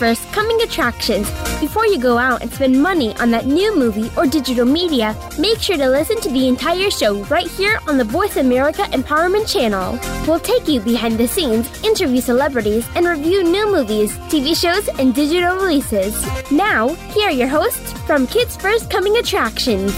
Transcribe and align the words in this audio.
First 0.00 0.32
Coming 0.32 0.62
Attractions. 0.62 1.30
Before 1.60 1.84
you 1.84 1.98
go 1.98 2.16
out 2.16 2.40
and 2.40 2.50
spend 2.50 2.82
money 2.82 3.14
on 3.18 3.30
that 3.32 3.44
new 3.44 3.76
movie 3.76 4.10
or 4.16 4.26
digital 4.26 4.64
media, 4.64 5.14
make 5.38 5.58
sure 5.58 5.76
to 5.76 5.90
listen 5.90 6.18
to 6.22 6.30
the 6.30 6.48
entire 6.48 6.90
show 6.90 7.22
right 7.24 7.46
here 7.46 7.78
on 7.86 7.98
the 7.98 8.04
Voice 8.04 8.38
America 8.38 8.84
Empowerment 8.92 9.46
Channel. 9.46 10.00
We'll 10.26 10.40
take 10.40 10.66
you 10.66 10.80
behind 10.80 11.18
the 11.18 11.28
scenes, 11.28 11.84
interview 11.84 12.22
celebrities, 12.22 12.88
and 12.94 13.06
review 13.06 13.44
new 13.44 13.70
movies, 13.70 14.16
TV 14.30 14.58
shows, 14.58 14.88
and 14.98 15.14
digital 15.14 15.56
releases. 15.56 16.14
Now, 16.50 16.88
here 17.12 17.28
are 17.28 17.30
your 17.30 17.48
hosts 17.48 17.92
from 18.06 18.26
Kids 18.26 18.56
First 18.56 18.90
Coming 18.90 19.18
Attractions. 19.18 19.92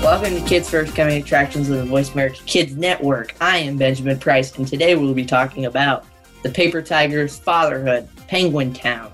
Welcome 0.00 0.34
to 0.34 0.44
Kids 0.48 0.70
First 0.70 0.94
Coming 0.94 1.20
Attractions 1.20 1.68
of 1.70 1.78
the 1.78 1.86
Voice 1.86 2.12
America 2.12 2.38
Kids 2.46 2.76
Network. 2.76 3.34
I 3.40 3.58
am 3.58 3.78
Benjamin 3.78 4.20
Price, 4.20 4.56
and 4.56 4.68
today 4.68 4.94
we'll 4.94 5.12
be 5.12 5.26
talking 5.26 5.64
about 5.66 6.04
the 6.42 6.50
Paper 6.50 6.82
Tigers, 6.82 7.38
Fatherhood, 7.38 8.08
Penguin 8.28 8.72
Town. 8.72 9.12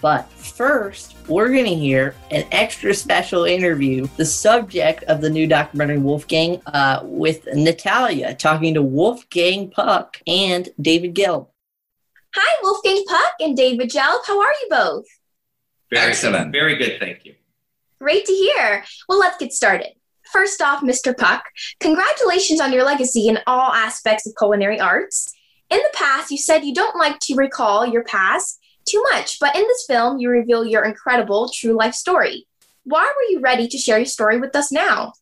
But 0.00 0.30
first, 0.30 1.14
we're 1.28 1.52
going 1.52 1.66
to 1.66 1.74
hear 1.74 2.14
an 2.30 2.46
extra 2.52 2.94
special 2.94 3.44
interview, 3.44 4.06
the 4.16 4.24
subject 4.24 5.04
of 5.04 5.20
the 5.20 5.28
new 5.28 5.46
documentary 5.46 5.98
Wolfgang, 5.98 6.62
uh, 6.66 7.00
with 7.02 7.44
Nathalia 7.44 8.38
talking 8.38 8.74
to 8.74 8.82
Wolfgang 8.82 9.70
Puck 9.70 10.18
and 10.26 10.68
David 10.80 11.14
Gelb. 11.14 11.48
Hi, 12.34 12.60
Wolfgang 12.62 13.04
Puck 13.06 13.34
and 13.40 13.56
David 13.56 13.90
Gelb. 13.90 14.20
How 14.26 14.40
are 14.40 14.52
you 14.62 14.68
both? 14.70 15.04
Very 15.90 16.10
Excellent. 16.10 16.46
Good. 16.46 16.58
Very 16.58 16.76
good, 16.76 16.98
thank 16.98 17.24
you. 17.24 17.34
Great 18.00 18.24
to 18.24 18.32
hear. 18.32 18.84
Well, 19.08 19.18
let's 19.18 19.36
get 19.36 19.52
started. 19.52 19.88
First 20.32 20.62
off, 20.62 20.80
Mr. 20.80 21.16
Puck, 21.16 21.44
congratulations 21.80 22.60
on 22.60 22.72
your 22.72 22.84
legacy 22.84 23.28
in 23.28 23.40
all 23.46 23.72
aspects 23.72 24.26
of 24.26 24.32
culinary 24.38 24.78
arts. 24.78 25.34
In 25.70 25.78
the 25.78 25.90
past, 25.94 26.30
you 26.30 26.38
said 26.38 26.64
you 26.64 26.74
don't 26.74 26.96
like 26.96 27.18
to 27.20 27.34
recall 27.34 27.86
your 27.86 28.04
past 28.04 28.58
too 28.84 29.02
much, 29.12 29.38
but 29.38 29.54
in 29.54 29.62
this 29.62 29.84
film, 29.86 30.18
you 30.18 30.28
reveal 30.28 30.64
your 30.64 30.84
incredible 30.84 31.48
true 31.54 31.76
life 31.76 31.94
story. 31.94 32.46
Why 32.84 33.04
were 33.04 33.30
you 33.30 33.40
ready 33.40 33.68
to 33.68 33.78
share 33.78 33.98
your 33.98 34.06
story 34.06 34.38
with 34.40 34.54
us 34.56 34.72
now? 34.72 35.12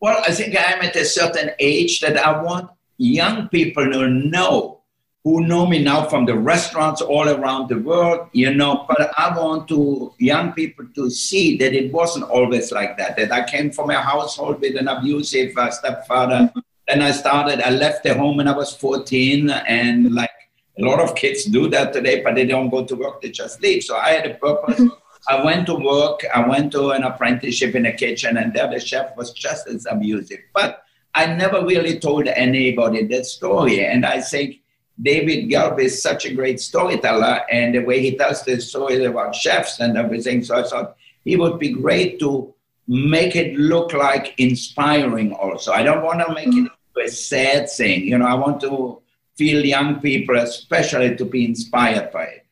Well, 0.00 0.22
I 0.26 0.32
think 0.32 0.56
I'm 0.56 0.82
at 0.82 0.96
a 0.96 1.04
certain 1.04 1.50
age 1.58 2.00
that 2.00 2.16
I 2.16 2.42
want 2.42 2.70
young 2.98 3.48
people 3.48 3.90
to 3.90 4.08
know 4.08 4.82
who 5.24 5.46
know 5.46 5.66
me 5.66 5.82
now 5.82 6.04
from 6.08 6.26
the 6.26 6.36
restaurants 6.36 7.00
all 7.00 7.28
around 7.28 7.68
the 7.68 7.78
world, 7.78 8.28
you 8.32 8.52
know, 8.52 8.84
but 8.88 9.12
I 9.16 9.36
want 9.36 9.68
to 9.68 10.12
young 10.18 10.52
people 10.52 10.86
to 10.96 11.10
see 11.10 11.56
that 11.58 11.72
it 11.72 11.92
wasn't 11.92 12.24
always 12.24 12.72
like 12.72 12.98
that, 12.98 13.16
that 13.16 13.30
I 13.30 13.48
came 13.48 13.70
from 13.70 13.90
a 13.90 14.00
household 14.00 14.60
with 14.60 14.76
an 14.76 14.88
abusive 14.88 15.56
uh, 15.56 15.70
stepfather. 15.70 16.52
Then 16.88 17.02
I 17.02 17.12
started, 17.12 17.60
I 17.60 17.70
left 17.70 18.02
the 18.02 18.14
home 18.14 18.36
when 18.36 18.48
I 18.48 18.56
was 18.56 18.74
14 18.74 19.50
and 19.50 20.14
like 20.14 20.30
a 20.78 20.84
lot 20.84 21.00
of 21.00 21.14
kids 21.14 21.44
do 21.44 21.68
that 21.68 21.92
today, 21.92 22.22
but 22.22 22.34
they 22.34 22.46
don't 22.46 22.70
go 22.70 22.84
to 22.84 22.96
work, 22.96 23.22
they 23.22 23.30
just 23.30 23.62
leave. 23.62 23.82
So 23.84 23.96
I 23.96 24.10
had 24.10 24.26
a 24.26 24.34
purpose. 24.34 24.80
Mm-hmm. 24.80 24.88
I 25.28 25.44
went 25.44 25.66
to 25.66 25.74
work, 25.74 26.24
I 26.34 26.46
went 26.48 26.72
to 26.72 26.90
an 26.90 27.04
apprenticeship 27.04 27.76
in 27.76 27.86
a 27.86 27.92
kitchen, 27.92 28.36
and 28.36 28.52
there 28.52 28.68
the 28.68 28.80
chef 28.80 29.16
was 29.16 29.30
just 29.32 29.68
as 29.68 29.86
abusive. 29.88 30.40
But 30.52 30.82
I 31.14 31.26
never 31.26 31.64
really 31.64 32.00
told 32.00 32.26
anybody 32.26 33.06
that 33.06 33.26
story. 33.26 33.84
And 33.84 34.04
I 34.04 34.20
think 34.20 34.62
David 35.00 35.48
Gelb 35.48 35.78
is 35.78 36.02
such 36.02 36.24
a 36.24 36.34
great 36.34 36.60
storyteller, 36.60 37.42
and 37.50 37.74
the 37.74 37.80
way 37.80 38.00
he 38.00 38.16
tells 38.16 38.42
the 38.42 38.60
story 38.60 39.04
about 39.04 39.34
chefs 39.34 39.78
and 39.78 39.96
everything. 39.96 40.42
So 40.42 40.56
I 40.56 40.64
thought 40.64 40.96
he 41.24 41.36
would 41.36 41.58
be 41.58 41.70
great 41.70 42.18
to 42.20 42.52
make 42.92 43.36
it 43.36 43.56
look 43.56 43.94
like 43.94 44.34
inspiring 44.38 45.32
also. 45.32 45.72
I 45.72 45.82
don't 45.82 46.02
want 46.02 46.20
to 46.20 46.34
make 46.34 46.48
it 46.48 46.70
a 47.02 47.08
sad 47.08 47.70
thing. 47.70 48.04
You 48.04 48.18
know, 48.18 48.26
I 48.26 48.34
want 48.34 48.60
to 48.60 49.00
feel 49.34 49.64
young 49.64 50.00
people, 50.00 50.36
especially, 50.36 51.16
to 51.16 51.24
be 51.24 51.46
inspired 51.46 52.12
by 52.12 52.24
it. 52.24 52.46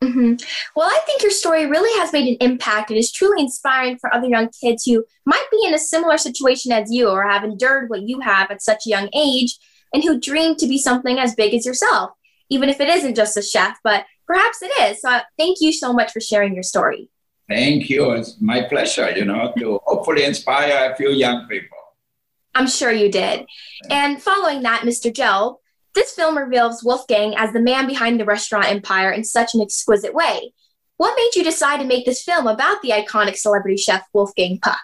Mm-hmm. 0.00 0.34
Well, 0.76 0.88
I 0.88 1.00
think 1.06 1.22
your 1.22 1.32
story 1.32 1.66
really 1.66 1.98
has 1.98 2.12
made 2.12 2.28
an 2.28 2.36
impact 2.48 2.90
and 2.90 2.98
is 2.98 3.10
truly 3.10 3.42
inspiring 3.42 3.98
for 3.98 4.14
other 4.14 4.28
young 4.28 4.48
kids 4.60 4.84
who 4.84 5.04
might 5.26 5.46
be 5.50 5.64
in 5.66 5.74
a 5.74 5.78
similar 5.78 6.18
situation 6.18 6.70
as 6.70 6.92
you 6.92 7.08
or 7.08 7.28
have 7.28 7.42
endured 7.42 7.90
what 7.90 8.02
you 8.02 8.20
have 8.20 8.52
at 8.52 8.62
such 8.62 8.86
a 8.86 8.90
young 8.90 9.08
age 9.12 9.58
and 9.92 10.04
who 10.04 10.20
dream 10.20 10.54
to 10.56 10.68
be 10.68 10.78
something 10.78 11.18
as 11.18 11.34
big 11.34 11.52
as 11.52 11.66
yourself, 11.66 12.12
even 12.48 12.68
if 12.68 12.80
it 12.80 12.88
isn't 12.88 13.16
just 13.16 13.36
a 13.36 13.42
chef, 13.42 13.78
but 13.82 14.04
perhaps 14.24 14.62
it 14.62 14.70
is. 14.82 15.00
So, 15.00 15.20
thank 15.36 15.58
you 15.60 15.72
so 15.72 15.92
much 15.92 16.12
for 16.12 16.20
sharing 16.20 16.54
your 16.54 16.62
story. 16.62 17.08
Thank 17.48 17.90
you. 17.90 18.12
It's 18.12 18.40
my 18.40 18.62
pleasure, 18.62 19.10
you 19.10 19.24
know, 19.24 19.52
to 19.58 19.80
hopefully 19.84 20.24
inspire 20.24 20.92
a 20.92 20.96
few 20.96 21.10
young 21.10 21.46
people. 21.46 21.76
I'm 22.54 22.66
sure 22.66 22.92
you 22.92 23.10
did. 23.10 23.46
And 23.90 24.22
following 24.22 24.62
that, 24.62 24.82
Mr. 24.82 25.12
Gelb, 25.12 25.56
this 25.94 26.12
film 26.12 26.38
reveals 26.38 26.82
Wolfgang 26.82 27.34
as 27.36 27.52
the 27.52 27.60
man 27.60 27.86
behind 27.86 28.18
the 28.18 28.24
restaurant 28.24 28.66
empire 28.66 29.10
in 29.10 29.24
such 29.24 29.54
an 29.54 29.60
exquisite 29.60 30.14
way. 30.14 30.52
What 30.96 31.16
made 31.16 31.30
you 31.34 31.44
decide 31.44 31.78
to 31.78 31.86
make 31.86 32.04
this 32.04 32.22
film 32.22 32.46
about 32.46 32.80
the 32.82 32.90
iconic 32.90 33.36
celebrity 33.36 33.76
chef 33.76 34.04
Wolfgang 34.12 34.58
Puck? 34.60 34.78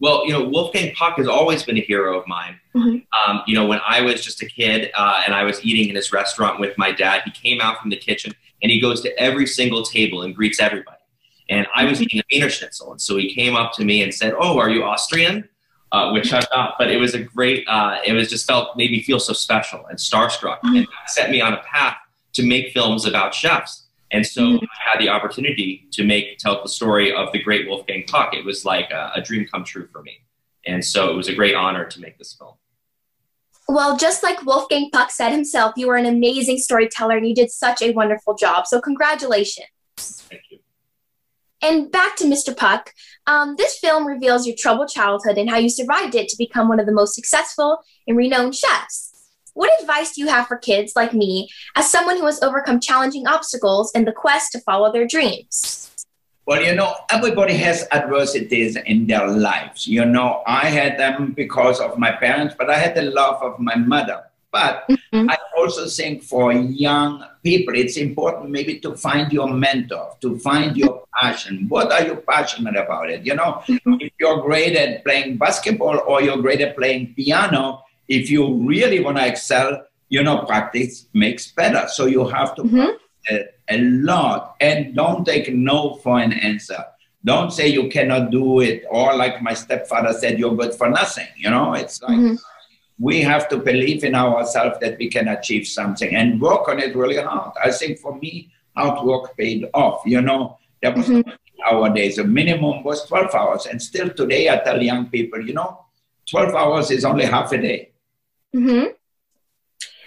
Well, 0.00 0.26
you 0.26 0.32
know, 0.32 0.48
Wolfgang 0.48 0.94
Puck 0.94 1.16
has 1.16 1.26
always 1.26 1.62
been 1.64 1.76
a 1.76 1.80
hero 1.80 2.18
of 2.18 2.26
mine. 2.26 2.60
Mm-hmm. 2.74 3.30
Um, 3.30 3.42
you 3.46 3.54
know, 3.54 3.66
when 3.66 3.80
I 3.86 4.00
was 4.00 4.24
just 4.24 4.42
a 4.42 4.46
kid 4.46 4.90
uh, 4.96 5.22
and 5.24 5.34
I 5.34 5.42
was 5.42 5.64
eating 5.64 5.88
in 5.88 5.96
his 5.96 6.12
restaurant 6.12 6.60
with 6.60 6.76
my 6.78 6.92
dad, 6.92 7.22
he 7.24 7.30
came 7.30 7.60
out 7.60 7.80
from 7.80 7.90
the 7.90 7.96
kitchen 7.96 8.32
and 8.62 8.70
he 8.70 8.80
goes 8.80 9.00
to 9.02 9.18
every 9.18 9.46
single 9.46 9.82
table 9.82 10.22
and 10.22 10.34
greets 10.34 10.60
everybody. 10.60 10.97
And 11.48 11.66
I 11.74 11.84
was 11.84 12.02
eating 12.02 12.20
a 12.20 12.24
Wiener 12.30 12.50
Schnitzel, 12.50 12.92
and 12.92 13.00
so 13.00 13.16
he 13.16 13.34
came 13.34 13.56
up 13.56 13.72
to 13.74 13.84
me 13.84 14.02
and 14.02 14.12
said, 14.12 14.34
"Oh, 14.38 14.58
are 14.58 14.68
you 14.68 14.84
Austrian?" 14.84 15.48
Uh, 15.90 16.10
which 16.10 16.34
I'm 16.34 16.42
not, 16.54 16.74
but 16.78 16.90
it 16.90 16.98
was 16.98 17.14
a 17.14 17.22
great. 17.22 17.66
Uh, 17.66 17.98
it 18.04 18.12
was 18.12 18.28
just 18.28 18.46
felt 18.46 18.76
made 18.76 18.90
me 18.90 19.02
feel 19.02 19.18
so 19.18 19.32
special 19.32 19.86
and 19.86 19.98
starstruck, 19.98 20.58
and 20.62 20.86
set 21.06 21.30
me 21.30 21.40
on 21.40 21.54
a 21.54 21.62
path 21.62 21.96
to 22.34 22.42
make 22.46 22.72
films 22.72 23.06
about 23.06 23.34
chefs. 23.34 23.86
And 24.10 24.26
so 24.26 24.56
I 24.56 24.90
had 24.92 25.00
the 25.00 25.08
opportunity 25.08 25.86
to 25.92 26.04
make 26.04 26.38
tell 26.38 26.62
the 26.62 26.68
story 26.68 27.14
of 27.14 27.32
the 27.32 27.42
great 27.42 27.66
Wolfgang 27.66 28.04
Puck. 28.06 28.34
It 28.34 28.44
was 28.44 28.64
like 28.64 28.90
a, 28.90 29.12
a 29.14 29.22
dream 29.22 29.46
come 29.50 29.64
true 29.64 29.88
for 29.90 30.02
me, 30.02 30.20
and 30.66 30.84
so 30.84 31.10
it 31.10 31.16
was 31.16 31.28
a 31.28 31.34
great 31.34 31.54
honor 31.54 31.86
to 31.86 32.00
make 32.00 32.18
this 32.18 32.34
film. 32.34 32.54
Well, 33.66 33.98
just 33.98 34.22
like 34.22 34.44
Wolfgang 34.46 34.90
Puck 34.90 35.10
said 35.10 35.30
himself, 35.30 35.74
you 35.76 35.90
are 35.90 35.96
an 35.96 36.06
amazing 36.06 36.56
storyteller 36.56 37.18
and 37.18 37.28
you 37.28 37.34
did 37.34 37.50
such 37.50 37.82
a 37.82 37.92
wonderful 37.92 38.34
job. 38.34 38.66
So, 38.66 38.80
congratulations. 38.80 39.68
And 41.60 41.90
back 41.90 42.16
to 42.16 42.24
Mr. 42.24 42.56
Puck, 42.56 42.92
um, 43.26 43.56
this 43.58 43.78
film 43.78 44.06
reveals 44.06 44.46
your 44.46 44.54
troubled 44.56 44.88
childhood 44.88 45.38
and 45.38 45.50
how 45.50 45.56
you 45.56 45.68
survived 45.68 46.14
it 46.14 46.28
to 46.28 46.36
become 46.38 46.68
one 46.68 46.78
of 46.78 46.86
the 46.86 46.92
most 46.92 47.14
successful 47.14 47.78
and 48.06 48.16
renowned 48.16 48.54
chefs. 48.54 49.08
What 49.54 49.72
advice 49.80 50.14
do 50.14 50.20
you 50.20 50.28
have 50.28 50.46
for 50.46 50.56
kids 50.56 50.92
like 50.94 51.12
me, 51.12 51.48
as 51.74 51.90
someone 51.90 52.16
who 52.16 52.26
has 52.26 52.40
overcome 52.42 52.78
challenging 52.78 53.26
obstacles 53.26 53.90
in 53.92 54.04
the 54.04 54.12
quest 54.12 54.52
to 54.52 54.60
follow 54.60 54.92
their 54.92 55.06
dreams? 55.06 55.90
Well, 56.46 56.62
you 56.62 56.76
know, 56.76 56.94
everybody 57.10 57.54
has 57.54 57.86
adversities 57.90 58.76
in 58.76 59.08
their 59.08 59.26
lives. 59.26 59.86
You 59.86 60.04
know, 60.04 60.42
I 60.46 60.66
had 60.66 60.96
them 60.96 61.32
because 61.32 61.80
of 61.80 61.98
my 61.98 62.12
parents, 62.12 62.54
but 62.56 62.70
I 62.70 62.78
had 62.78 62.94
the 62.94 63.02
love 63.02 63.42
of 63.42 63.58
my 63.58 63.74
mother. 63.74 64.22
But 64.50 64.84
Mhm. 64.88 65.28
I 65.30 65.36
also 65.58 65.86
think 65.86 66.22
for 66.22 66.52
young 66.52 67.22
people, 67.42 67.74
it's 67.74 67.96
important 67.96 68.50
maybe 68.50 68.78
to 68.80 68.94
find 68.96 69.30
your 69.32 69.48
mentor, 69.48 70.16
to 70.22 70.38
find 70.38 70.76
your 70.76 71.04
passion. 71.20 71.66
What 71.68 71.92
are 71.92 72.04
you 72.06 72.16
passionate 72.16 72.76
about 72.76 73.10
it? 73.10 73.26
You 73.26 73.34
know, 73.34 73.62
if 73.68 74.12
you're 74.18 74.40
great 74.40 74.74
at 74.76 75.04
playing 75.04 75.36
basketball 75.36 76.00
or 76.06 76.22
you're 76.22 76.38
great 76.40 76.60
at 76.62 76.76
playing 76.76 77.14
piano, 77.14 77.82
if 78.08 78.30
you 78.30 78.54
really 78.54 79.00
want 79.00 79.18
to 79.18 79.26
excel, 79.26 79.84
you 80.08 80.22
know, 80.22 80.38
practice 80.46 81.06
makes 81.12 81.52
better. 81.52 81.86
So 81.88 82.06
you 82.06 82.26
have 82.28 82.54
to 82.56 82.62
Mhm. 82.62 82.94
a, 83.30 83.44
a 83.68 83.78
lot 83.78 84.56
and 84.60 84.94
don't 84.94 85.26
take 85.26 85.52
no 85.52 85.96
for 86.02 86.18
an 86.18 86.32
answer. 86.32 86.82
Don't 87.24 87.52
say 87.52 87.66
you 87.68 87.88
cannot 87.88 88.30
do 88.30 88.60
it, 88.60 88.84
or 88.88 89.14
like 89.14 89.42
my 89.42 89.52
stepfather 89.52 90.12
said, 90.14 90.38
you're 90.38 90.54
good 90.56 90.72
for 90.72 90.88
nothing. 90.88 91.26
You 91.36 91.50
know, 91.50 91.74
it's 91.74 92.00
like 92.00 92.16
Mhm. 92.16 92.38
We 92.98 93.20
have 93.20 93.48
to 93.48 93.56
believe 93.56 94.04
in 94.04 94.14
ourselves 94.14 94.78
that 94.80 94.98
we 94.98 95.08
can 95.08 95.28
achieve 95.28 95.66
something 95.66 96.14
and 96.14 96.40
work 96.40 96.68
on 96.68 96.80
it 96.80 96.96
really 96.96 97.16
hard. 97.16 97.52
I 97.62 97.70
think 97.70 97.98
for 97.98 98.16
me, 98.16 98.50
hard 98.76 99.04
work 99.06 99.36
paid 99.36 99.68
off. 99.72 100.02
You 100.04 100.20
know, 100.20 100.58
there 100.82 100.92
was 100.92 101.08
Mhm. 101.08 101.36
our 101.70 101.90
days. 101.90 102.16
The 102.16 102.24
minimum 102.24 102.82
was 102.82 103.04
12 103.06 103.34
hours. 103.34 103.66
And 103.66 103.80
still 103.80 104.10
today, 104.10 104.48
I 104.48 104.56
tell 104.58 104.82
young 104.82 105.06
people, 105.06 105.40
you 105.46 105.54
know, 105.54 105.84
12 106.30 106.54
hours 106.54 106.90
is 106.90 107.04
only 107.04 107.24
half 107.24 107.52
a 107.52 107.58
day. 107.58 107.90
hmm 108.52 108.84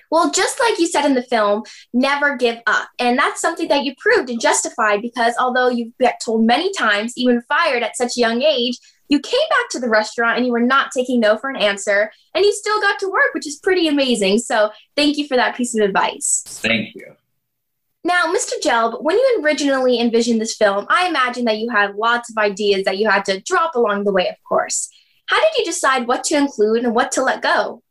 Well, 0.10 0.30
just 0.30 0.60
like 0.60 0.78
you 0.78 0.88
said 0.88 1.06
in 1.06 1.14
the 1.14 1.24
film, 1.24 1.64
never 1.94 2.36
give 2.36 2.60
up. 2.68 2.90
And 3.00 3.18
that's 3.18 3.40
something 3.40 3.70
that 3.70 3.86
you 3.86 3.94
proved 3.98 4.30
and 4.30 4.42
justified 4.42 5.02
because 5.02 5.34
although 5.40 5.70
you've 5.70 5.98
been 5.98 6.12
told 6.24 6.46
many 6.46 6.70
times, 6.74 7.14
even 7.16 7.42
fired 7.44 7.82
at 7.82 7.96
such 7.96 8.18
a 8.18 8.20
young 8.20 8.42
age, 8.42 8.78
you 9.12 9.19
came 9.19 9.48
back 9.50 9.69
to 9.72 9.80
the 9.80 9.90
restaurant 9.90 10.38
and 10.38 10.46
you 10.46 10.54
were 10.54 10.62
not 10.62 10.90
taking 10.96 11.19
no 11.19 11.38
for 11.38 11.50
an 11.50 11.58
answer 11.58 12.10
and 12.34 12.46
you 12.46 12.54
still 12.54 12.80
got 12.80 12.98
to 13.00 13.10
work, 13.10 13.34
which 13.34 13.46
is 13.46 13.58
pretty 13.58 13.90
amazing. 13.90 14.38
So 14.38 14.72
thank 14.96 15.18
you 15.18 15.28
for 15.28 15.36
that 15.36 15.58
piece 15.58 15.78
of 15.78 15.84
advice. 15.84 16.44
Thank 16.48 16.96
you. 16.96 17.16
Now, 18.06 18.34
Mr. 18.34 18.54
Gelb, 18.63 19.04
when 19.04 19.18
you 19.18 19.42
originally 19.44 20.00
envisioned 20.00 20.40
this 20.40 20.56
film, 20.56 20.88
I 20.90 21.10
imagine 21.10 21.44
that 21.46 21.58
you 21.58 21.69
had 21.69 21.96
lots 21.96 22.31
of 22.31 22.38
ideas 22.38 22.86
that 22.86 22.98
you 23.00 23.10
had 23.10 23.25
to 23.25 23.42
drop 23.42 23.75
along 23.75 24.06
the 24.06 24.13
way, 24.13 24.30
of 24.30 24.38
course. 24.48 24.90
How 25.25 25.40
did 25.42 25.58
you 25.58 25.66
decide 25.66 26.08
what 26.08 26.24
to 26.25 26.38
include 26.38 26.86
and 26.86 26.96
what 26.96 27.12
to 27.12 27.22
let 27.22 27.42
go? 27.42 27.84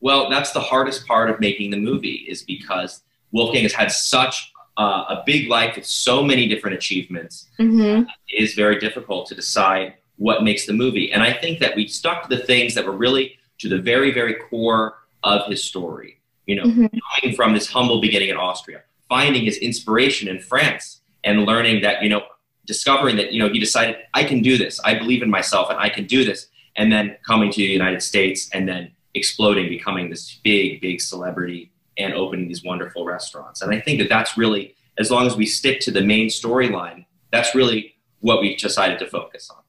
Well, 0.00 0.30
that's 0.30 0.52
the 0.52 0.60
hardest 0.60 1.06
part 1.06 1.28
of 1.28 1.40
making 1.40 1.72
the 1.72 1.76
movie 1.76 2.24
is 2.26 2.42
because 2.42 3.02
Wolfgang 3.32 3.64
has 3.64 3.74
had 3.74 3.92
such 3.92 4.50
uh, 4.78 5.04
a 5.10 5.22
big 5.26 5.48
life 5.48 5.76
with 5.76 5.84
so 5.84 6.22
many 6.22 6.48
different 6.48 6.74
achievements, 6.76 7.48
Mm-hmm. 7.60 8.04
it 8.28 8.42
is 8.42 8.54
very 8.54 8.78
difficult 8.78 9.26
to 9.28 9.34
decide 9.34 9.94
what 10.18 10.44
makes 10.44 10.66
the 10.66 10.72
movie. 10.72 11.10
And 11.12 11.22
I 11.22 11.32
think 11.32 11.58
that 11.60 11.74
we 11.74 11.86
stuck 11.88 12.28
to 12.28 12.36
the 12.36 12.42
things 12.42 12.74
that 12.74 12.84
were 12.84 12.96
really 12.96 13.38
to 13.58 13.68
the 13.68 13.78
very, 13.78 14.12
very 14.12 14.34
core 14.34 14.98
of 15.24 15.48
his 15.48 15.64
story. 15.64 16.20
You 16.46 16.56
know, 16.56 16.64
Mhm. 16.64 16.90
coming 17.20 17.34
from 17.34 17.54
this 17.54 17.68
humble 17.68 18.00
beginning 18.00 18.28
in 18.28 18.36
Austria, 18.36 18.82
finding 19.08 19.44
his 19.44 19.58
inspiration 19.58 20.28
in 20.28 20.38
France, 20.38 21.00
and 21.24 21.44
learning 21.44 21.82
that, 21.82 22.02
you 22.02 22.08
know, 22.08 22.24
discovering 22.66 23.16
that, 23.16 23.32
you 23.32 23.38
know, 23.38 23.48
he 23.48 23.58
decided, 23.58 23.96
I 24.14 24.24
can 24.24 24.40
do 24.40 24.56
this. 24.56 24.80
I 24.84 24.94
believe 24.94 25.22
in 25.22 25.30
myself 25.30 25.70
and 25.70 25.78
I 25.78 25.88
can 25.88 26.04
do 26.06 26.24
this. 26.24 26.48
And 26.76 26.92
then 26.92 27.16
coming 27.26 27.50
to 27.50 27.56
the 27.56 27.64
United 27.64 28.02
States 28.02 28.48
and 28.52 28.68
then 28.68 28.92
exploding, 29.14 29.68
becoming 29.68 30.10
this 30.10 30.38
big, 30.44 30.80
big 30.80 31.00
celebrity 31.00 31.70
and 31.96 32.14
opening 32.14 32.46
these 32.46 32.62
wonderful 32.62 33.04
restaurants. 33.04 33.62
And 33.62 33.74
I 33.74 33.80
think 33.80 33.98
that 33.98 34.08
that's 34.08 34.36
really, 34.38 34.74
as 34.98 35.10
long 35.10 35.26
as 35.26 35.36
we 35.36 35.46
stick 35.46 35.80
to 35.80 35.90
the 35.90 36.02
main 36.02 36.28
storyline, 36.28 37.04
that's 37.32 37.54
really 37.54 37.94
what 38.20 38.40
we 38.40 38.56
decided 38.56 38.98
to 39.00 39.06
focus 39.06 39.50
on. 39.50 39.62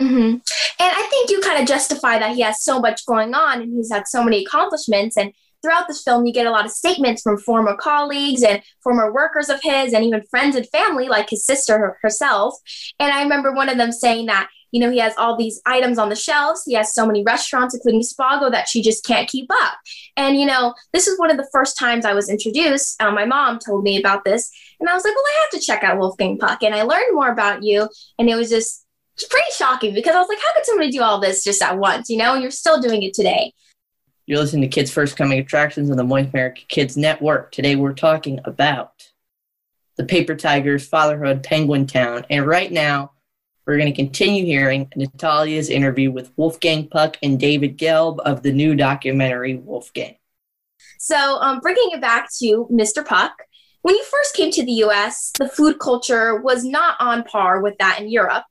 Hmm 0.00 0.36
And 0.36 0.42
I 0.80 1.06
think 1.10 1.30
you 1.30 1.40
kind 1.40 1.60
of 1.60 1.68
justify 1.68 2.18
that 2.18 2.34
he 2.34 2.40
has 2.40 2.62
so 2.62 2.80
much 2.80 3.04
going 3.06 3.34
on 3.34 3.60
and 3.60 3.72
he's 3.74 3.92
had 3.92 4.08
so 4.08 4.24
many 4.24 4.44
accomplishments. 4.44 5.16
And 5.16 5.32
throughout 5.62 5.88
this 5.88 6.02
film, 6.02 6.24
you 6.24 6.32
get 6.32 6.46
a 6.46 6.50
lot 6.50 6.64
of 6.64 6.70
statements 6.70 7.20
from 7.20 7.36
former 7.36 7.76
colleagues 7.76 8.42
and 8.42 8.62
former 8.82 9.12
workers 9.12 9.50
of 9.50 9.60
his, 9.62 9.92
and 9.92 10.04
even 10.04 10.22
friends 10.30 10.56
and 10.56 10.66
family, 10.70 11.08
like 11.08 11.28
his 11.28 11.44
sister 11.44 11.98
herself. 12.02 12.54
And 12.98 13.12
I 13.12 13.22
remember 13.22 13.52
one 13.52 13.68
of 13.68 13.76
them 13.76 13.92
saying 13.92 14.26
that, 14.26 14.48
you 14.72 14.80
know, 14.80 14.90
he 14.90 15.00
has 15.00 15.12
all 15.18 15.36
these 15.36 15.60
items 15.66 15.98
on 15.98 16.08
the 16.08 16.16
shelves. 16.16 16.62
He 16.64 16.74
has 16.74 16.94
so 16.94 17.04
many 17.04 17.22
restaurants, 17.22 17.74
including 17.74 18.00
Spago, 18.00 18.50
that 18.50 18.68
she 18.68 18.80
just 18.80 19.04
can't 19.04 19.28
keep 19.28 19.50
up. 19.50 19.74
And, 20.16 20.38
you 20.40 20.46
know, 20.46 20.74
this 20.94 21.06
is 21.08 21.18
one 21.18 21.30
of 21.30 21.36
the 21.36 21.48
first 21.52 21.76
times 21.76 22.06
I 22.06 22.14
was 22.14 22.30
introduced. 22.30 23.02
Uh, 23.02 23.10
my 23.10 23.26
mom 23.26 23.58
told 23.58 23.82
me 23.82 23.98
about 23.98 24.24
this. 24.24 24.50
And 24.78 24.88
I 24.88 24.94
was 24.94 25.04
like, 25.04 25.14
well, 25.14 25.24
I 25.26 25.40
have 25.40 25.60
to 25.60 25.66
check 25.66 25.84
out 25.84 25.98
Wolfgang 25.98 26.38
Puck. 26.38 26.62
And 26.62 26.74
I 26.74 26.82
learned 26.82 27.14
more 27.14 27.30
about 27.30 27.62
you. 27.62 27.88
And 28.18 28.30
it 28.30 28.36
was 28.36 28.48
just, 28.48 28.86
it's 29.20 29.28
pretty 29.28 29.52
shocking 29.52 29.94
because 29.94 30.14
I 30.14 30.18
was 30.18 30.28
like, 30.28 30.38
how 30.38 30.54
could 30.54 30.64
somebody 30.64 30.90
do 30.90 31.02
all 31.02 31.20
this 31.20 31.44
just 31.44 31.62
at 31.62 31.78
once, 31.78 32.08
you 32.08 32.16
know? 32.16 32.32
And 32.34 32.42
you're 32.42 32.50
still 32.50 32.80
doing 32.80 33.02
it 33.02 33.12
today. 33.12 33.52
You're 34.26 34.38
listening 34.38 34.62
to 34.62 34.68
Kids 34.68 34.90
First 34.90 35.16
Coming 35.16 35.38
Attractions 35.38 35.90
on 35.90 35.96
the 35.96 36.04
Voice 36.04 36.28
America 36.32 36.62
Kids 36.68 36.96
Network. 36.96 37.52
Today 37.52 37.76
we're 37.76 37.92
talking 37.92 38.40
about 38.44 39.10
the 39.96 40.04
Paper 40.04 40.34
Tigers, 40.34 40.86
Fatherhood, 40.86 41.42
Penguin 41.42 41.86
Town, 41.86 42.24
and 42.30 42.46
right 42.46 42.72
now 42.72 43.12
we're 43.66 43.76
going 43.76 43.92
to 43.92 43.96
continue 43.96 44.46
hearing 44.46 44.90
Nathalia's 44.96 45.68
interview 45.68 46.10
with 46.10 46.32
Wolfgang 46.36 46.88
Puck 46.88 47.18
and 47.22 47.38
David 47.38 47.76
Gelb 47.76 48.20
of 48.20 48.42
the 48.42 48.52
new 48.52 48.74
documentary 48.74 49.56
Wolfgang. 49.56 50.16
So, 50.98 51.36
um, 51.40 51.60
bringing 51.60 51.90
it 51.92 52.00
back 52.00 52.28
to 52.38 52.68
Mr. 52.72 53.04
Puck, 53.04 53.32
when 53.82 53.94
you 53.94 54.04
first 54.04 54.34
came 54.34 54.50
to 54.52 54.64
the 54.64 54.72
US, 54.84 55.32
the 55.38 55.48
food 55.48 55.78
culture 55.78 56.40
was 56.40 56.64
not 56.64 56.96
on 57.00 57.24
par 57.24 57.60
with 57.60 57.76
that 57.78 58.00
in 58.00 58.10
Europe. 58.10 58.44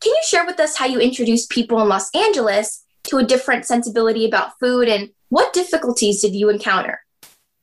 Can 0.00 0.12
you 0.12 0.22
share 0.26 0.46
with 0.46 0.58
us 0.58 0.76
how 0.76 0.86
you 0.86 0.98
introduced 0.98 1.50
people 1.50 1.80
in 1.82 1.88
Los 1.88 2.10
Angeles 2.14 2.84
to 3.04 3.18
a 3.18 3.24
different 3.24 3.66
sensibility 3.66 4.26
about 4.26 4.58
food 4.58 4.88
and 4.88 5.10
what 5.28 5.52
difficulties 5.52 6.22
did 6.22 6.34
you 6.34 6.48
encounter? 6.48 7.00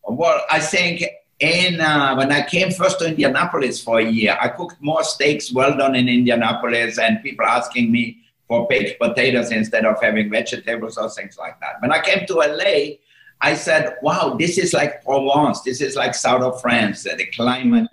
Well, 0.04 0.42
I 0.52 0.60
think 0.60 1.04
in 1.40 1.82
uh, 1.82 2.16
when 2.16 2.32
I 2.32 2.44
came 2.46 2.72
first 2.72 3.00
to 3.00 3.08
Indianapolis 3.08 3.84
for 3.84 4.00
a 4.00 4.10
year, 4.10 4.38
I 4.40 4.50
cooked 4.50 4.78
more 4.82 5.04
steaks 5.04 5.52
well 5.52 5.76
done 5.76 5.96
in 5.96 6.08
Indianapolis, 6.08 6.98
and 6.98 7.22
people 7.22 7.46
asking 7.46 7.92
me 7.92 8.20
for 8.48 8.68
baked 8.68 9.00
potatoes 9.00 9.52
instead 9.52 9.86
of 9.86 10.02
having 10.02 10.30
vegetables 10.30 10.98
or 10.98 11.10
things 11.10 11.38
like 11.38 11.60
that. 11.60 11.82
When 11.82 11.92
I 11.92 12.02
came 12.02 12.26
to 12.28 12.36
LA, 12.36 12.98
I 13.42 13.54
said, 13.56 13.98
"Wow, 14.02 14.36
this 14.40 14.58
is 14.58 14.74
like 14.74 15.04
Provence. 15.04 15.62
This 15.62 15.82
is 15.82 15.96
like 15.96 16.16
south 16.16 16.42
of 16.42 16.62
France. 16.62 17.04
The 17.04 17.26
climate 17.36 17.90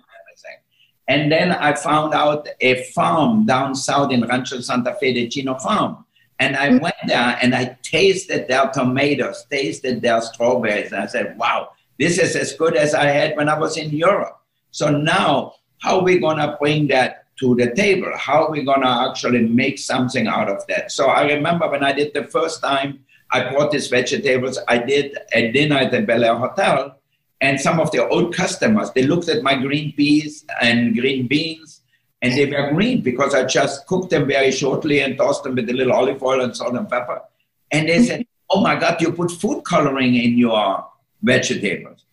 and 1.07 1.31
then 1.31 1.51
I 1.51 1.73
found 1.73 2.13
out 2.13 2.47
a 2.61 2.83
farm 2.85 3.45
down 3.45 3.75
south 3.75 4.11
in 4.11 4.21
Rancho 4.25 4.61
Santa 4.61 4.95
Fe, 4.95 5.13
the 5.13 5.27
Chino 5.27 5.55
Farm. 5.59 6.05
And 6.39 6.55
I 6.55 6.69
mm-hmm. 6.69 6.83
went 6.83 6.95
there 7.07 7.37
and 7.41 7.55
I 7.55 7.77
tasted 7.81 8.47
their 8.47 8.69
tomatoes, 8.71 9.45
tasted 9.49 10.01
their 10.01 10.21
strawberries, 10.21 10.91
and 10.91 11.01
I 11.01 11.05
said, 11.05 11.37
wow, 11.37 11.69
this 11.99 12.17
is 12.17 12.35
as 12.35 12.53
good 12.53 12.75
as 12.75 12.93
I 12.93 13.05
had 13.05 13.37
when 13.37 13.47
I 13.47 13.57
was 13.57 13.77
in 13.77 13.91
Europe. 13.91 14.41
So 14.71 14.89
now, 14.89 15.53
how 15.79 15.99
are 15.99 16.03
we 16.03 16.19
going 16.19 16.37
to 16.37 16.57
bring 16.59 16.87
that 16.87 17.25
to 17.37 17.55
the 17.55 17.73
table? 17.73 18.11
How 18.17 18.45
are 18.45 18.51
we 18.51 18.63
going 18.63 18.81
to 18.81 19.09
actually 19.09 19.47
make 19.47 19.77
something 19.77 20.27
out 20.27 20.49
of 20.49 20.65
that? 20.67 20.91
So 20.91 21.07
I 21.07 21.31
remember 21.33 21.69
when 21.69 21.83
I 21.83 21.93
did 21.93 22.13
the 22.13 22.25
first 22.25 22.61
time, 22.61 23.05
I 23.31 23.49
brought 23.49 23.71
these 23.71 23.87
vegetables. 23.87 24.59
I 24.67 24.79
did 24.79 25.17
a 25.33 25.51
dinner 25.51 25.77
at 25.77 25.91
the 25.91 26.01
Bel 26.01 26.23
Air 26.23 26.35
Hotel, 26.35 26.97
and 27.41 27.59
some 27.59 27.79
of 27.79 27.91
their 27.91 28.09
old 28.09 28.33
customers, 28.33 28.91
they 28.91 29.03
looked 29.03 29.29
at 29.29 29.43
my 29.43 29.55
green 29.55 29.91
peas 29.93 30.45
and 30.61 30.95
green 30.95 31.27
beans, 31.27 31.81
and 32.21 32.33
they 32.33 32.45
were 32.45 32.71
green 32.71 33.01
because 33.01 33.33
I 33.35 33.43
just 33.45 33.85
cooked 33.87 34.09
them 34.09 34.27
very 34.27 34.51
shortly 34.51 35.01
and 35.01 35.17
tossed 35.17 35.43
them 35.43 35.55
with 35.55 35.69
a 35.69 35.73
little 35.73 35.93
olive 35.93 36.23
oil 36.23 36.41
and 36.41 36.55
salt 36.55 36.75
and 36.75 36.89
pepper. 36.89 37.21
And 37.71 37.89
they 37.89 38.03
said, 38.03 38.25
Oh 38.49 38.61
my 38.61 38.75
God, 38.75 39.01
you 39.01 39.11
put 39.11 39.31
food 39.31 39.63
coloring 39.63 40.15
in 40.15 40.37
your 40.37 40.87
vegetables. 41.21 42.05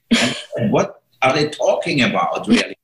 And, 0.56 0.70
what 0.70 1.02
are 1.22 1.32
they 1.34 1.48
talking 1.48 2.02
about, 2.02 2.46
really? 2.46 2.76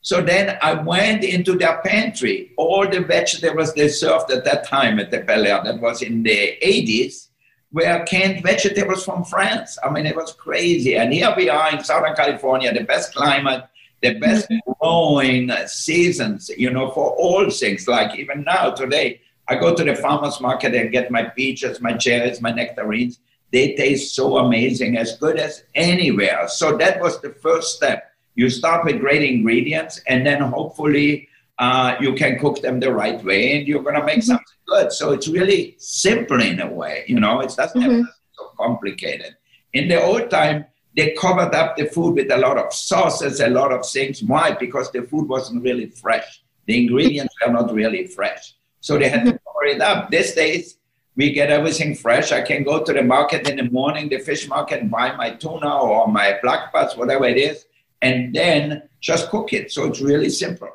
So 0.00 0.20
then 0.20 0.58
I 0.60 0.74
went 0.74 1.24
into 1.24 1.56
their 1.56 1.80
pantry. 1.82 2.52
All 2.58 2.86
the 2.86 3.00
vegetables 3.00 3.72
they 3.72 3.88
served 3.88 4.30
at 4.30 4.44
that 4.44 4.66
time 4.66 4.98
at 4.98 5.10
the 5.10 5.20
Bel 5.20 5.46
Air, 5.46 5.62
that 5.64 5.80
was 5.80 6.02
in 6.02 6.22
the 6.22 6.58
80s, 6.62 7.28
were 7.74 8.04
canned 8.04 8.42
vegetables 8.44 9.04
from 9.04 9.24
France. 9.24 9.76
I 9.84 9.90
mean, 9.90 10.06
it 10.06 10.14
was 10.14 10.32
crazy. 10.32 10.96
And 10.96 11.12
here 11.12 11.34
we 11.36 11.50
are 11.50 11.72
in 11.72 11.82
Southern 11.82 12.14
California, 12.14 12.72
the 12.72 12.84
best 12.84 13.12
climate, 13.12 13.64
the 14.00 14.14
best 14.20 14.48
mm-hmm. 14.48 14.72
growing 14.80 15.50
seasons, 15.66 16.50
you 16.56 16.70
know, 16.70 16.92
for 16.92 17.10
all 17.10 17.50
things. 17.50 17.88
Like 17.88 18.16
even 18.16 18.44
now, 18.44 18.70
today, 18.70 19.20
I 19.48 19.56
go 19.56 19.74
to 19.74 19.82
the 19.82 19.96
farmer's 19.96 20.40
market 20.40 20.72
and 20.74 20.92
get 20.92 21.10
my 21.10 21.24
peaches, 21.24 21.80
my 21.80 21.94
cherries, 21.94 22.40
my 22.40 22.52
nectarines. 22.52 23.18
They 23.50 23.74
taste 23.74 24.14
so 24.14 24.38
amazing, 24.38 24.96
as 24.96 25.18
good 25.18 25.36
as 25.36 25.64
anywhere. 25.74 26.46
So 26.48 26.76
that 26.76 27.00
was 27.00 27.20
the 27.20 27.30
first 27.30 27.74
step. 27.76 28.12
You 28.36 28.50
start 28.50 28.84
with 28.84 29.00
great 29.00 29.22
ingredients, 29.22 30.00
and 30.06 30.24
then 30.24 30.40
hopefully 30.40 31.28
uh, 31.58 31.96
you 32.00 32.14
can 32.14 32.38
cook 32.38 32.60
them 32.60 32.80
the 32.80 32.92
right 32.92 33.22
way, 33.24 33.56
and 33.58 33.68
you're 33.68 33.82
going 33.82 33.94
to 33.94 34.04
make 34.04 34.18
mm-hmm. 34.18 34.32
something 34.32 34.58
good. 34.66 34.92
So 34.92 35.12
it's 35.12 35.28
really 35.28 35.76
simple 35.78 36.40
in 36.40 36.60
a 36.60 36.72
way, 36.72 37.04
you 37.06 37.20
know. 37.20 37.40
It 37.40 37.54
doesn't 37.56 37.80
have 37.80 37.90
mm-hmm. 37.90 38.00
to 38.00 38.06
be 38.06 38.10
so 38.32 38.50
complicated. 38.58 39.36
In 39.72 39.88
the 39.88 40.02
old 40.02 40.30
time, 40.30 40.66
they 40.96 41.12
covered 41.12 41.54
up 41.54 41.76
the 41.76 41.86
food 41.86 42.14
with 42.14 42.30
a 42.30 42.36
lot 42.38 42.58
of 42.58 42.72
sauces, 42.72 43.40
a 43.40 43.48
lot 43.48 43.72
of 43.72 43.86
things. 43.86 44.22
Why? 44.22 44.52
Because 44.52 44.90
the 44.92 45.02
food 45.02 45.28
wasn't 45.28 45.62
really 45.62 45.86
fresh. 45.86 46.42
The 46.66 46.82
ingredients 46.82 47.34
were 47.44 47.52
not 47.52 47.72
really 47.72 48.06
fresh. 48.06 48.54
So 48.80 48.98
they 48.98 49.08
had 49.08 49.24
to 49.24 49.32
mm-hmm. 49.32 49.46
cover 49.46 49.64
it 49.64 49.80
up. 49.80 50.10
These 50.10 50.34
days, 50.34 50.78
we 51.16 51.32
get 51.32 51.50
everything 51.50 51.94
fresh. 51.94 52.32
I 52.32 52.42
can 52.42 52.64
go 52.64 52.82
to 52.82 52.92
the 52.92 53.02
market 53.02 53.48
in 53.48 53.56
the 53.56 53.70
morning, 53.70 54.08
the 54.08 54.18
fish 54.18 54.48
market, 54.48 54.80
and 54.80 54.90
buy 54.90 55.14
my 55.14 55.30
tuna 55.30 55.78
or 55.78 56.08
my 56.08 56.38
black 56.42 56.72
bass, 56.72 56.96
whatever 56.96 57.26
it 57.26 57.36
is, 57.36 57.66
and 58.02 58.34
then 58.34 58.88
just 59.00 59.30
cook 59.30 59.52
it. 59.52 59.70
So 59.70 59.84
it's 59.84 60.00
really 60.00 60.30
simple. 60.30 60.70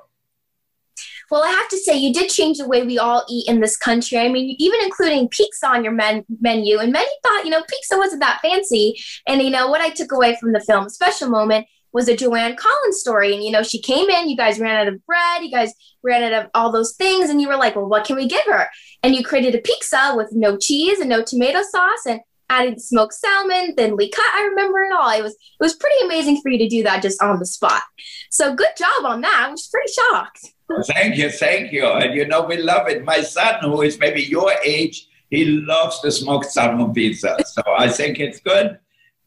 Well, 1.32 1.44
I 1.44 1.50
have 1.50 1.70
to 1.70 1.78
say, 1.78 1.96
you 1.96 2.12
did 2.12 2.30
change 2.30 2.58
the 2.58 2.68
way 2.68 2.84
we 2.84 2.98
all 2.98 3.24
eat 3.30 3.48
in 3.48 3.60
this 3.60 3.78
country. 3.78 4.18
I 4.18 4.30
mean, 4.30 4.56
even 4.58 4.80
including 4.84 5.30
pizza 5.30 5.68
on 5.68 5.84
your 5.84 5.94
men- 5.94 6.26
menu. 6.42 6.80
And 6.80 6.92
many 6.92 7.10
thought, 7.24 7.46
you 7.46 7.52
know, 7.52 7.64
pizza 7.70 7.98
wasn't 7.98 8.22
that 8.22 8.42
fancy. 8.42 9.00
And, 9.28 9.42
you 9.42 9.50
know, 9.50 9.68
what 9.68 9.82
I 9.82 9.90
took 9.90 10.12
away 10.12 10.38
from 10.40 10.54
the 10.54 10.60
film, 10.60 10.90
special 10.90 11.30
moment, 11.30 11.68
was 11.92 12.08
a 12.08 12.16
Joan 12.16 12.56
Collins 12.56 13.00
story. 13.00 13.34
And, 13.34 13.44
you 13.44 13.52
know, 13.52 13.64
she 13.64 13.82
came 13.82 14.10
in, 14.10 14.30
you 14.30 14.38
guys 14.38 14.60
ran 14.60 14.76
out 14.76 14.94
of 14.94 15.06
bread, 15.06 15.44
you 15.44 15.52
guys 15.52 15.74
ran 16.04 16.24
out 16.24 16.46
of 16.46 16.52
all 16.54 16.72
those 16.72 16.96
things. 16.96 17.30
And 17.30 17.42
you 17.42 17.48
were 17.48 17.58
like, 17.58 17.76
well, 17.76 17.90
what 17.90 18.06
can 18.06 18.16
we 18.16 18.28
give 18.28 18.46
her? 18.46 18.68
And 19.04 19.16
you 19.16 19.24
created 19.24 19.56
a 19.56 19.60
pizza 19.60 20.14
with 20.16 20.30
no 20.32 20.58
cheese 20.58 21.00
and 21.00 21.10
no 21.10 21.24
tomato 21.24 21.62
sauce 21.64 22.06
and 22.08 22.22
added 22.50 22.82
smoked 22.82 23.14
salmon, 23.14 23.76
thinly 23.76 24.10
cut. 24.10 24.26
I 24.36 24.48
remember 24.50 24.80
it 24.80 24.92
all. 24.92 25.10
It 25.12 25.22
was, 25.22 25.34
it 25.34 25.64
was 25.64 25.76
pretty 25.76 26.04
amazing 26.04 26.42
for 26.42 26.50
you 26.50 26.58
to 26.60 26.68
do 26.68 26.84
that 26.84 27.04
just 27.04 27.22
on 27.22 27.40
the 27.40 27.46
spot. 27.46 27.84
So 28.32 28.56
good 28.56 28.76
job 28.78 29.06
on 29.06 29.22
that. 29.22 29.46
I 29.48 29.52
was 29.52 29.68
pretty 29.68 29.92
shocked. 29.92 30.54
Thank 30.94 31.18
you, 31.18 31.30
thank 31.30 31.72
you. 31.72 31.86
And 31.86 32.14
you 32.14 32.28
know, 32.28 32.44
we 32.44 32.58
love 32.58 32.88
it. 32.88 33.04
My 33.04 33.22
son, 33.22 33.56
who 33.62 33.82
is 33.82 34.00
maybe 34.00 34.22
your 34.22 34.54
age, 34.64 35.08
he 35.30 35.46
loves 35.46 36.02
the 36.02 36.12
smoked 36.12 36.52
salmon 36.52 36.94
pizza. 36.94 37.38
So 37.46 37.62
I 37.78 37.90
think 37.90 38.20
it's 38.20 38.40
good 38.40 38.80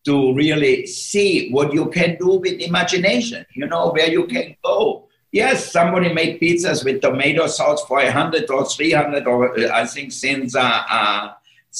to 0.05 0.35
really 0.35 0.87
see 0.87 1.51
what 1.51 1.73
you 1.73 1.89
can 1.91 2.17
do 2.19 2.39
with 2.39 2.61
imagination, 2.61 3.47
you 3.55 3.67
know, 3.67 3.91
where 3.91 4.11
you 4.11 4.27
can 4.27 4.57
go. 4.65 5.09
Yes, 5.31 5.73
somebody 5.73 6.13
made 6.13 6.41
pizzas 6.41 6.85
with 6.85 7.01
tomato 7.01 7.47
sauce 7.47 7.85
for 7.87 7.99
100 7.99 8.51
or 8.51 8.67
300, 8.67 9.27
or 9.27 9.59
uh, 9.59 9.71
I 9.73 9.87
think 9.87 10.13
since 10.13 10.55
uh, 10.55 10.83
uh, 10.91 11.33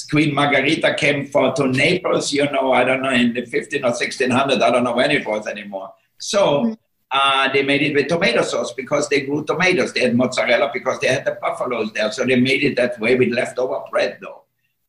Queen 0.09 0.33
Margherita 0.33 0.95
came 0.95 1.27
for 1.27 1.53
to 1.53 1.67
Naples, 1.67 2.33
you 2.33 2.49
know, 2.51 2.71
I 2.71 2.83
don't 2.83 3.01
know, 3.01 3.11
in 3.11 3.33
the 3.33 3.45
15 3.45 3.83
or 3.83 3.89
1600, 3.89 4.61
I 4.61 4.71
don't 4.71 4.83
know 4.83 4.95
when 4.95 5.11
it 5.11 5.27
was 5.27 5.45
anymore. 5.45 5.93
So 6.17 6.75
uh, 7.13 7.47
they 7.53 7.61
made 7.63 7.83
it 7.83 7.93
with 7.93 8.07
tomato 8.07 8.41
sauce 8.41 8.73
because 8.73 9.07
they 9.07 9.21
grew 9.21 9.45
tomatoes. 9.45 9.93
They 9.93 10.01
had 10.01 10.15
mozzarella 10.15 10.71
because 10.73 10.99
they 10.99 11.07
had 11.07 11.25
the 11.25 11.37
buffaloes 11.39 11.93
there. 11.93 12.11
So 12.11 12.25
they 12.25 12.35
made 12.35 12.63
it 12.63 12.75
that 12.77 12.99
way 12.99 13.15
with 13.15 13.29
leftover 13.29 13.81
bread, 13.91 14.17
though. 14.19 14.41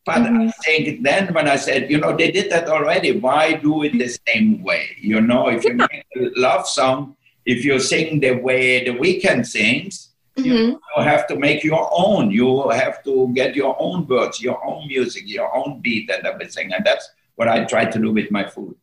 But 0.07 0.19
I 0.19 0.51
think 0.65 1.03
then 1.03 1.33
when 1.35 1.49
I 1.49 1.57
said, 1.57 1.91
you 1.91 1.99
know, 1.99 2.17
they 2.17 2.31
did 2.31 2.51
that 2.51 2.69
already, 2.69 3.19
why 3.19 3.55
do 3.55 3.83
it 3.85 3.93
the 3.93 4.09
same 4.29 4.63
way? 4.63 4.97
You 5.01 5.21
know, 5.21 5.49
if 5.49 5.65
you 5.65 5.75
make 5.75 6.05
a 6.17 6.31
love 6.37 6.67
song, 6.67 7.17
if 7.47 7.65
you 7.65 7.79
sing 7.79 8.21
the 8.21 8.33
way 8.33 8.85
The 8.85 8.93
Weeknd 8.93 9.47
sings, 9.47 10.11
Mhm. 10.37 10.79
you 10.97 11.03
have 11.03 11.27
to 11.29 11.37
make 11.37 11.63
your 11.63 11.89
own. 11.93 12.31
You 12.31 12.69
have 12.71 13.03
to 13.05 13.33
get 13.35 13.55
your 13.55 13.77
own 13.79 14.07
words, 14.07 14.43
your 14.43 14.59
own 14.67 14.89
music, 14.89 15.23
your 15.27 15.55
own 15.55 15.81
beat, 15.81 16.11
and 16.11 16.27
everything. 16.27 16.73
And 16.73 16.85
that's 16.85 17.09
what 17.37 17.49
I 17.49 17.65
try 17.65 17.85
to 17.85 17.99
do 17.99 18.13
with 18.13 18.31
my 18.31 18.45
food. 18.45 18.75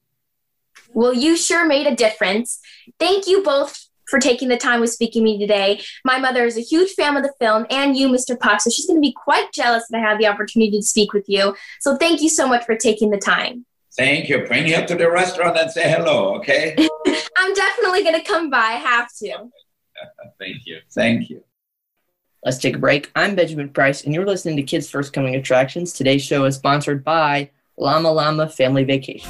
Well, 0.93 1.13
you 1.13 1.37
sure 1.37 1.65
made 1.65 1.87
a 1.87 1.95
difference. 1.95 2.59
Thank 2.99 3.27
you 3.27 3.43
both 3.43 3.87
for 4.11 4.19
taking 4.19 4.49
the 4.49 4.57
time 4.57 4.81
with 4.81 4.91
speaking 4.91 5.21
to 5.21 5.23
me 5.23 5.39
today. 5.39 5.81
My 6.03 6.19
mother 6.19 6.45
is 6.45 6.57
a 6.57 6.61
huge 6.61 6.91
fan 6.91 7.15
of 7.15 7.23
the 7.23 7.33
film 7.39 7.65
and 7.69 7.95
you, 7.95 8.09
Mr. 8.09 8.37
Puck, 8.37 8.61
so 8.61 8.69
she's 8.69 8.85
going 8.85 8.97
to 8.97 9.07
be 9.07 9.13
quite 9.13 9.51
jealous 9.53 9.85
that 9.89 9.97
I 9.97 10.01
have 10.01 10.19
the 10.19 10.27
opportunity 10.27 10.77
to 10.77 10.83
speak 10.85 11.13
with 11.13 11.27
you. 11.27 11.55
So 11.79 11.95
thank 11.95 12.21
you 12.21 12.29
so 12.29 12.47
much 12.47 12.65
for 12.65 12.75
taking 12.75 13.09
the 13.09 13.17
time. 13.17 13.65
Thank 13.95 14.29
you. 14.29 14.45
Bring 14.45 14.71
her 14.71 14.85
to 14.85 14.95
the 14.95 15.09
restaurant 15.09 15.57
and 15.57 15.71
say 15.71 15.89
hello, 15.89 16.35
okay? 16.35 16.75
I'm 17.37 17.53
definitely 17.53 18.03
going 18.03 18.19
to 18.19 18.23
come 18.25 18.49
by. 18.49 18.57
I 18.57 18.73
have 18.73 19.09
to. 19.19 19.49
Thank 20.39 20.65
you. 20.65 20.79
Thank 20.91 21.29
you. 21.29 21.43
Let's 22.43 22.57
take 22.57 22.75
a 22.75 22.79
break. 22.79 23.11
I'm 23.15 23.35
Benjamin 23.35 23.69
Price, 23.69 24.03
and 24.03 24.13
you're 24.13 24.25
listening 24.25 24.55
to 24.55 24.63
Kids 24.63 24.89
First 24.89 25.13
Coming 25.13 25.35
Attractions. 25.35 25.93
Today's 25.93 26.23
show 26.23 26.45
is 26.45 26.55
sponsored 26.55 27.03
by 27.03 27.51
Llama 27.77 28.11
Llama 28.11 28.49
Family 28.49 28.83
Vacation. 28.83 29.29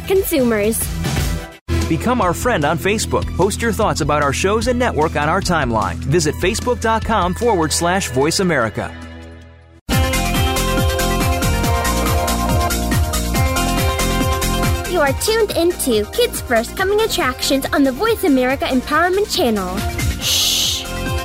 consumers. 0.00 0.78
Become 1.88 2.20
our 2.20 2.34
friend 2.34 2.64
on 2.64 2.78
Facebook. 2.78 3.24
Post 3.36 3.62
your 3.62 3.72
thoughts 3.72 4.02
about 4.02 4.22
our 4.22 4.32
shows 4.32 4.66
and 4.68 4.78
network 4.78 5.16
on 5.16 5.28
our 5.28 5.40
timeline. 5.40 5.94
Visit 5.94 6.34
facebook.com 6.34 7.34
forward 7.34 7.72
slash 7.72 8.10
voice 8.10 8.40
America. 8.40 8.94
You 14.90 15.00
are 15.00 15.12
tuned 15.20 15.52
into 15.52 16.04
Kids 16.10 16.40
First 16.40 16.76
Coming 16.76 17.00
Attractions 17.00 17.64
on 17.66 17.84
the 17.84 17.92
Voice 17.92 18.24
America 18.24 18.64
Empowerment 18.64 19.34
Channel. 19.34 19.78
Shh! 20.20 20.82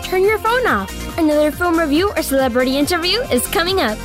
Turn 0.08 0.22
your 0.22 0.38
phone 0.38 0.67
off. 0.67 1.17
Another 1.17 1.51
film 1.51 1.79
review 1.79 2.12
or 2.12 2.22
celebrity 2.22 2.77
interview 2.77 3.20
is 3.32 3.46
coming 3.48 3.79
up. 3.82 3.98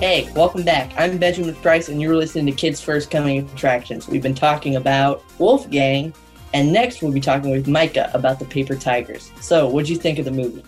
Hey, 0.00 0.30
welcome 0.36 0.62
back. 0.62 0.92
I'm 0.96 1.18
Benjamin 1.18 1.56
Price, 1.56 1.88
and 1.88 2.00
you're 2.00 2.14
listening 2.14 2.46
to 2.46 2.52
Kids 2.52 2.80
First 2.80 3.10
Coming 3.10 3.40
Attractions. 3.50 4.06
We've 4.06 4.22
been 4.22 4.32
talking 4.32 4.76
about 4.76 5.24
Wolfgang, 5.40 6.14
and 6.54 6.72
next 6.72 7.02
we'll 7.02 7.10
be 7.10 7.20
talking 7.20 7.50
with 7.50 7.66
Maica 7.66 8.14
about 8.14 8.38
the 8.38 8.44
Paper 8.44 8.76
Tigers. 8.76 9.32
So, 9.40 9.68
what'd 9.68 9.88
you 9.88 9.96
think 9.96 10.20
of 10.20 10.24
the 10.24 10.30
movie? 10.30 10.64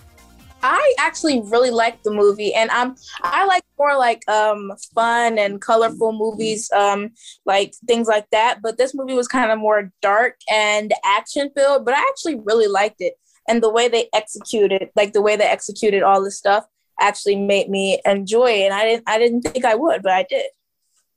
I 0.65 0.95
actually 0.99 1.43
really 1.43 1.71
like 1.71 2.03
the 2.03 2.11
movie, 2.11 2.55
and 2.55 2.73
I'm 2.73 2.97
I 3.23 3.45
like 3.45 3.63
more 3.79 3.97
like 3.97 4.29
um 4.29 4.73
fun 4.97 5.39
and 5.39 5.61
colorful 5.61 6.13
movies, 6.13 6.69
um 6.73 7.11
like 7.47 7.73
things 7.87 8.09
like 8.09 8.29
that. 8.33 8.59
But 8.61 8.79
this 8.79 8.97
movie 8.97 9.15
was 9.15 9.29
kind 9.29 9.53
of 9.53 9.61
more 9.61 9.93
dark 10.03 10.39
and 10.51 10.93
action 11.05 11.53
filled. 11.55 11.85
But 11.85 11.95
I 11.95 12.01
actually 12.01 12.41
really 12.41 12.67
liked 12.67 13.01
it, 13.01 13.15
and 13.49 13.63
the 13.63 13.71
way 13.71 13.87
they 13.87 14.09
executed, 14.13 14.91
like 14.97 15.13
the 15.13 15.23
way 15.23 15.37
they 15.37 15.45
executed 15.45 16.03
all 16.03 16.21
this 16.21 16.37
stuff, 16.37 16.65
actually 17.01 17.37
made 17.37 17.69
me 17.69 18.01
enjoy 18.05 18.51
it. 18.51 18.67
And 18.67 18.75
I 18.75 18.85
didn't 18.85 19.05
I 19.07 19.19
didn't 19.19 19.43
think 19.43 19.65
I 19.65 19.75
would, 19.75 20.03
but 20.03 20.13
I 20.13 20.25
did. 20.29 20.47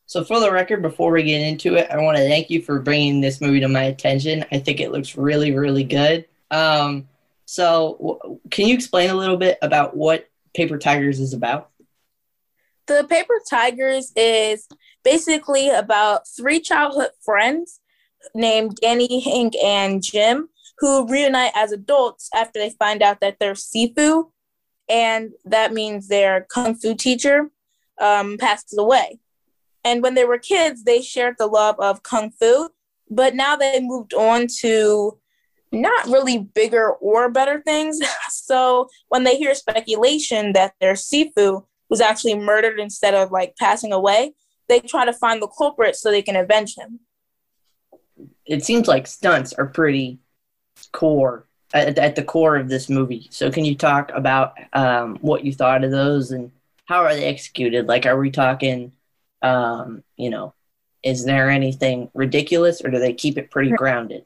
So, 0.06 0.24
for 0.24 0.40
the 0.40 0.52
record, 0.52 0.82
before 0.82 1.12
we 1.12 1.24
get 1.24 1.42
into 1.42 1.76
it, 1.76 1.90
I 1.90 1.98
want 1.98 2.18
to 2.18 2.28
thank 2.28 2.50
you 2.50 2.62
for 2.62 2.80
bringing 2.80 3.22
this 3.22 3.42
movie 3.42 3.62
to 3.62 3.68
my 3.68 3.84
attention. 3.84 4.46
I 4.52 4.60
think 4.60 4.80
it 4.80 4.92
looks 4.92 5.18
really, 5.18 5.52
really 5.52 5.84
good. 5.84 6.26
Um, 6.52 7.08
so, 7.46 7.98
w- 8.00 8.40
can 8.52 8.68
you 8.68 8.76
explain 8.76 9.10
a 9.10 9.16
little 9.16 9.38
bit 9.38 9.58
about 9.62 9.96
what 9.96 10.30
Paper 10.54 10.78
Tigers 10.78 11.20
is 11.20 11.34
about? 11.34 11.70
The 12.88 13.08
Paper 13.10 13.40
Tigers 13.50 14.12
is 14.16 14.68
basically 15.04 15.70
about 15.70 16.28
three 16.28 16.60
childhood 16.60 17.12
friends 17.24 17.80
named 18.36 18.76
Danny, 18.82 19.22
Hank, 19.22 19.56
and 19.64 20.04
Jim 20.04 20.50
who 20.80 21.08
reunite 21.08 21.52
as 21.56 21.72
adults 21.72 22.30
after 22.34 22.60
they 22.60 22.72
find 22.72 23.02
out 23.02 23.20
that 23.22 23.38
they're 23.40 23.54
Sifu, 23.54 24.32
and 24.90 25.32
that 25.46 25.74
means 25.74 26.08
their 26.08 26.46
kung 26.50 26.76
fu 26.76 26.96
teacher, 26.96 27.50
um, 28.00 28.38
passed 28.38 28.76
away. 28.78 29.20
And 29.84 30.02
when 30.02 30.16
they 30.16 30.26
were 30.26 30.38
kids, 30.38 30.84
they 30.84 31.02
shared 31.02 31.36
the 31.38 31.48
love 31.48 31.80
of 31.80 32.04
kung 32.04 32.32
fu, 32.32 32.70
but 33.10 33.36
now 33.36 33.56
they 33.56 33.80
moved 33.82 34.14
on 34.14 34.48
to 34.60 35.20
not 35.72 36.06
really 36.06 36.38
bigger 36.38 36.92
or 36.92 37.30
better 37.30 37.62
things. 37.62 38.00
so 38.30 38.88
when 39.10 39.24
they 39.24 39.38
hear 39.38 39.56
speculation 39.56 40.54
that 40.54 40.74
their 40.80 40.94
Sifu 40.94 41.66
was 41.90 42.02
actually 42.02 42.36
murdered 42.36 42.80
instead 42.80 43.14
of 43.14 43.32
like 43.32 43.56
passing 43.58 43.92
away, 43.92 44.34
they 44.70 44.80
try 44.80 45.06
to 45.06 45.14
find 45.14 45.42
the 45.42 45.48
culprit 45.48 45.96
so 45.96 46.10
they 46.10 46.22
can 46.22 46.36
avenge 46.36 46.76
him. 46.76 47.00
It 48.46 48.64
seems 48.64 48.88
like 48.88 49.08
stunts 49.08 49.54
are 49.54 49.66
pretty 49.66 50.20
core 50.92 51.48
at, 51.74 51.98
at 51.98 52.16
the 52.16 52.24
core 52.24 52.56
of 52.56 52.70
this 52.70 52.90
movie. 52.90 53.28
So, 53.32 53.52
can 53.52 53.66
you 53.66 53.76
talk 53.76 54.12
about 54.14 54.54
um, 54.74 55.18
what 55.22 55.44
you 55.44 55.54
thought 55.54 55.84
of 55.84 55.92
those 55.92 56.32
and 56.32 56.52
how 56.86 57.02
are 57.04 57.14
they 57.14 57.26
executed? 57.26 57.88
Like, 57.88 58.06
are 58.06 58.18
we 58.18 58.32
talking, 58.32 58.94
um, 59.42 60.04
you 60.16 60.30
know, 60.30 60.54
is 61.04 61.26
there 61.26 61.50
anything 61.50 62.10
ridiculous 62.14 62.82
or 62.84 62.90
do 62.90 63.00
they 63.00 63.14
keep 63.14 63.38
it 63.38 63.52
pretty 63.52 63.72
grounded? 63.72 64.26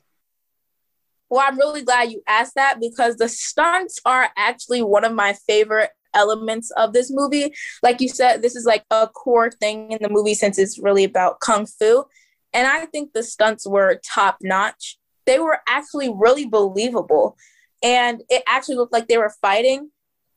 Well, 1.30 1.44
I'm 1.46 1.58
really 1.58 1.84
glad 1.84 2.12
you 2.12 2.22
asked 2.28 2.56
that 2.56 2.80
because 2.80 3.18
the 3.18 3.28
stunts 3.28 4.00
are 4.06 4.30
actually 4.38 4.82
one 4.82 5.04
of 5.04 5.14
my 5.14 5.34
favorite 5.34 5.90
elements 6.14 6.72
of 6.72 6.94
this 6.94 7.12
movie. 7.12 7.54
Like 7.84 8.00
you 8.00 8.08
said, 8.08 8.42
this 8.42 8.56
is 8.56 8.66
like 8.66 8.86
a 8.92 9.08
core 9.08 9.52
thing 9.52 9.92
in 9.92 10.00
the 10.02 10.10
movie 10.10 10.34
since 10.34 10.58
it's 10.58 10.80
really 10.80 11.04
about 11.04 11.40
kung 11.40 11.66
fu. 11.66 12.06
And 12.54 12.66
I 12.66 12.86
think 12.86 13.14
the 13.14 13.24
stunts 13.24 13.68
were 13.68 14.00
top 14.06 14.38
notch. 14.42 14.98
They 15.28 15.38
were 15.40 15.60
actually 15.68 16.12
really 16.12 16.48
believable. 16.48 17.38
And 17.84 18.24
it 18.30 18.42
actually 18.48 18.78
looked 18.78 18.94
like 18.94 19.08
they 19.08 19.20
were 19.20 19.34
fighting. 19.42 19.92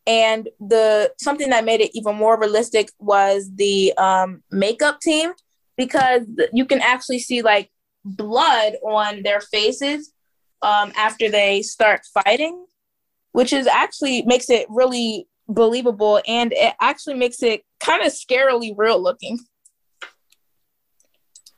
And 0.07 0.49
the 0.61 1.13
something 1.19 1.49
that 1.51 1.65
made 1.65 1.81
it 1.81 1.93
even 1.95 2.17
more 2.17 2.39
realistic 2.39 2.91
was 2.99 3.51
the 3.55 3.95
um, 3.97 4.43
makeup 4.51 5.01
team 5.01 5.33
because 5.77 6.23
you 6.53 6.67
can 6.67 6.81
actually 6.81 7.21
see 7.21 7.41
like 7.41 7.71
blood 8.05 8.75
on 8.83 9.23
their 9.23 9.41
faces 9.41 10.13
um, 10.63 10.93
after 10.97 11.31
they 11.31 11.63
start 11.63 12.03
fighting, 12.13 12.67
which 13.33 13.53
is 13.53 13.67
actually 13.67 14.23
makes 14.23 14.51
it 14.51 14.67
really 14.69 15.27
believable 15.49 16.21
and 16.27 16.53
it 16.53 16.75
actually 16.81 17.15
makes 17.15 17.43
it 17.43 17.65
kind 17.81 18.03
of 18.05 18.13
scarily 18.13 18.75
real 18.77 19.03
looking. 19.03 19.39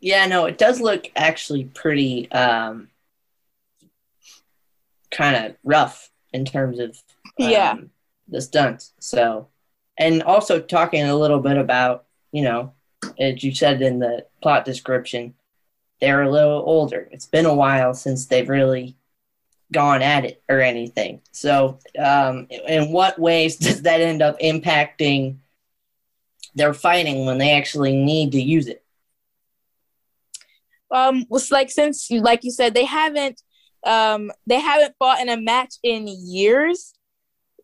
Yeah, 0.00 0.26
no, 0.26 0.46
it 0.46 0.58
does 0.58 0.80
look 0.80 1.10
actually 1.14 1.64
pretty 1.64 2.30
um, 2.32 2.88
kind 5.12 5.37
of 5.47 5.57
rough 5.62 6.11
in 6.33 6.45
terms 6.45 6.78
of 6.81 6.90
um, 7.40 7.50
Yeah. 7.50 7.76
the 8.28 8.40
stunts. 8.40 8.92
So, 8.99 9.49
and 9.99 10.23
also 10.23 10.59
talking 10.61 11.04
a 11.04 11.14
little 11.14 11.38
bit 11.38 11.59
about, 11.59 12.07
you 12.33 12.42
know, 12.42 12.73
as 13.19 13.45
you 13.45 13.54
said 13.54 13.83
in 13.83 13.99
the 13.99 14.26
plot 14.40 14.64
description, 14.64 15.35
they're 16.00 16.23
a 16.23 16.31
little 16.31 16.62
older. 16.66 17.09
It's 17.12 17.26
been 17.26 17.47
a 17.47 17.54
while 17.54 17.95
since 17.95 18.26
they've 18.26 18.49
really 18.49 18.97
gone 19.71 20.02
at 20.02 20.25
it 20.25 20.42
or 20.49 20.61
anything. 20.61 21.21
So, 21.31 21.78
um, 21.99 22.47
in 22.50 22.90
what 22.90 23.19
ways 23.19 23.57
does 23.59 23.83
that 23.83 24.00
end 24.00 24.23
up 24.23 24.38
impacting 24.40 25.37
their 26.54 26.75
fighting 26.75 27.25
when 27.25 27.38
they 27.38 27.52
actually 27.52 27.97
need 27.97 28.33
to 28.33 28.42
use 28.42 28.66
it? 28.66 28.83
Um, 30.90 31.25
was 31.31 31.50
like 31.50 31.71
since 31.71 32.11
you 32.11 32.21
like 32.21 32.45
you 32.45 32.50
said 32.50 32.75
they 32.75 32.85
haven't 32.85 33.42
um 33.84 34.30
they 34.46 34.60
haven't 34.60 34.94
fought 34.98 35.20
in 35.20 35.28
a 35.28 35.36
match 35.36 35.74
in 35.82 36.06
years. 36.08 36.94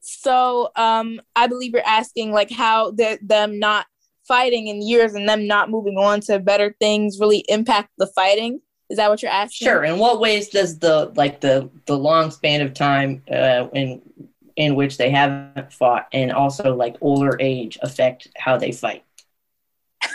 So 0.00 0.70
um 0.76 1.20
I 1.36 1.46
believe 1.46 1.72
you're 1.72 1.82
asking 1.86 2.32
like 2.32 2.50
how 2.50 2.92
the, 2.92 3.18
them 3.22 3.58
not 3.58 3.86
fighting 4.26 4.68
in 4.68 4.82
years 4.82 5.14
and 5.14 5.28
them 5.28 5.46
not 5.46 5.70
moving 5.70 5.96
on 5.96 6.20
to 6.20 6.38
better 6.38 6.76
things 6.78 7.18
really 7.18 7.44
impact 7.48 7.90
the 7.96 8.06
fighting. 8.06 8.60
Is 8.90 8.96
that 8.98 9.10
what 9.10 9.22
you're 9.22 9.30
asking? 9.30 9.66
Sure. 9.66 9.84
In 9.84 9.98
what 9.98 10.20
ways 10.20 10.48
does 10.48 10.78
the 10.78 11.12
like 11.16 11.40
the 11.40 11.68
the 11.86 11.96
long 11.96 12.30
span 12.30 12.60
of 12.60 12.74
time 12.74 13.22
uh, 13.30 13.68
in 13.72 14.02
in 14.56 14.74
which 14.74 14.96
they 14.96 15.10
haven't 15.10 15.72
fought 15.72 16.08
and 16.12 16.32
also 16.32 16.74
like 16.74 16.96
older 17.00 17.36
age 17.40 17.78
affect 17.82 18.28
how 18.36 18.56
they 18.56 18.72
fight? 18.72 19.04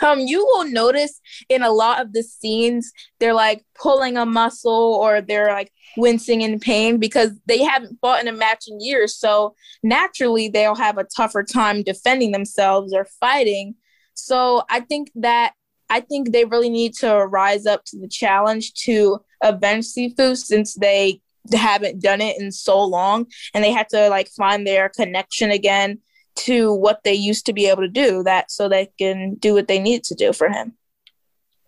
Um, 0.02 0.20
you 0.20 0.46
will 0.46 0.66
notice 0.66 1.20
in 1.50 1.62
a 1.62 1.72
lot 1.72 2.02
of 2.02 2.14
the 2.14 2.24
scenes 2.24 2.92
they're 3.20 3.34
like 3.34 3.66
pulling 3.76 4.18
a 4.18 4.26
muscle 4.26 4.98
or 5.02 5.22
they're 5.22 5.52
like 5.52 5.72
wincing 5.98 6.42
in 6.42 6.60
pain 6.60 6.98
because 6.98 7.32
they 7.46 7.64
haven't 7.64 7.98
fought 8.02 8.22
in 8.22 8.28
a 8.28 8.34
match 8.34 8.66
in 8.68 8.80
years. 8.80 9.16
So 9.16 9.56
naturally 9.82 10.48
they'll 10.48 10.76
have 10.76 10.98
a 10.98 11.06
tougher 11.06 11.44
time 11.44 11.84
defending 11.84 12.32
themselves 12.32 12.94
or 12.94 13.08
fighting. 13.20 13.76
So 14.14 14.64
I 14.70 14.82
think 14.82 15.12
that 15.16 15.54
I 15.90 16.00
think 16.00 16.32
they 16.32 16.46
really 16.46 16.70
need 16.70 16.94
to 16.96 17.14
rise 17.28 17.66
up 17.66 17.84
to 17.86 18.00
the 18.00 18.08
challenge 18.08 18.74
to 18.86 19.20
avenge 19.42 19.86
Sifu 19.86 20.36
since 20.36 20.74
they 20.76 21.22
haven't 21.52 22.02
done 22.02 22.22
it 22.22 22.40
in 22.40 22.52
so 22.52 22.82
long 22.84 23.28
and 23.54 23.64
they 23.64 23.72
had 23.72 23.90
to 23.90 24.10
like 24.10 24.30
find 24.30 24.66
their 24.66 24.90
connection 24.90 25.52
again 25.52 26.00
to 26.36 26.74
what 26.74 27.04
they 27.04 27.14
used 27.14 27.46
to 27.46 27.54
be 27.54 27.68
able 27.68 27.84
to 27.84 27.88
do 27.88 28.24
that 28.24 28.52
so 28.52 28.68
they 28.68 28.90
can 28.98 29.36
do 29.36 29.54
what 29.54 29.68
they 29.68 29.80
need 29.80 30.04
to 30.06 30.16
do 30.16 30.34
for 30.34 30.50
him. 30.50 30.74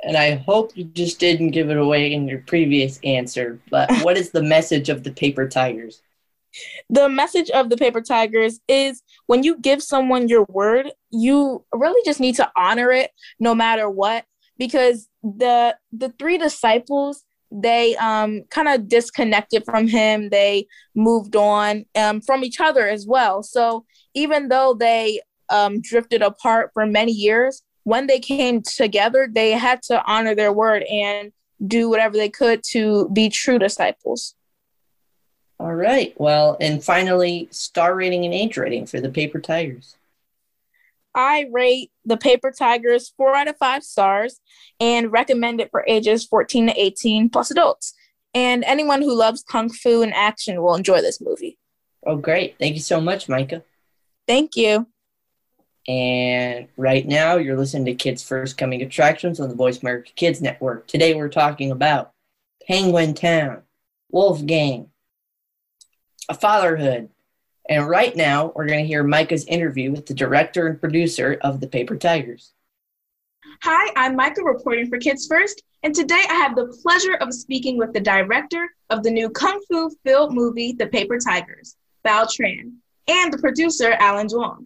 And 0.03 0.17
I 0.17 0.35
hope 0.35 0.75
you 0.75 0.83
just 0.83 1.19
didn't 1.19 1.51
give 1.51 1.69
it 1.69 1.77
away 1.77 2.13
in 2.13 2.27
your 2.27 2.39
previous 2.39 2.99
answer, 3.03 3.59
but 3.69 3.91
what 4.03 4.17
is 4.17 4.31
the 4.31 4.43
message 4.43 4.89
of 4.89 5.03
the 5.03 5.11
paper 5.11 5.47
tigers? 5.47 6.01
the 6.89 7.09
message 7.09 7.49
of 7.49 7.69
the 7.69 7.77
paper 7.77 8.01
tigers 8.01 8.59
is 8.67 9.01
when 9.27 9.43
you 9.43 9.57
give 9.57 9.81
someone 9.81 10.27
your 10.27 10.45
word 10.49 10.91
you 11.11 11.63
really 11.73 12.01
just 12.05 12.19
need 12.19 12.35
to 12.35 12.49
honor 12.55 12.91
it 12.91 13.11
no 13.39 13.53
matter 13.53 13.89
what 13.89 14.25
because 14.57 15.09
the 15.23 15.75
the 15.91 16.13
three 16.17 16.37
disciples 16.37 17.23
they 17.61 17.95
um 17.97 18.43
kind 18.49 18.67
of 18.67 18.87
disconnected 18.87 19.63
from 19.63 19.87
him 19.87 20.29
they 20.29 20.67
moved 20.95 21.35
on 21.35 21.85
um 21.95 22.21
from 22.21 22.43
each 22.43 22.59
other 22.59 22.87
as 22.87 23.05
well 23.07 23.41
so 23.41 23.85
even 24.13 24.49
though 24.49 24.73
they 24.73 25.21
um 25.49 25.81
drifted 25.81 26.21
apart 26.21 26.71
for 26.73 26.85
many 26.85 27.11
years 27.11 27.63
when 27.83 28.07
they 28.07 28.19
came 28.19 28.61
together 28.61 29.29
they 29.31 29.51
had 29.51 29.81
to 29.81 30.03
honor 30.05 30.35
their 30.35 30.51
word 30.51 30.83
and 30.83 31.31
do 31.65 31.89
whatever 31.89 32.17
they 32.17 32.29
could 32.29 32.61
to 32.63 33.09
be 33.09 33.29
true 33.29 33.57
disciples 33.59 34.35
all 35.57 35.73
right. 35.73 36.13
Well, 36.17 36.57
and 36.59 36.83
finally, 36.83 37.47
star 37.49 37.95
rating 37.95 38.25
and 38.25 38.33
age 38.33 38.57
rating 38.57 38.87
for 38.87 38.99
the 38.99 39.09
Paper 39.09 39.39
Tigers. 39.39 39.95
I 41.15 41.47
rate 41.49 41.91
the 42.03 42.17
Paper 42.17 42.51
Tigers 42.51 43.13
four 43.15 43.35
out 43.35 43.47
of 43.47 43.57
five 43.57 43.83
stars 43.83 44.41
and 44.79 45.11
recommend 45.11 45.61
it 45.61 45.71
for 45.71 45.85
ages 45.87 46.25
14 46.25 46.67
to 46.67 46.79
18 46.79 47.29
plus 47.29 47.51
adults. 47.51 47.93
And 48.33 48.63
anyone 48.65 49.01
who 49.01 49.15
loves 49.15 49.43
kung 49.43 49.69
fu 49.69 50.01
and 50.01 50.13
action 50.13 50.61
will 50.61 50.75
enjoy 50.75 51.01
this 51.01 51.21
movie. 51.21 51.57
Oh, 52.05 52.17
great. 52.17 52.57
Thank 52.59 52.75
you 52.75 52.81
so 52.81 52.99
much, 52.99 53.27
Maica. 53.27 53.63
Thank 54.27 54.55
you. 54.55 54.87
And 55.87 56.67
right 56.77 57.07
now, 57.07 57.37
you're 57.37 57.57
listening 57.57 57.85
to 57.85 57.95
Kids 57.95 58.23
First 58.23 58.57
Coming 58.57 58.81
Attractions 58.81 59.39
on 59.39 59.49
the 59.49 59.55
Voice 59.55 59.81
America 59.81 60.11
Kids 60.15 60.41
Network. 60.41 60.87
Today, 60.87 61.13
we're 61.13 61.29
talking 61.29 61.71
about 61.71 62.11
Penguin 62.67 63.13
Town, 63.13 63.61
Wolfgang, 64.09 64.89
a 66.27 66.33
fatherhood. 66.33 67.09
And 67.69 67.87
right 67.87 68.15
now, 68.15 68.51
we're 68.55 68.67
going 68.67 68.83
to 68.83 68.87
hear 68.87 69.03
Maica's 69.03 69.45
interview 69.45 69.91
with 69.91 70.07
the 70.07 70.13
director 70.13 70.67
and 70.67 70.79
producer 70.79 71.37
of 71.41 71.59
The 71.59 71.67
Paper 71.67 71.95
Tigers. 71.95 72.51
Hi, 73.61 73.91
I'm 73.95 74.17
Maica 74.17 74.43
reporting 74.43 74.89
for 74.89 74.97
Kids 74.97 75.27
First, 75.27 75.63
and 75.83 75.95
today 75.95 76.21
I 76.29 76.33
have 76.33 76.55
the 76.55 76.77
pleasure 76.83 77.15
of 77.15 77.33
speaking 77.33 77.77
with 77.77 77.93
the 77.93 77.99
director 77.99 78.67
of 78.89 79.01
the 79.01 79.09
new 79.09 79.29
Kung 79.29 79.61
Fu 79.69 79.89
film 80.03 80.35
movie, 80.35 80.73
The 80.73 80.87
Paper 80.87 81.17
Tigers, 81.17 81.75
Bao 82.05 82.27
Tran, 82.27 82.73
and 83.07 83.33
the 83.33 83.37
producer, 83.37 83.93
Alan 83.93 84.27
Duong. 84.27 84.65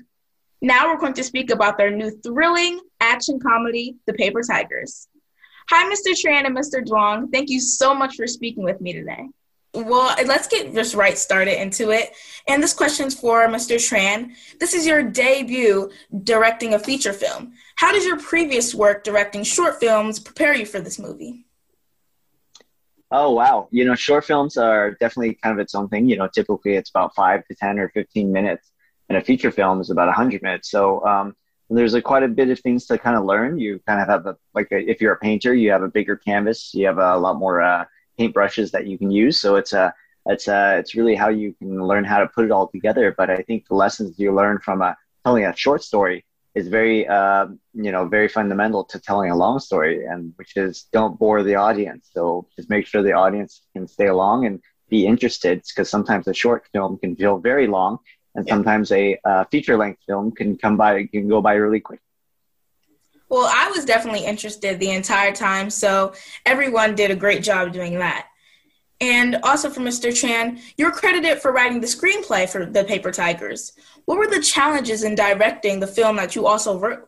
Now 0.61 0.87
we're 0.87 0.99
going 0.99 1.13
to 1.13 1.23
speak 1.23 1.51
about 1.51 1.77
their 1.77 1.91
new 1.91 2.11
thrilling 2.21 2.79
action 2.99 3.39
comedy, 3.39 3.95
The 4.07 4.13
Paper 4.13 4.41
Tigers. 4.41 5.07
Hi, 5.69 5.93
Mr. 5.93 6.13
Tran 6.13 6.45
and 6.45 6.57
Mr. 6.57 6.83
Duong. 6.83 7.31
Thank 7.31 7.49
you 7.49 7.59
so 7.59 7.93
much 7.93 8.15
for 8.15 8.27
speaking 8.27 8.63
with 8.63 8.81
me 8.81 8.93
today. 8.93 9.29
Well, 9.73 10.15
let's 10.25 10.47
get 10.47 10.73
just 10.73 10.95
right 10.95 11.17
started 11.17 11.61
into 11.61 11.91
it. 11.91 12.11
And 12.47 12.61
this 12.61 12.73
question's 12.73 13.13
for 13.13 13.47
Mr. 13.47 13.75
Tran. 13.75 14.31
This 14.59 14.73
is 14.73 14.87
your 14.87 15.03
debut 15.03 15.91
directing 16.23 16.73
a 16.73 16.79
feature 16.79 17.13
film. 17.13 17.53
How 17.79 17.93
does 17.93 18.05
your 18.05 18.19
previous 18.19 18.75
work 18.75 19.05
directing 19.05 19.41
short 19.43 19.79
films 19.79 20.19
prepare 20.19 20.53
you 20.53 20.65
for 20.65 20.81
this 20.81 20.99
movie? 20.99 21.45
Oh 23.09 23.31
wow! 23.31 23.69
You 23.71 23.85
know, 23.85 23.95
short 23.95 24.25
films 24.25 24.57
are 24.57 24.97
definitely 24.99 25.35
kind 25.35 25.57
of 25.57 25.63
its 25.63 25.73
own 25.73 25.87
thing. 25.87 26.09
You 26.09 26.17
know, 26.17 26.27
typically 26.27 26.75
it's 26.75 26.89
about 26.89 27.15
five 27.15 27.47
to 27.47 27.55
ten 27.55 27.79
or 27.79 27.87
fifteen 27.87 28.33
minutes, 28.33 28.73
and 29.07 29.17
a 29.17 29.21
feature 29.21 29.49
film 29.49 29.79
is 29.79 29.91
about 29.91 30.13
hundred 30.13 30.41
minutes. 30.41 30.69
So 30.69 31.05
um, 31.05 31.37
there's 31.69 31.93
a, 31.93 32.01
quite 32.01 32.23
a 32.23 32.27
bit 32.27 32.49
of 32.49 32.59
things 32.59 32.85
to 32.87 32.97
kind 32.97 33.15
of 33.15 33.23
learn. 33.23 33.57
You 33.57 33.79
kind 33.87 34.01
of 34.01 34.09
have 34.09 34.25
a 34.25 34.35
like 34.53 34.67
a, 34.73 34.77
if 34.77 34.99
you're 34.99 35.13
a 35.13 35.19
painter, 35.19 35.53
you 35.53 35.71
have 35.71 35.81
a 35.81 35.87
bigger 35.87 36.17
canvas. 36.17 36.73
You 36.73 36.85
have 36.85 36.97
a 36.97 37.17
lot 37.17 37.37
more 37.37 37.61
uh, 37.61 37.85
paintbrushes 38.19 38.71
that 38.71 38.87
you 38.87 38.97
can 38.97 39.09
use. 39.09 39.39
So 39.39 39.55
it's 39.55 39.71
a 39.71 39.93
it's 40.25 40.49
a, 40.49 40.77
it's 40.79 40.95
really 40.95 41.15
how 41.15 41.29
you 41.29 41.53
can 41.53 41.81
learn 41.81 42.03
how 42.03 42.19
to 42.19 42.27
put 42.27 42.43
it 42.43 42.51
all 42.51 42.67
together. 42.67 43.15
But 43.17 43.29
I 43.29 43.37
think 43.37 43.69
the 43.69 43.75
lessons 43.75 44.19
you 44.19 44.35
learn 44.35 44.59
from 44.59 44.81
a, 44.81 44.97
telling 45.23 45.45
a 45.45 45.55
short 45.55 45.81
story 45.81 46.25
is 46.59 46.67
very 46.79 47.07
uh, 47.17 47.45
you 47.85 47.91
know 47.93 48.03
very 48.17 48.29
fundamental 48.37 48.81
to 48.91 48.97
telling 49.09 49.29
a 49.31 49.37
long 49.43 49.57
story, 49.69 49.95
and 50.11 50.21
which 50.39 50.53
is 50.65 50.73
don't 50.97 51.15
bore 51.23 51.41
the 51.49 51.55
audience. 51.67 52.03
So 52.15 52.21
just 52.55 52.69
make 52.69 52.85
sure 52.89 53.01
the 53.01 53.19
audience 53.25 53.51
can 53.73 53.87
stay 53.87 54.07
along 54.15 54.45
and 54.47 54.55
be 54.95 54.99
interested, 55.13 55.55
because 55.69 55.89
sometimes 55.95 56.27
a 56.27 56.33
short 56.43 56.61
film 56.73 56.91
can 57.03 57.11
feel 57.15 57.35
very 57.51 57.67
long, 57.77 57.93
and 58.35 58.41
yeah. 58.45 58.53
sometimes 58.53 58.91
a 58.91 59.03
uh, 59.29 59.43
feature 59.51 59.77
length 59.83 60.01
film 60.07 60.25
can 60.39 60.49
come 60.63 60.75
by 60.83 60.91
can 61.05 61.27
go 61.27 61.41
by 61.41 61.53
really 61.53 61.81
quick. 61.89 62.01
Well, 63.29 63.47
I 63.63 63.69
was 63.75 63.85
definitely 63.85 64.25
interested 64.25 64.79
the 64.79 64.89
entire 65.01 65.31
time, 65.31 65.69
so 65.69 66.13
everyone 66.45 66.95
did 66.95 67.11
a 67.11 67.15
great 67.15 67.43
job 67.43 67.71
doing 67.71 67.99
that. 67.99 68.28
And 69.01 69.37
also 69.43 69.69
for 69.69 69.79
Mr. 69.79 70.09
Tran, 70.09 70.59
you're 70.77 70.91
credited 70.91 71.41
for 71.41 71.53
writing 71.53 71.79
the 71.79 71.87
screenplay 71.87 72.49
for 72.49 72.65
The 72.65 72.83
Paper 72.83 73.11
Tigers. 73.11 73.71
What 74.05 74.17
were 74.17 74.27
the 74.27 74.41
challenges 74.41 75.03
in 75.03 75.15
directing 75.15 75.79
the 75.79 75.87
film 75.87 76.17
that 76.17 76.35
you 76.35 76.45
also 76.45 76.77
wrote? 76.77 77.07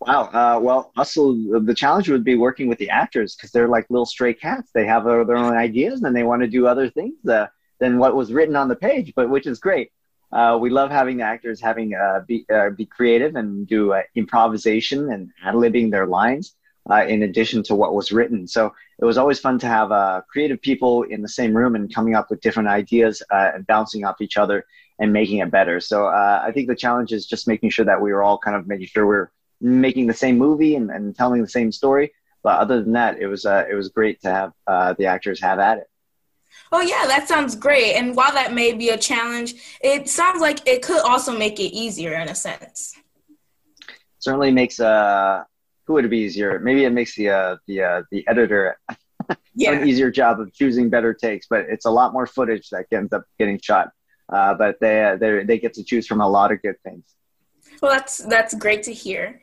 Wow. 0.00 0.24
Uh, 0.32 0.60
well, 0.60 0.92
also 0.96 1.34
the 1.60 1.74
challenge 1.74 2.08
would 2.08 2.24
be 2.24 2.36
working 2.36 2.68
with 2.68 2.78
the 2.78 2.90
actors 2.90 3.36
because 3.36 3.50
they're 3.50 3.68
like 3.68 3.86
little 3.90 4.06
stray 4.06 4.34
cats. 4.34 4.70
They 4.72 4.86
have 4.86 5.04
their 5.04 5.36
own 5.36 5.56
ideas 5.56 6.02
and 6.02 6.14
they 6.14 6.22
want 6.22 6.42
to 6.42 6.48
do 6.48 6.66
other 6.66 6.88
things 6.88 7.24
uh, 7.28 7.46
than 7.78 7.98
what 7.98 8.16
was 8.16 8.32
written 8.32 8.56
on 8.56 8.68
the 8.68 8.76
page, 8.76 9.12
but 9.14 9.28
which 9.28 9.46
is 9.46 9.58
great. 9.58 9.92
Uh, 10.30 10.58
we 10.60 10.68
love 10.68 10.90
having 10.90 11.16
the 11.16 11.24
actors 11.24 11.60
having 11.60 11.94
uh, 11.94 12.20
be 12.26 12.44
uh, 12.52 12.70
be 12.70 12.84
creative 12.84 13.34
and 13.34 13.66
do 13.66 13.94
uh, 13.94 14.02
improvisation 14.14 15.10
and 15.10 15.30
ad 15.42 15.54
libbing 15.54 15.90
their 15.90 16.06
lines 16.06 16.54
uh, 16.90 17.04
in 17.06 17.22
addition 17.22 17.62
to 17.64 17.74
what 17.74 17.94
was 17.94 18.12
written. 18.12 18.46
So 18.46 18.74
it 18.98 19.04
was 19.04 19.18
always 19.18 19.38
fun 19.38 19.58
to 19.60 19.66
have 19.66 19.92
uh, 19.92 20.22
creative 20.30 20.60
people 20.60 21.02
in 21.04 21.22
the 21.22 21.28
same 21.28 21.56
room 21.56 21.74
and 21.74 21.92
coming 21.94 22.14
up 22.14 22.30
with 22.30 22.40
different 22.40 22.68
ideas 22.68 23.22
and 23.30 23.66
bouncing 23.66 24.04
off 24.04 24.20
each 24.20 24.36
other 24.36 24.64
and 24.98 25.12
making 25.12 25.38
it 25.38 25.50
better. 25.50 25.80
So 25.80 26.06
I 26.06 26.50
think 26.52 26.68
the 26.68 26.74
challenge 26.74 27.12
is 27.12 27.26
just 27.26 27.46
making 27.46 27.70
sure 27.70 27.84
that 27.84 28.00
we 28.00 28.12
were 28.12 28.22
all 28.22 28.38
kind 28.38 28.56
of 28.56 28.66
making 28.66 28.88
sure 28.88 29.06
we're 29.06 29.30
making 29.60 30.06
the 30.06 30.14
same 30.14 30.38
movie 30.38 30.74
and, 30.76 30.90
and 30.90 31.14
telling 31.14 31.42
the 31.42 31.48
same 31.48 31.70
story. 31.70 32.12
But 32.42 32.58
other 32.60 32.82
than 32.82 32.92
that, 32.92 33.18
it 33.18 33.26
was 33.26 33.44
it 33.44 33.74
was 33.74 33.88
great 33.88 34.20
to 34.22 34.30
have 34.66 34.96
the 34.96 35.06
actors 35.06 35.40
have 35.40 35.58
at 35.58 35.78
it. 35.78 35.90
Oh 36.72 36.80
yeah, 36.80 37.06
that 37.06 37.28
sounds 37.28 37.54
great. 37.54 37.94
And 37.94 38.16
while 38.16 38.32
that 38.32 38.52
may 38.52 38.72
be 38.72 38.88
a 38.90 38.98
challenge, 38.98 39.54
it 39.80 40.08
sounds 40.08 40.40
like 40.40 40.66
it 40.66 40.82
could 40.82 41.02
also 41.02 41.36
make 41.36 41.60
it 41.60 41.74
easier 41.74 42.14
in 42.14 42.28
a 42.28 42.34
sense. 42.34 42.94
Certainly 44.18 44.52
makes 44.52 44.80
uh 44.80 45.44
who 45.88 45.94
would 45.94 46.04
it 46.04 46.08
be 46.08 46.18
easier? 46.18 46.60
Maybe 46.60 46.84
it 46.84 46.90
makes 46.90 47.16
the 47.16 47.30
uh, 47.30 47.56
the 47.66 47.82
uh, 47.82 48.02
the 48.10 48.28
editor 48.28 48.78
yeah. 49.54 49.72
an 49.72 49.88
easier 49.88 50.10
job 50.10 50.38
of 50.38 50.52
choosing 50.52 50.90
better 50.90 51.14
takes, 51.14 51.46
but 51.48 51.60
it's 51.60 51.86
a 51.86 51.90
lot 51.90 52.12
more 52.12 52.26
footage 52.26 52.68
that 52.68 52.84
ends 52.92 53.12
up 53.14 53.24
getting 53.38 53.58
shot. 53.58 53.88
Uh, 54.30 54.52
but 54.52 54.76
they 54.80 55.02
uh, 55.02 55.16
they 55.16 55.42
they 55.44 55.58
get 55.58 55.72
to 55.74 55.82
choose 55.82 56.06
from 56.06 56.20
a 56.20 56.28
lot 56.28 56.52
of 56.52 56.60
good 56.60 56.76
things. 56.84 57.04
Well, 57.80 57.90
that's 57.90 58.18
that's 58.18 58.54
great 58.54 58.82
to 58.84 58.92
hear. 58.92 59.40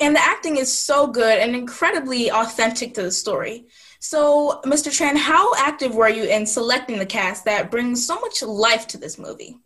And 0.00 0.14
the 0.14 0.20
acting 0.20 0.56
is 0.56 0.72
so 0.72 1.08
good 1.08 1.40
and 1.40 1.56
incredibly 1.56 2.30
authentic 2.30 2.94
to 2.94 3.02
the 3.02 3.10
story. 3.10 3.66
So, 3.98 4.60
Mr. 4.64 4.92
Tran, 4.92 5.16
how 5.16 5.52
active 5.56 5.96
were 5.96 6.08
you 6.08 6.22
in 6.22 6.46
selecting 6.46 7.00
the 7.00 7.06
cast 7.06 7.44
that 7.46 7.72
brings 7.72 8.06
so 8.06 8.20
much 8.20 8.40
life 8.42 8.86
to 8.88 8.98
this 8.98 9.18
movie? 9.18 9.58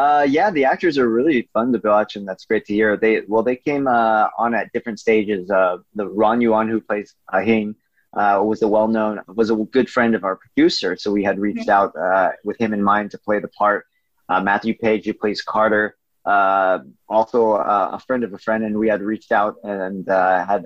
Uh, 0.00 0.22
yeah, 0.22 0.50
the 0.50 0.64
actors 0.64 0.96
are 0.96 1.10
really 1.10 1.46
fun 1.52 1.70
to 1.74 1.80
watch, 1.84 2.16
and 2.16 2.26
that's 2.26 2.46
great 2.46 2.64
to 2.64 2.72
hear. 2.72 2.96
They 2.96 3.20
well, 3.28 3.42
they 3.42 3.56
came 3.56 3.86
uh, 3.86 4.28
on 4.38 4.54
at 4.54 4.72
different 4.72 4.98
stages. 4.98 5.50
Uh, 5.50 5.76
the 5.94 6.06
Ron 6.08 6.40
Yuan, 6.40 6.68
who 6.68 6.80
plays 6.80 7.14
Ahing, 7.34 7.74
uh, 8.14 8.40
was 8.42 8.62
a 8.62 8.68
well-known, 8.68 9.20
was 9.28 9.50
a 9.50 9.56
good 9.56 9.90
friend 9.90 10.14
of 10.14 10.24
our 10.24 10.36
producer, 10.36 10.96
so 10.96 11.12
we 11.12 11.22
had 11.22 11.38
reached 11.38 11.68
mm-hmm. 11.68 11.78
out 11.78 11.92
uh, 11.94 12.30
with 12.44 12.58
him 12.58 12.72
in 12.72 12.82
mind 12.82 13.10
to 13.10 13.18
play 13.18 13.40
the 13.40 13.48
part. 13.48 13.84
Uh, 14.30 14.40
Matthew 14.40 14.74
Page, 14.74 15.04
who 15.04 15.12
plays 15.12 15.42
Carter, 15.42 15.98
uh, 16.24 16.78
also 17.06 17.52
uh, 17.52 17.90
a 17.92 17.98
friend 17.98 18.24
of 18.24 18.32
a 18.32 18.38
friend, 18.38 18.64
and 18.64 18.78
we 18.78 18.88
had 18.88 19.02
reached 19.02 19.32
out 19.32 19.56
and 19.64 20.08
uh, 20.08 20.46
had 20.46 20.64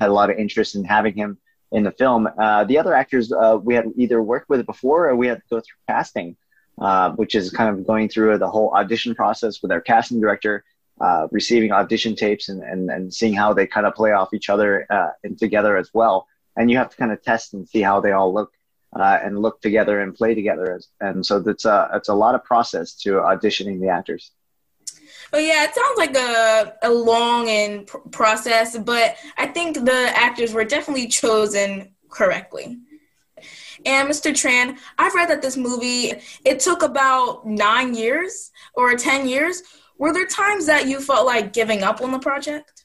had 0.00 0.10
a 0.10 0.12
lot 0.12 0.28
of 0.28 0.38
interest 0.38 0.74
in 0.74 0.82
having 0.82 1.14
him 1.14 1.38
in 1.70 1.84
the 1.84 1.92
film. 1.92 2.24
the 2.68 2.78
other 2.80 2.94
actors 2.94 3.32
we 3.62 3.76
had 3.76 3.86
either 3.96 4.20
worked 4.20 4.48
with 4.48 4.66
before 4.66 5.08
or 5.08 5.14
we 5.14 5.28
had 5.28 5.38
to 5.38 5.48
go 5.50 5.60
through 5.60 5.82
casting, 5.88 6.36
Uh, 6.82 7.12
which 7.12 7.34
is 7.34 7.50
kind 7.50 7.70
of 7.70 7.86
going 7.86 8.08
through 8.08 8.36
the 8.38 8.50
whole 8.50 8.70
audition 8.74 9.14
process 9.14 9.62
with 9.62 9.70
our 9.70 9.80
casting 9.80 10.20
director. 10.20 10.64
Uh, 11.00 11.26
receiving 11.30 11.72
audition 11.72 12.14
tapes 12.14 12.48
and, 12.48 12.62
and, 12.62 12.90
and 12.90 13.12
seeing 13.12 13.34
how 13.34 13.52
they 13.52 13.66
kind 13.66 13.86
of 13.86 13.94
play 13.94 14.12
off 14.12 14.34
each 14.34 14.48
other 14.48 14.86
uh, 14.90 15.10
and 15.24 15.38
together 15.38 15.76
as 15.76 15.90
well 15.94 16.28
and 16.56 16.70
you 16.70 16.76
have 16.76 16.90
to 16.90 16.96
kind 16.96 17.12
of 17.12 17.22
test 17.22 17.54
and 17.54 17.68
see 17.68 17.80
how 17.80 18.00
they 18.00 18.12
all 18.12 18.32
look 18.32 18.52
uh, 18.94 19.18
and 19.22 19.38
look 19.40 19.60
together 19.60 20.00
and 20.00 20.14
play 20.14 20.34
together. 20.34 20.80
And 21.00 21.24
so 21.24 21.36
it's 21.46 21.64
a 21.64 21.90
it's 21.94 22.08
a 22.08 22.14
lot 22.14 22.34
of 22.34 22.44
process 22.44 22.94
to 23.02 23.12
auditioning 23.12 23.80
the 23.80 23.88
actors. 23.88 24.32
Well, 25.32 25.40
yeah, 25.40 25.64
it 25.64 25.74
sounds 25.74 25.96
like 25.96 26.14
a, 26.14 26.74
a 26.82 26.90
long 26.90 27.48
and 27.48 27.86
pr- 27.86 27.98
process, 28.10 28.76
but 28.76 29.16
I 29.38 29.46
think 29.46 29.82
the 29.84 30.12
actors 30.14 30.52
were 30.52 30.64
definitely 30.64 31.08
chosen 31.08 31.94
correctly. 32.10 32.78
And 33.86 34.08
Mr. 34.08 34.30
Tran, 34.30 34.78
I've 34.98 35.14
read 35.14 35.28
that 35.30 35.42
this 35.42 35.56
movie 35.56 36.12
it 36.44 36.60
took 36.60 36.82
about 36.82 37.46
nine 37.46 37.94
years 37.94 38.50
or 38.74 38.94
ten 38.96 39.28
years. 39.28 39.62
Were 39.98 40.12
there 40.12 40.26
times 40.26 40.66
that 40.66 40.88
you 40.88 41.00
felt 41.00 41.26
like 41.26 41.52
giving 41.52 41.82
up 41.82 42.00
on 42.00 42.10
the 42.10 42.18
project? 42.18 42.82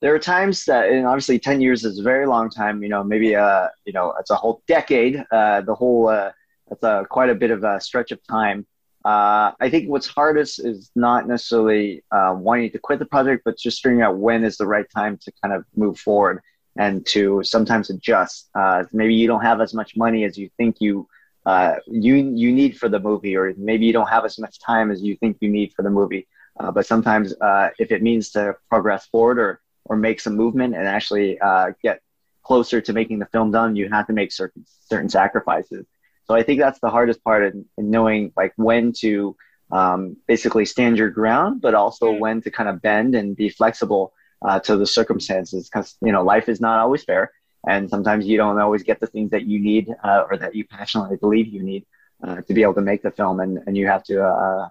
there 0.00 0.14
are 0.14 0.18
times 0.18 0.64
that, 0.66 0.88
and 0.90 1.06
obviously 1.06 1.38
10 1.38 1.60
years 1.60 1.84
is 1.84 1.98
a 1.98 2.02
very 2.02 2.26
long 2.26 2.50
time, 2.50 2.82
you 2.82 2.88
know, 2.88 3.02
maybe, 3.02 3.34
uh, 3.34 3.68
you 3.84 3.92
know, 3.92 4.14
it's 4.20 4.30
a 4.30 4.36
whole 4.36 4.62
decade, 4.68 5.24
uh, 5.32 5.62
the 5.62 5.74
whole, 5.74 6.08
uh, 6.08 6.30
that's 6.68 6.82
a, 6.82 7.06
quite 7.08 7.30
a 7.30 7.34
bit 7.34 7.50
of 7.50 7.64
a 7.64 7.80
stretch 7.80 8.12
of 8.12 8.24
time. 8.26 8.66
Uh, 9.04 9.52
I 9.60 9.70
think 9.70 9.88
what's 9.88 10.06
hardest 10.06 10.64
is 10.64 10.90
not 10.96 11.28
necessarily 11.28 12.04
uh, 12.10 12.34
wanting 12.36 12.70
to 12.72 12.78
quit 12.78 12.98
the 12.98 13.06
project, 13.06 13.42
but 13.44 13.56
just 13.56 13.82
figuring 13.82 14.02
out 14.02 14.16
when 14.16 14.44
is 14.44 14.56
the 14.56 14.66
right 14.66 14.86
time 14.94 15.16
to 15.22 15.32
kind 15.42 15.54
of 15.54 15.64
move 15.74 15.98
forward 15.98 16.40
and 16.78 17.04
to 17.06 17.42
sometimes 17.42 17.90
adjust. 17.90 18.48
Uh, 18.54 18.84
maybe 18.92 19.14
you 19.14 19.26
don't 19.26 19.42
have 19.42 19.60
as 19.60 19.74
much 19.74 19.96
money 19.96 20.24
as 20.24 20.36
you 20.36 20.50
think 20.56 20.76
you 20.80 21.08
uh, 21.46 21.76
you 21.86 22.14
you 22.14 22.52
need 22.52 22.76
for 22.76 22.88
the 22.88 22.98
movie, 22.98 23.36
or 23.36 23.54
maybe 23.56 23.86
you 23.86 23.92
don't 23.92 24.08
have 24.08 24.24
as 24.24 24.38
much 24.38 24.58
time 24.58 24.90
as 24.90 25.00
you 25.02 25.16
think 25.16 25.36
you 25.40 25.48
need 25.48 25.72
for 25.74 25.82
the 25.82 25.90
movie. 25.90 26.26
Uh, 26.58 26.70
but 26.70 26.86
sometimes, 26.86 27.34
uh, 27.40 27.68
if 27.78 27.92
it 27.92 28.02
means 28.02 28.30
to 28.30 28.56
progress 28.68 29.06
forward 29.06 29.38
or 29.38 29.60
or 29.84 29.96
make 29.96 30.20
some 30.20 30.36
movement 30.36 30.74
and 30.74 30.88
actually 30.88 31.38
uh, 31.40 31.70
get 31.82 32.00
closer 32.42 32.80
to 32.80 32.92
making 32.92 33.18
the 33.18 33.26
film 33.26 33.50
done, 33.52 33.76
you 33.76 33.88
have 33.88 34.06
to 34.06 34.12
make 34.12 34.32
certain 34.32 34.64
certain 34.90 35.08
sacrifices. 35.08 35.86
So 36.24 36.34
I 36.34 36.42
think 36.42 36.58
that's 36.58 36.80
the 36.80 36.90
hardest 36.90 37.22
part 37.22 37.44
in, 37.44 37.64
in 37.78 37.90
knowing 37.90 38.32
like 38.36 38.52
when 38.56 38.92
to 38.98 39.36
um, 39.70 40.16
basically 40.26 40.64
stand 40.64 40.98
your 40.98 41.10
ground, 41.10 41.60
but 41.60 41.74
also 41.74 42.10
mm-hmm. 42.10 42.20
when 42.20 42.42
to 42.42 42.50
kind 42.50 42.68
of 42.68 42.82
bend 42.82 43.14
and 43.14 43.36
be 43.36 43.48
flexible 43.48 44.12
uh, 44.46 44.60
to 44.60 44.76
the 44.76 44.86
circumstances. 44.86 45.68
Because 45.68 45.96
you 46.00 46.12
know 46.12 46.22
life 46.22 46.48
is 46.48 46.60
not 46.60 46.78
always 46.78 47.04
fair, 47.04 47.32
and 47.68 47.90
sometimes 47.90 48.26
you 48.26 48.36
don't 48.36 48.58
always 48.60 48.82
get 48.82 49.00
the 49.00 49.06
things 49.06 49.30
that 49.32 49.44
you 49.44 49.58
need 49.58 49.92
uh, 50.02 50.24
or 50.30 50.36
that 50.38 50.54
you 50.54 50.64
passionately 50.64 51.16
believe 51.16 51.48
you 51.48 51.62
need 51.62 51.84
uh, 52.22 52.40
to 52.42 52.54
be 52.54 52.62
able 52.62 52.74
to 52.74 52.80
make 52.80 53.02
the 53.02 53.10
film, 53.10 53.40
and 53.40 53.58
and 53.66 53.76
you 53.76 53.86
have 53.86 54.04
to 54.04 54.24
uh, 54.24 54.68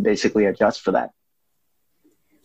basically 0.00 0.46
adjust 0.46 0.80
for 0.80 0.92
that. 0.92 1.10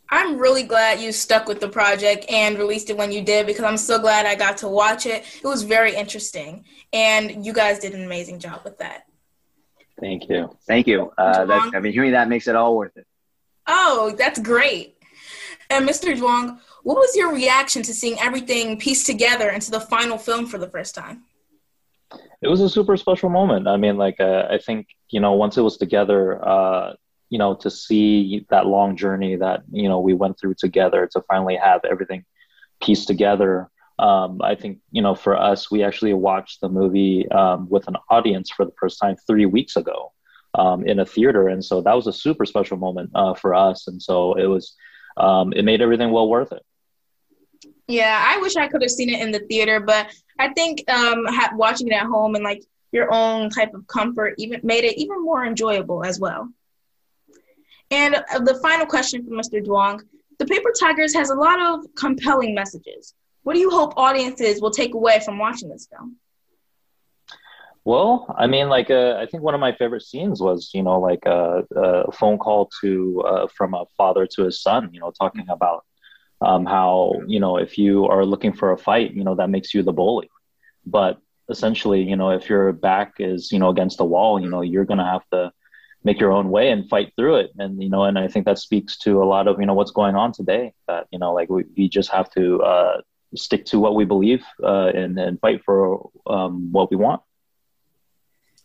I'm 0.10 0.38
really 0.38 0.64
glad 0.64 1.02
you 1.02 1.12
stuck 1.12 1.48
with 1.48 1.60
the 1.60 1.68
project 1.68 2.26
and 2.30 2.58
released 2.58 2.90
it 2.90 2.98
when 2.98 3.12
you 3.12 3.22
did 3.22 3.46
because 3.46 3.66
I'm 3.66 3.76
so 3.76 4.00
glad 4.00 4.26
I 4.26 4.36
got 4.36 4.58
to 4.60 4.70
watch 4.70 5.06
it. 5.06 5.26
It 5.44 5.48
was 5.48 5.64
very 5.64 5.96
interesting, 5.96 6.66
and 6.94 7.46
you 7.46 7.54
guys 7.54 7.80
did 7.80 7.94
an 7.94 8.06
amazing 8.06 8.40
job 8.40 8.62
with 8.64 8.78
that. 8.78 9.04
Thank 10.00 10.30
you. 10.30 10.56
Thank 10.68 10.88
you. 10.88 11.12
Uh, 11.18 11.46
that, 11.46 11.72
I 11.74 11.80
mean, 11.80 11.92
hearing 11.92 12.12
that 12.12 12.30
makes 12.30 12.48
it 12.48 12.56
all 12.56 12.78
worth 12.78 12.96
it. 12.96 13.06
Oh, 13.66 14.16
that's 14.18 14.40
great. 14.40 14.97
And 15.70 15.88
Mr. 15.88 16.16
Duong, 16.16 16.60
what 16.84 16.98
was 16.98 17.16
your 17.16 17.34
reaction 17.34 17.84
to 17.84 17.94
seeing 17.94 18.18
everything 18.20 18.80
pieced 18.80 19.06
together 19.06 19.50
into 19.50 19.72
the 19.72 19.82
final 19.82 20.18
film 20.18 20.46
for 20.46 20.58
the 20.58 20.70
first 20.70 20.96
time? 20.96 21.24
It 22.42 22.48
was 22.48 22.62
a 22.62 22.70
super 22.70 22.96
special 22.96 23.30
moment. 23.30 23.68
I 23.68 23.78
mean, 23.78 23.98
like, 23.98 24.20
uh, 24.20 24.48
I 24.50 24.60
think, 24.60 24.88
you 25.10 25.20
know, 25.20 25.34
once 25.34 25.58
it 25.58 25.62
was 25.62 25.78
together, 25.78 26.48
uh, 26.48 26.94
you 27.30 27.38
know 27.38 27.56
to 27.56 27.70
see 27.70 28.46
that 28.50 28.66
long 28.66 28.96
journey 28.96 29.36
that 29.36 29.64
you 29.72 29.90
know 29.90 30.00
we 30.00 30.14
went 30.14 30.40
through 30.40 30.56
together 30.56 31.08
to 31.12 31.22
finally 31.22 31.56
have 31.56 31.82
everything 31.90 32.24
pieced 32.82 33.08
together 33.08 33.70
um, 34.00 34.40
i 34.44 34.56
think 34.56 34.80
you 34.92 35.02
know 35.02 35.16
for 35.16 35.36
us 35.36 35.72
we 35.72 35.84
actually 35.84 36.14
watched 36.14 36.62
the 36.62 36.70
movie 36.70 37.30
um, 37.32 37.68
with 37.70 37.88
an 37.88 37.96
audience 38.10 38.50
for 38.50 38.66
the 38.66 38.74
first 38.80 39.00
time 39.00 39.16
three 39.28 39.46
weeks 39.46 39.76
ago 39.76 40.12
um, 40.54 40.86
in 40.88 41.00
a 41.00 41.06
theater 41.06 41.48
and 41.48 41.64
so 41.64 41.82
that 41.82 41.96
was 41.96 42.08
a 42.08 42.14
super 42.14 42.46
special 42.46 42.78
moment 42.78 43.10
uh, 43.16 43.34
for 43.34 43.54
us 43.54 43.88
and 43.88 44.02
so 44.02 44.34
it 44.36 44.48
was 44.48 44.76
um, 45.18 45.54
it 45.54 45.64
made 45.64 45.82
everything 45.82 46.12
well 46.12 46.28
worth 46.30 46.52
it 46.52 46.64
yeah 47.88 48.24
i 48.26 48.40
wish 48.40 48.56
i 48.56 48.68
could 48.68 48.82
have 48.82 48.92
seen 48.92 49.10
it 49.10 49.22
in 49.22 49.32
the 49.32 49.40
theater 49.40 49.80
but 49.80 50.14
i 50.40 50.50
think 50.54 50.84
um, 50.90 51.26
ha- 51.28 51.52
watching 51.56 51.88
it 51.88 51.94
at 51.94 52.06
home 52.06 52.36
and 52.36 52.44
like 52.44 52.64
your 52.92 53.14
own 53.14 53.50
type 53.50 53.74
of 53.74 53.86
comfort 53.88 54.34
even 54.38 54.60
made 54.64 54.84
it 54.84 54.98
even 54.98 55.24
more 55.24 55.46
enjoyable 55.46 56.04
as 56.04 56.20
well 56.20 56.50
and 57.92 58.16
uh, 58.16 58.40
the 58.40 58.60
final 58.62 58.86
question 58.86 59.24
for 59.24 59.32
Mr. 59.32 59.64
Duong. 59.66 60.02
The 60.40 60.46
Paper 60.46 60.72
Tigers 60.80 61.14
has 61.14 61.30
a 61.30 61.36
lot 61.36 61.60
of 61.60 61.86
compelling 61.96 62.54
messages. 62.54 63.14
What 63.44 63.54
do 63.54 63.60
you 63.60 63.70
hope 63.70 63.94
audiences 63.98 64.62
will 64.62 64.72
take 64.72 64.94
away 64.94 65.22
from 65.24 65.40
watching 65.40 65.70
this 65.70 65.88
film? 65.88 66.18
Well, 67.88 68.36
I 68.38 68.48
mean, 68.48 68.68
like, 68.68 68.90
uh, 68.92 69.16
I 69.18 69.28
think 69.28 69.44
one 69.44 69.54
of 69.54 69.62
my 69.62 69.72
favorite 69.72 70.02
scenes 70.02 70.42
was, 70.42 70.72
you 70.74 70.84
know, 70.84 71.00
like 71.00 71.26
a, 71.26 71.64
uh, 71.74 72.04
a 72.10 72.12
phone 72.12 72.38
call 72.38 72.70
to 72.82 73.22
uh, 73.22 73.48
from 73.56 73.74
a 73.74 73.86
father 73.96 74.28
to 74.28 74.44
his 74.44 74.62
son, 74.62 74.90
you 74.92 75.00
know, 75.00 75.12
talking 75.12 75.46
about 75.48 75.86
um, 76.42 76.66
how, 76.66 77.14
you 77.28 77.40
know, 77.40 77.56
if 77.56 77.78
you 77.78 78.06
are 78.08 78.26
looking 78.26 78.52
for 78.52 78.74
a 78.74 78.78
fight, 78.78 79.14
you 79.14 79.24
know, 79.24 79.36
that 79.36 79.50
makes 79.50 79.74
you 79.74 79.84
the 79.84 79.94
bully. 79.94 80.30
But 80.86 81.22
essentially, 81.48 82.02
you 82.02 82.18
know, 82.18 82.32
if 82.32 82.50
your 82.50 82.74
back 82.74 83.14
is, 83.20 83.54
you 83.54 83.60
know, 83.60 83.70
against 83.70 84.00
the 84.00 84.04
wall, 84.04 84.38
you 84.38 84.50
know, 84.50 84.60
you're 84.60 84.84
going 84.84 84.98
to 84.98 85.06
have 85.06 85.24
to 85.32 85.54
make 86.04 86.20
your 86.20 86.34
own 86.34 86.50
way 86.50 86.70
and 86.72 86.90
fight 86.90 87.14
through 87.16 87.38
it 87.38 87.52
and 87.58 87.82
you 87.82 87.90
know 87.90 88.04
and 88.04 88.18
i 88.20 88.28
think 88.30 88.46
that 88.46 88.58
speaks 88.58 88.98
to 88.98 89.22
a 89.22 89.26
lot 89.26 89.46
of 89.48 89.60
you 89.60 89.66
know 89.66 89.74
what's 89.74 89.92
going 89.92 90.16
on 90.16 90.32
today 90.32 90.72
that 90.88 91.06
you 91.12 91.20
know 91.20 91.34
like 91.34 91.50
we, 91.50 91.66
we 91.76 91.90
just 91.90 92.10
have 92.10 92.30
to 92.30 92.62
uh, 92.62 93.02
stick 93.36 93.66
to 93.66 93.78
what 93.80 93.96
we 93.96 94.06
believe 94.06 94.46
uh, 94.64 94.90
and, 94.94 95.20
and 95.20 95.38
fight 95.42 95.62
for 95.66 96.10
um, 96.28 96.72
what 96.72 96.90
we 96.92 96.96
want 96.96 97.20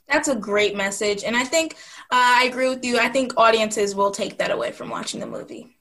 that's 0.09 0.29
a 0.29 0.35
great 0.35 0.77
message 0.77 1.25
and 1.25 1.37
i 1.37 1.45
think 1.45 1.75
uh, 2.11 2.37
i 2.41 2.45
agree 2.45 2.69
with 2.69 2.85
you 2.85 2.99
i 2.99 3.09
think 3.09 3.33
audiences 3.37 3.95
will 3.95 4.11
take 4.11 4.39
that 4.39 4.51
away 4.51 4.71
from 4.73 4.89
watching 4.89 5.21
the 5.21 5.27
movie 5.27 5.77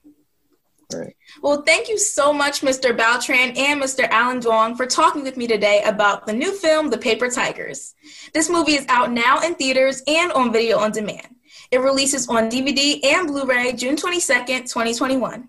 Right. 0.94 1.16
Well, 1.40 1.62
thank 1.62 1.88
you 1.88 1.98
so 1.98 2.32
much, 2.32 2.60
Mr. 2.60 2.96
Bao 2.96 3.16
Tran 3.16 3.56
and 3.56 3.80
Mr. 3.80 4.06
Alan 4.10 4.40
Duong, 4.40 4.76
for 4.76 4.86
talking 4.86 5.22
with 5.22 5.36
me 5.36 5.46
today 5.46 5.82
about 5.84 6.26
the 6.26 6.32
new 6.32 6.52
film, 6.54 6.90
The 6.90 6.98
Paper 6.98 7.30
Tigers. 7.30 7.94
This 8.34 8.50
movie 8.50 8.72
is 8.72 8.84
out 8.88 9.10
now 9.10 9.40
in 9.40 9.54
theaters 9.54 10.02
and 10.06 10.32
on 10.32 10.52
video 10.52 10.78
on 10.78 10.92
demand. 10.92 11.28
It 11.70 11.80
releases 11.80 12.28
on 12.28 12.50
DVD 12.50 13.02
and 13.04 13.26
Blu 13.26 13.44
ray 13.46 13.72
June 13.72 13.96
22nd, 13.96 14.70
2021. 14.70 15.48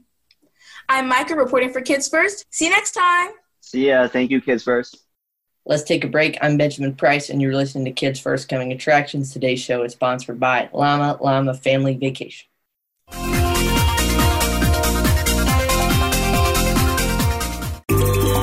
I'm 0.90 1.10
Maica 1.10 1.36
reporting 1.36 1.72
for 1.72 1.82
Kids 1.82 2.08
First. 2.08 2.46
See 2.50 2.66
you 2.66 2.72
next 2.72 2.92
time. 2.92 3.32
See 3.62 3.88
ya. 3.88 4.08
Thank 4.08 4.32
you, 4.32 4.42
Kids 4.42 4.64
First. 4.64 5.03
Let's 5.65 5.84
take 5.84 6.04
a 6.04 6.08
break. 6.08 6.38
I'm 6.41 6.58
Benjamin 6.58 6.93
Price, 6.93 7.30
and 7.30 7.41
you're 7.41 7.56
listening 7.56 7.86
to 7.86 7.91
Kids 7.91 8.19
First 8.19 8.49
Coming 8.49 8.73
Attractions. 8.73 9.32
Today's 9.32 9.62
show 9.62 9.84
is 9.84 9.93
sponsored 9.93 10.38
by 10.39 10.69
Llama 10.73 11.17
Llama 11.21 11.54
Family 11.54 11.95
Vacation. 11.95 12.49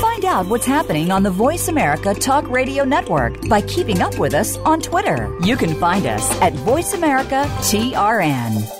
Find 0.01 0.25
out 0.25 0.47
what's 0.47 0.65
happening 0.65 1.11
on 1.11 1.23
the 1.23 1.31
Voice 1.31 1.69
America 1.69 2.15
Talk 2.15 2.49
Radio 2.49 2.85
Network 2.85 3.47
by 3.49 3.61
keeping 3.63 4.01
up 4.01 4.19
with 4.19 4.33
us 4.33 4.57
on 4.59 4.81
Twitter. 4.81 5.37
You 5.45 5.57
can 5.57 5.75
find 5.75 6.07
us 6.07 6.31
at 6.41 6.55
Voice 6.55 6.95
America 6.95 7.45
TRN. 7.61 8.80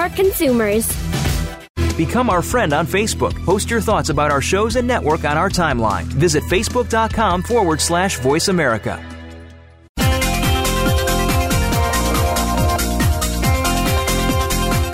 smart 0.00 0.16
consumers. 0.16 0.88
Become 1.98 2.30
our 2.30 2.40
friend 2.40 2.72
on 2.72 2.86
Facebook. 2.86 3.34
Post 3.44 3.68
your 3.70 3.82
thoughts 3.82 4.08
about 4.08 4.30
our 4.30 4.40
shows 4.40 4.76
and 4.76 4.88
network 4.88 5.26
on 5.26 5.36
our 5.36 5.50
timeline. 5.50 6.04
Visit 6.04 6.42
facebook.com 6.44 7.42
forward 7.42 7.82
slash 7.82 8.18
voice 8.20 8.48
America. 8.48 8.96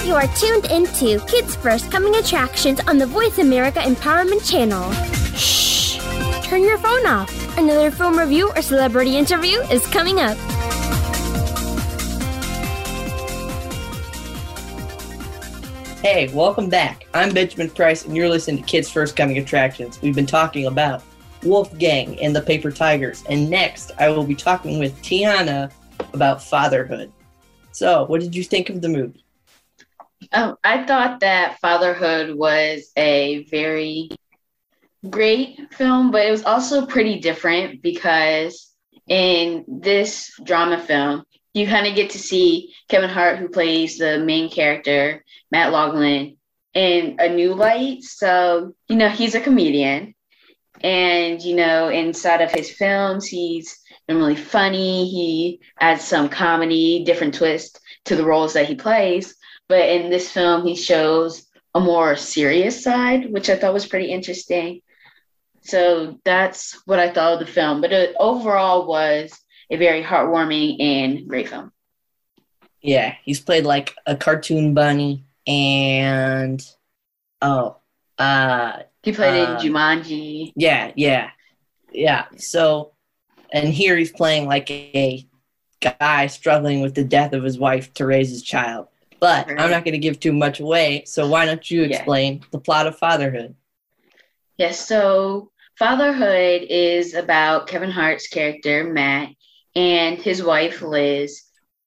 You 0.04 0.14
are 0.14 0.26
tuned 0.34 0.64
into 0.72 1.24
Kids 1.26 1.54
First 1.54 1.92
Coming 1.92 2.16
Attractions 2.16 2.80
on 2.88 2.98
the 2.98 3.06
Voice 3.06 3.38
America 3.38 3.78
Empowerment 3.78 4.50
Channel. 4.50 4.90
Shh! 5.36 5.98
Turn 6.44 6.62
your 6.62 6.78
phone 6.78 7.06
off. 7.06 7.30
Another 7.56 7.92
film 7.92 8.18
review 8.18 8.50
or 8.56 8.62
celebrity 8.62 9.16
interview 9.16 9.60
is 9.70 9.86
coming 9.86 10.18
up. 10.18 10.36
Hey, 16.08 16.28
welcome 16.32 16.68
back. 16.68 17.08
I'm 17.14 17.34
Benjamin 17.34 17.68
Price, 17.68 18.04
and 18.04 18.14
you're 18.14 18.28
listening 18.28 18.62
to 18.62 18.68
Kids 18.68 18.88
First 18.88 19.16
Coming 19.16 19.38
Attractions. 19.38 20.00
We've 20.00 20.14
been 20.14 20.24
talking 20.24 20.66
about 20.66 21.02
Wolfgang 21.42 22.20
and 22.20 22.34
the 22.34 22.40
Paper 22.40 22.70
Tigers, 22.70 23.24
and 23.28 23.50
next 23.50 23.90
I 23.98 24.10
will 24.10 24.22
be 24.22 24.36
talking 24.36 24.78
with 24.78 24.96
Tiana 25.02 25.72
about 26.14 26.40
fatherhood. 26.40 27.10
So, 27.72 28.04
what 28.04 28.20
did 28.20 28.36
you 28.36 28.44
think 28.44 28.70
of 28.70 28.80
the 28.80 28.88
movie? 28.88 29.24
Oh, 30.32 30.56
I 30.62 30.84
thought 30.84 31.18
that 31.20 31.58
Fatherhood 31.58 32.36
was 32.36 32.92
a 32.96 33.42
very 33.50 34.08
great 35.10 35.58
film, 35.74 36.12
but 36.12 36.24
it 36.24 36.30
was 36.30 36.44
also 36.44 36.86
pretty 36.86 37.18
different 37.18 37.82
because 37.82 38.72
in 39.08 39.64
this 39.66 40.30
drama 40.44 40.78
film, 40.78 41.24
you 41.52 41.66
kind 41.66 41.88
of 41.88 41.96
get 41.96 42.10
to 42.10 42.18
see 42.20 42.72
Kevin 42.88 43.10
Hart, 43.10 43.38
who 43.38 43.48
plays 43.48 43.98
the 43.98 44.20
main 44.20 44.48
character, 44.48 45.24
Matt 45.50 45.72
Logelin, 45.72 46.36
in 46.74 47.16
a 47.18 47.28
new 47.28 47.54
light. 47.54 48.02
So, 48.02 48.74
you 48.88 48.96
know, 48.96 49.08
he's 49.08 49.34
a 49.34 49.40
comedian. 49.40 50.14
And, 50.82 51.42
you 51.42 51.56
know, 51.56 51.88
inside 51.88 52.42
of 52.42 52.52
his 52.52 52.70
films, 52.70 53.26
he's 53.26 53.78
really 54.08 54.36
funny. 54.36 55.08
He 55.08 55.60
adds 55.80 56.04
some 56.04 56.28
comedy, 56.28 57.02
different 57.04 57.34
twist 57.34 57.80
to 58.04 58.14
the 58.14 58.24
roles 58.24 58.52
that 58.52 58.66
he 58.66 58.74
plays. 58.74 59.34
But 59.68 59.88
in 59.88 60.10
this 60.10 60.30
film, 60.30 60.66
he 60.66 60.76
shows 60.76 61.46
a 61.74 61.80
more 61.80 62.14
serious 62.14 62.84
side, 62.84 63.32
which 63.32 63.48
I 63.48 63.56
thought 63.56 63.74
was 63.74 63.86
pretty 63.86 64.10
interesting. 64.10 64.82
So 65.62 66.20
that's 66.24 66.80
what 66.84 67.00
I 67.00 67.10
thought 67.10 67.34
of 67.34 67.46
the 67.46 67.52
film. 67.52 67.80
But 67.80 67.92
it 67.92 68.14
overall 68.20 68.86
was 68.86 69.36
a 69.70 69.76
very 69.76 70.02
heartwarming 70.02 70.80
and 70.80 71.26
great 71.26 71.48
film. 71.48 71.72
Yeah, 72.82 73.14
he's 73.24 73.40
played 73.40 73.64
like 73.64 73.94
a 74.06 74.14
cartoon 74.14 74.74
bunny 74.74 75.25
and 75.46 76.62
oh, 77.42 77.76
uh 78.18 78.82
He 79.02 79.12
played 79.12 79.48
uh, 79.48 79.52
in 79.52 79.56
Jumanji. 79.72 80.52
Yeah, 80.56 80.92
yeah. 80.96 81.30
Yeah. 81.92 82.26
So 82.36 82.92
and 83.52 83.68
here 83.68 83.96
he's 83.96 84.12
playing 84.12 84.46
like 84.46 84.70
a 84.70 85.26
guy 85.80 86.26
struggling 86.26 86.80
with 86.80 86.94
the 86.94 87.04
death 87.04 87.32
of 87.32 87.42
his 87.44 87.58
wife 87.58 87.92
to 87.94 88.06
raise 88.06 88.30
his 88.30 88.42
child. 88.42 88.88
But 89.20 89.48
I'm 89.48 89.70
not 89.70 89.84
going 89.84 89.92
to 89.92 89.98
give 89.98 90.20
too 90.20 90.32
much 90.32 90.60
away, 90.60 91.04
so 91.06 91.26
why 91.28 91.46
don't 91.46 91.70
you 91.70 91.82
Yeah. 91.82 91.96
explain 91.96 92.42
the 92.50 92.58
plot 92.58 92.86
of 92.86 92.98
fatherhood? 92.98 93.54
Yes, 94.58 94.86
so 94.86 95.50
Fatherhood 95.78 96.66
is 96.68 97.14
about 97.14 97.66
Kevin 97.66 97.90
Hart's 97.90 98.28
character, 98.28 98.84
Matt, 98.84 99.30
and 99.74 100.18
his 100.18 100.42
wife, 100.42 100.80
Liz. 100.82 101.42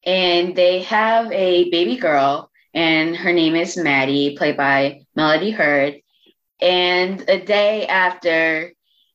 And 0.06 0.56
they 0.56 0.82
have 0.84 1.32
a 1.32 1.70
baby 1.72 1.98
girl, 1.98 2.49
and 2.74 3.16
her 3.16 3.34
name 3.34 3.56
is 3.56 3.78
Maddie, 3.78 4.36
played 4.38 4.58
by 4.58 5.02
Melody 5.16 5.52
Hurd. 5.52 6.02
And 6.62 7.28
a 7.30 7.40
day 7.40 7.88
after 7.88 8.74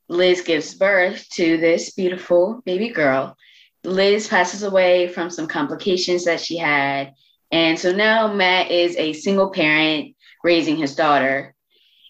Liz 0.09 0.43
gives 0.43 0.75
birth 0.75 1.29
to 1.35 1.57
this 1.59 1.93
beautiful 1.93 2.63
baby 2.65 2.89
girl, 2.89 3.37
Liz 3.85 4.29
passes 4.29 4.63
away 4.63 5.09
from 5.09 5.31
some 5.31 5.47
complications 5.47 6.25
that 6.25 6.41
she 6.41 6.57
had. 6.57 7.15
And 7.51 7.79
so 7.79 7.93
now 7.93 8.33
Matt 8.33 8.71
is 8.71 8.97
a 8.97 9.13
single 9.13 9.51
parent 9.51 10.17
raising 10.43 10.77
his 10.77 10.95
daughter 10.95 11.55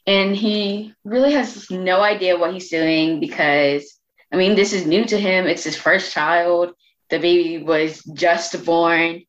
and 0.07 0.37
he 0.37 0.95
really 1.05 1.33
has 1.33 1.71
no 1.71 2.03
idea 2.03 2.37
what 2.37 2.53
he's 2.53 2.69
doing 2.69 3.21
because 3.21 3.99
I 4.33 4.37
mean 4.37 4.55
this 4.55 4.73
is 4.73 4.87
new 4.87 5.05
to 5.07 5.19
him. 5.19 5.47
It's 5.47 5.65
his 5.65 5.77
first 5.77 6.13
child. 6.13 6.75
The 7.11 7.19
baby 7.19 7.63
was 7.63 8.03
just 8.15 8.65
born, 8.65 9.23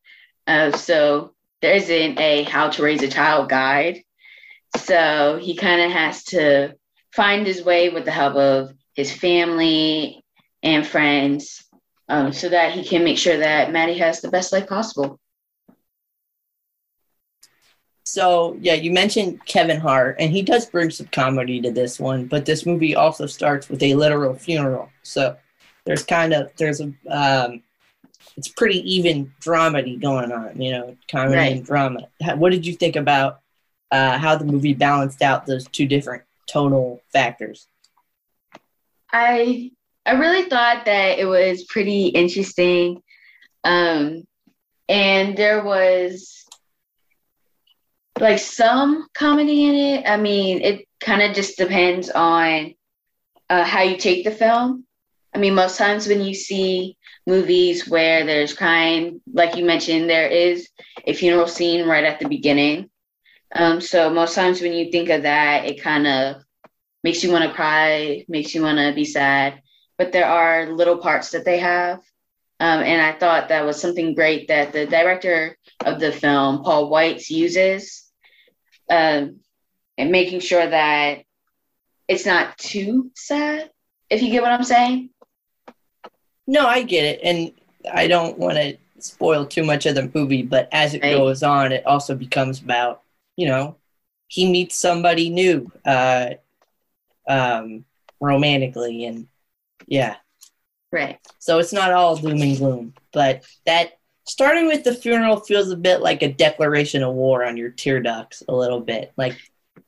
uh, 0.48 0.72
so 0.72 1.35
there 1.66 1.74
isn't 1.74 2.20
a 2.20 2.44
how 2.44 2.70
to 2.70 2.84
raise 2.84 3.02
a 3.02 3.08
child 3.08 3.50
guide. 3.50 4.04
So 4.78 5.40
he 5.42 5.56
kind 5.56 5.82
of 5.82 5.92
has 5.92 6.24
to 6.26 6.76
find 7.12 7.48
his 7.48 7.64
way 7.64 7.90
with 7.90 8.06
the 8.06 8.12
help 8.12 8.36
of 8.36 8.72
his 8.94 9.12
family 9.12 10.24
and 10.62 10.86
friends, 10.86 11.66
um, 12.08 12.34
so 12.34 12.50
that 12.50 12.74
he 12.74 12.84
can 12.86 13.04
make 13.04 13.18
sure 13.18 13.38
that 13.38 13.72
Maddie 13.72 13.98
has 13.98 14.22
the 14.22 14.30
best 14.30 14.54
life 14.54 14.68
possible. 14.68 15.20
So, 18.04 18.58
yeah, 18.62 18.76
you 18.76 18.92
mentioned 18.92 19.44
Kevin 19.48 19.80
Hart, 19.80 20.18
and 20.20 20.32
he 20.32 20.44
does 20.44 20.68
bring 20.68 20.92
some 20.92 21.08
comedy 21.08 21.60
to 21.62 21.72
this 21.72 22.00
one, 22.00 22.28
but 22.28 22.46
this 22.46 22.68
movie 22.68 22.96
also 22.96 23.26
starts 23.26 23.70
with 23.70 23.82
a 23.82 23.96
literal 23.96 24.36
funeral. 24.36 24.92
So, 25.02 25.36
there's 25.86 26.04
kind 26.04 26.32
of, 26.32 26.52
there's 26.58 26.80
a, 26.80 26.94
um, 27.10 27.64
it's 28.38 28.48
pretty 28.50 28.80
even 28.94 29.32
dramedy 29.42 30.00
going 30.02 30.32
on, 30.32 30.62
you 30.62 30.72
know, 30.72 30.98
comedy 31.10 31.36
Right. 31.38 31.52
and 31.58 31.66
drama. 31.66 32.08
What 32.36 32.52
did 32.52 32.66
you 32.66 32.74
think 32.74 32.96
about 32.96 33.40
uh, 33.92 34.18
how 34.18 34.36
the 34.36 34.46
movie 34.46 34.74
balanced 34.74 35.22
out 35.22 35.46
those 35.46 35.68
two 35.68 35.86
different 35.88 36.24
tonal 36.48 37.02
factors? 37.14 37.68
I 39.12 39.72
I 40.06 40.14
really 40.14 40.50
thought 40.50 40.86
that 40.86 41.18
it 41.20 41.26
was 41.26 41.64
pretty 41.66 42.08
interesting. 42.08 43.02
Um, 43.64 44.24
and 44.88 45.36
there 45.36 45.64
was 45.64 46.46
like 48.20 48.40
some 48.40 49.08
comedy 49.14 49.66
in 49.66 49.76
it. 49.76 50.08
I 50.08 50.18
mean, 50.18 50.62
it 50.62 50.86
kind 51.00 51.22
of 51.22 51.36
just 51.36 51.58
depends 51.58 52.10
on 52.12 52.76
uh, 53.50 53.64
how 53.64 53.82
you 53.82 53.98
take 53.98 54.24
the 54.24 54.32
film. 54.32 54.85
I 55.36 55.38
mean, 55.38 55.54
most 55.54 55.78
times 55.78 56.08
when 56.08 56.22
you 56.22 56.34
see 56.34 56.98
movies 57.28 57.90
where 57.90 58.26
there's 58.26 58.54
crime, 58.54 59.22
like 59.34 59.58
you 59.58 59.66
mentioned, 59.66 60.10
there 60.10 60.30
is 60.30 60.70
a 61.06 61.14
funeral 61.14 61.48
scene 61.48 61.86
right 61.86 62.06
at 62.06 62.22
the 62.22 62.30
beginning. 62.30 62.90
Um, 63.54 63.82
so 63.82 64.10
most 64.10 64.34
times 64.34 64.62
when 64.62 64.72
you 64.72 64.90
think 64.92 65.10
of 65.10 65.24
that, 65.24 65.66
it 65.66 65.84
kind 65.84 66.08
of 66.08 66.42
makes 67.04 67.22
you 67.22 67.34
want 67.34 67.44
to 67.44 67.54
cry, 67.54 68.24
makes 68.30 68.56
you 68.56 68.62
want 68.62 68.78
to 68.78 68.94
be 68.96 69.04
sad. 69.04 69.62
But 69.98 70.14
there 70.14 70.26
are 70.26 70.72
little 70.72 71.00
parts 71.00 71.32
that 71.32 71.44
they 71.44 71.60
have. 71.60 71.98
Um, 72.62 72.80
and 72.80 73.02
I 73.02 73.20
thought 73.20 73.50
that 73.50 73.66
was 73.66 73.82
something 73.82 74.16
great 74.16 74.48
that 74.48 74.72
the 74.72 74.86
director 74.86 75.58
of 75.86 76.00
the 76.00 76.14
film, 76.14 76.64
Paul 76.64 76.90
Weitz, 76.90 77.30
uses, 77.30 78.10
um, 78.90 79.42
and 79.98 80.12
making 80.12 80.40
sure 80.40 80.66
that 80.66 81.24
it's 82.08 82.26
not 82.26 82.58
too 82.58 83.12
sad, 83.16 83.70
if 84.10 84.22
you 84.22 84.30
get 84.30 84.42
what 84.42 84.54
I'm 84.54 84.64
saying. 84.64 85.10
No, 86.48 86.66
I 86.68 86.84
get 86.84 87.04
it, 87.04 87.20
and 87.24 87.52
I 87.92 88.08
don't 88.08 88.38
want 88.38 88.56
to 88.56 88.78
spoil 89.00 89.46
too 89.46 89.64
much 89.64 89.86
of 89.86 89.96
the 89.96 90.12
movie, 90.14 90.44
but 90.44 90.70
as 90.72 90.94
it 90.94 91.02
Right. 91.02 91.12
goes 91.12 91.44
on, 91.44 91.72
it 91.72 91.86
also 91.86 92.16
becomes 92.16 92.62
about, 92.62 93.02
you 93.36 93.48
know, 93.48 93.76
he 94.28 94.50
meets 94.52 94.76
somebody 94.76 95.30
new, 95.30 95.72
uh, 95.86 96.32
um, 97.28 97.86
romantically, 98.20 99.06
and 99.06 99.28
yeah. 99.88 100.18
Right. 100.92 101.20
So 101.40 101.60
it's 101.60 101.74
not 101.74 101.92
all 101.92 102.16
doom 102.16 102.42
and 102.42 102.58
gloom, 102.58 102.94
but 103.12 103.44
that 103.66 103.98
starting 104.26 104.68
with 104.68 104.84
the 104.84 104.94
funeral 104.94 105.40
feels 105.42 105.70
a 105.70 105.76
bit 105.76 106.02
like 106.02 106.22
a 106.22 106.32
declaration 106.32 107.04
of 107.04 107.14
war 107.14 107.44
on 107.44 107.58
your 107.58 107.70
tear 107.70 108.00
ducts 108.00 108.44
a 108.48 108.56
little 108.56 108.80
bit. 108.80 109.12
Like 109.18 109.36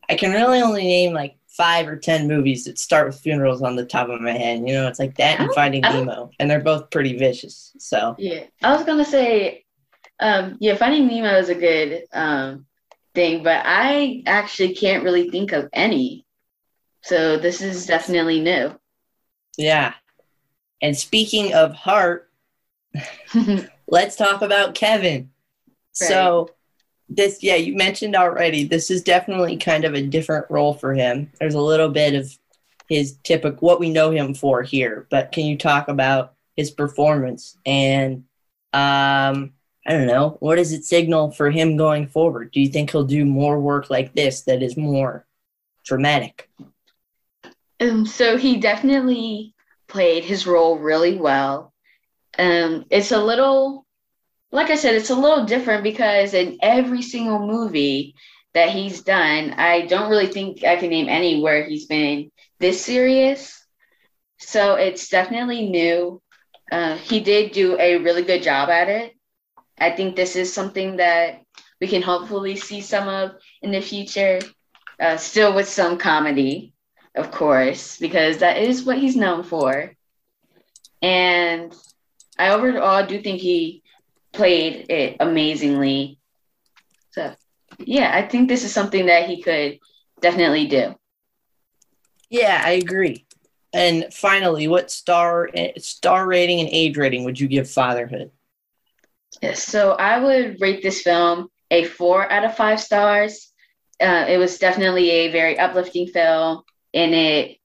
I 0.09 0.15
can 0.15 0.31
really 0.31 0.61
only 0.61 0.83
name 0.83 1.13
like 1.13 1.35
five 1.57 1.87
or 1.87 1.97
ten 1.97 2.27
movies 2.27 2.63
that 2.65 2.77
start 2.77 3.07
with 3.07 3.19
funerals 3.19 3.61
on 3.63 3.75
the 3.75 3.85
top 3.85 4.09
of 4.09 4.21
my 4.21 4.31
head. 4.31 4.59
You 4.59 4.73
know, 4.75 4.87
it's 4.87 4.99
like 4.99 5.17
that 5.17 5.39
and 5.39 5.49
Oh, 5.49 5.53
Finding 5.53 5.83
oh. 5.85 5.91
Nemo, 5.91 6.29
and 6.39 6.49
they're 6.49 6.59
both 6.61 6.89
pretty 6.91 7.17
vicious. 7.17 7.73
So 7.79 8.15
Yeah, 8.19 8.43
I 8.63 8.75
was 8.75 8.85
gonna 8.85 9.03
say, 9.05 9.65
um, 10.19 10.57
yeah, 10.59 10.75
Finding 10.75 11.07
Nemo 11.07 11.35
is 11.37 11.49
a 11.49 11.55
good 11.55 12.03
um 12.13 12.65
thing, 13.15 13.43
but 13.43 13.63
I 13.65 14.23
actually 14.27 14.75
can't 14.75 15.03
really 15.03 15.29
think 15.31 15.51
of 15.51 15.67
any. 15.73 16.25
So 17.01 17.37
this 17.37 17.61
is 17.61 17.85
definitely 17.85 18.39
new. 18.41 18.77
yeah. 19.57 19.93
And 20.81 20.95
speaking 20.95 21.53
of 21.55 21.73
heart, 21.73 22.29
let's 23.87 24.15
talk 24.15 24.43
about 24.43 24.75
Kevin. 24.75 25.31
So 25.91 26.49
this 27.09 27.41
yeah, 27.41 27.55
you 27.55 27.75
mentioned 27.75 28.15
already, 28.15 28.63
this 28.65 28.91
is 28.91 29.01
definitely 29.01 29.57
kind 29.57 29.85
of 29.85 29.93
a 29.93 30.01
different 30.01 30.45
role 30.49 30.73
for 30.73 30.93
him. 30.93 31.31
There's 31.39 31.55
a 31.55 31.61
little 31.61 31.89
bit 31.89 32.13
of 32.13 32.37
his 32.89 33.17
typical 33.23 33.65
what 33.65 33.79
we 33.79 33.89
know 33.89 34.11
him 34.11 34.33
for 34.33 34.63
here, 34.63 35.07
but 35.09 35.31
can 35.31 35.45
you 35.45 35.57
talk 35.57 35.87
about 35.87 36.33
his 36.55 36.71
performance 36.71 37.57
and 37.65 38.23
um 38.73 39.53
I 39.87 39.93
don't 39.93 40.07
know, 40.07 40.35
what 40.41 40.57
does 40.57 40.73
it 40.73 40.83
signal 40.83 41.31
for 41.31 41.49
him 41.49 41.77
going 41.77 42.07
forward? 42.07 42.51
Do 42.51 42.59
you 42.59 42.67
think 42.67 42.91
he'll 42.91 43.05
do 43.05 43.23
more 43.23 43.57
work 43.57 43.89
like 43.89 44.13
this 44.13 44.41
that 44.41 44.61
is 44.61 44.75
more 44.75 45.25
dramatic? 45.85 46.49
Um, 47.79 48.05
so 48.05 48.35
he 48.35 48.57
definitely 48.57 49.53
played 49.87 50.25
his 50.25 50.45
role 50.45 50.77
really 50.77 51.15
well. 51.15 51.73
Um, 52.37 52.85
it's 52.89 53.13
a 53.13 53.23
little, 53.23 53.85
like 54.57 54.71
I 54.71 54.75
said, 54.75 54.95
it's 54.95 55.11
a 55.11 55.15
little 55.15 55.45
different 55.45 55.83
because 55.83 56.33
in 56.33 56.57
every 56.61 57.03
single 57.03 57.39
movie 57.39 58.15
that 58.55 58.69
he's 58.69 59.01
done, 59.03 59.53
I 59.53 59.85
don't 59.85 60.09
really 60.09 60.27
think 60.27 60.63
I 60.63 60.77
can 60.77 60.89
name 60.89 61.07
any 61.09 61.41
where 61.41 61.63
he's 61.63 61.85
been 61.85 62.31
this 62.59 62.83
serious. 62.83 63.63
So 64.39 64.73
it's 64.73 65.09
definitely 65.09 65.69
new. 65.69 66.21
Uh, 66.71 66.97
he 66.97 67.19
did 67.19 67.51
do 67.51 67.79
a 67.79 67.97
really 67.97 68.23
good 68.23 68.41
job 68.41 68.69
at 68.69 68.89
it. 68.89 69.13
I 69.79 69.91
think 69.91 70.15
this 70.15 70.35
is 70.35 70.51
something 70.51 70.97
that 70.97 71.43
we 71.79 71.87
can 71.87 72.01
hopefully 72.01 72.55
see 72.55 72.81
some 72.81 73.07
of 73.07 73.35
in 73.61 73.71
the 73.71 73.81
future, 73.81 74.39
uh, 74.99 75.17
still 75.17 75.53
with 75.53 75.69
some 75.69 75.99
comedy 75.99 76.73
of 77.17 77.31
course, 77.31 77.97
because 77.97 78.37
that 78.37 78.57
is 78.57 78.83
what 78.83 78.99
he's 78.99 79.15
known 79.15 79.43
for. 79.43 79.91
And 81.01 81.73
I 82.37 82.49
overall 82.49 83.05
do 83.05 83.19
think 83.19 83.41
he 83.41 83.81
played 84.33 84.85
it 84.89 85.17
amazingly. 85.19 86.19
So, 87.11 87.33
yeah, 87.79 88.11
I 88.13 88.27
think 88.27 88.47
this 88.47 88.63
is 88.63 88.73
something 88.73 89.07
that 89.07 89.27
he 89.27 89.41
could 89.41 89.79
definitely 90.21 90.67
do. 90.67 90.95
Yeah, 92.29 92.61
I 92.63 92.71
agree. 92.71 93.25
And 93.73 94.13
finally, 94.13 94.67
what 94.67 94.91
star 94.91 95.49
star 95.77 96.25
rating 96.25 96.59
and 96.59 96.69
age 96.71 96.97
rating 96.97 97.25
would 97.25 97.39
you 97.39 97.47
give 97.47 97.69
Fatherhood? 97.69 98.31
Yes, 99.41 99.63
so 99.63 99.91
I 99.91 100.19
would 100.19 100.59
rate 100.59 100.81
this 100.81 101.01
film 101.01 101.49
a 101.69 101.83
four 101.83 102.29
out 102.31 102.45
of 102.45 102.55
five 102.55 102.79
stars. 102.79 103.51
Uh, 104.01 104.25
it 104.27 104.37
was 104.37 104.57
definitely 104.57 105.09
a 105.09 105.31
very 105.31 105.59
uplifting 105.59 106.07
film, 106.07 106.63
and 106.93 107.13
it 107.13 107.57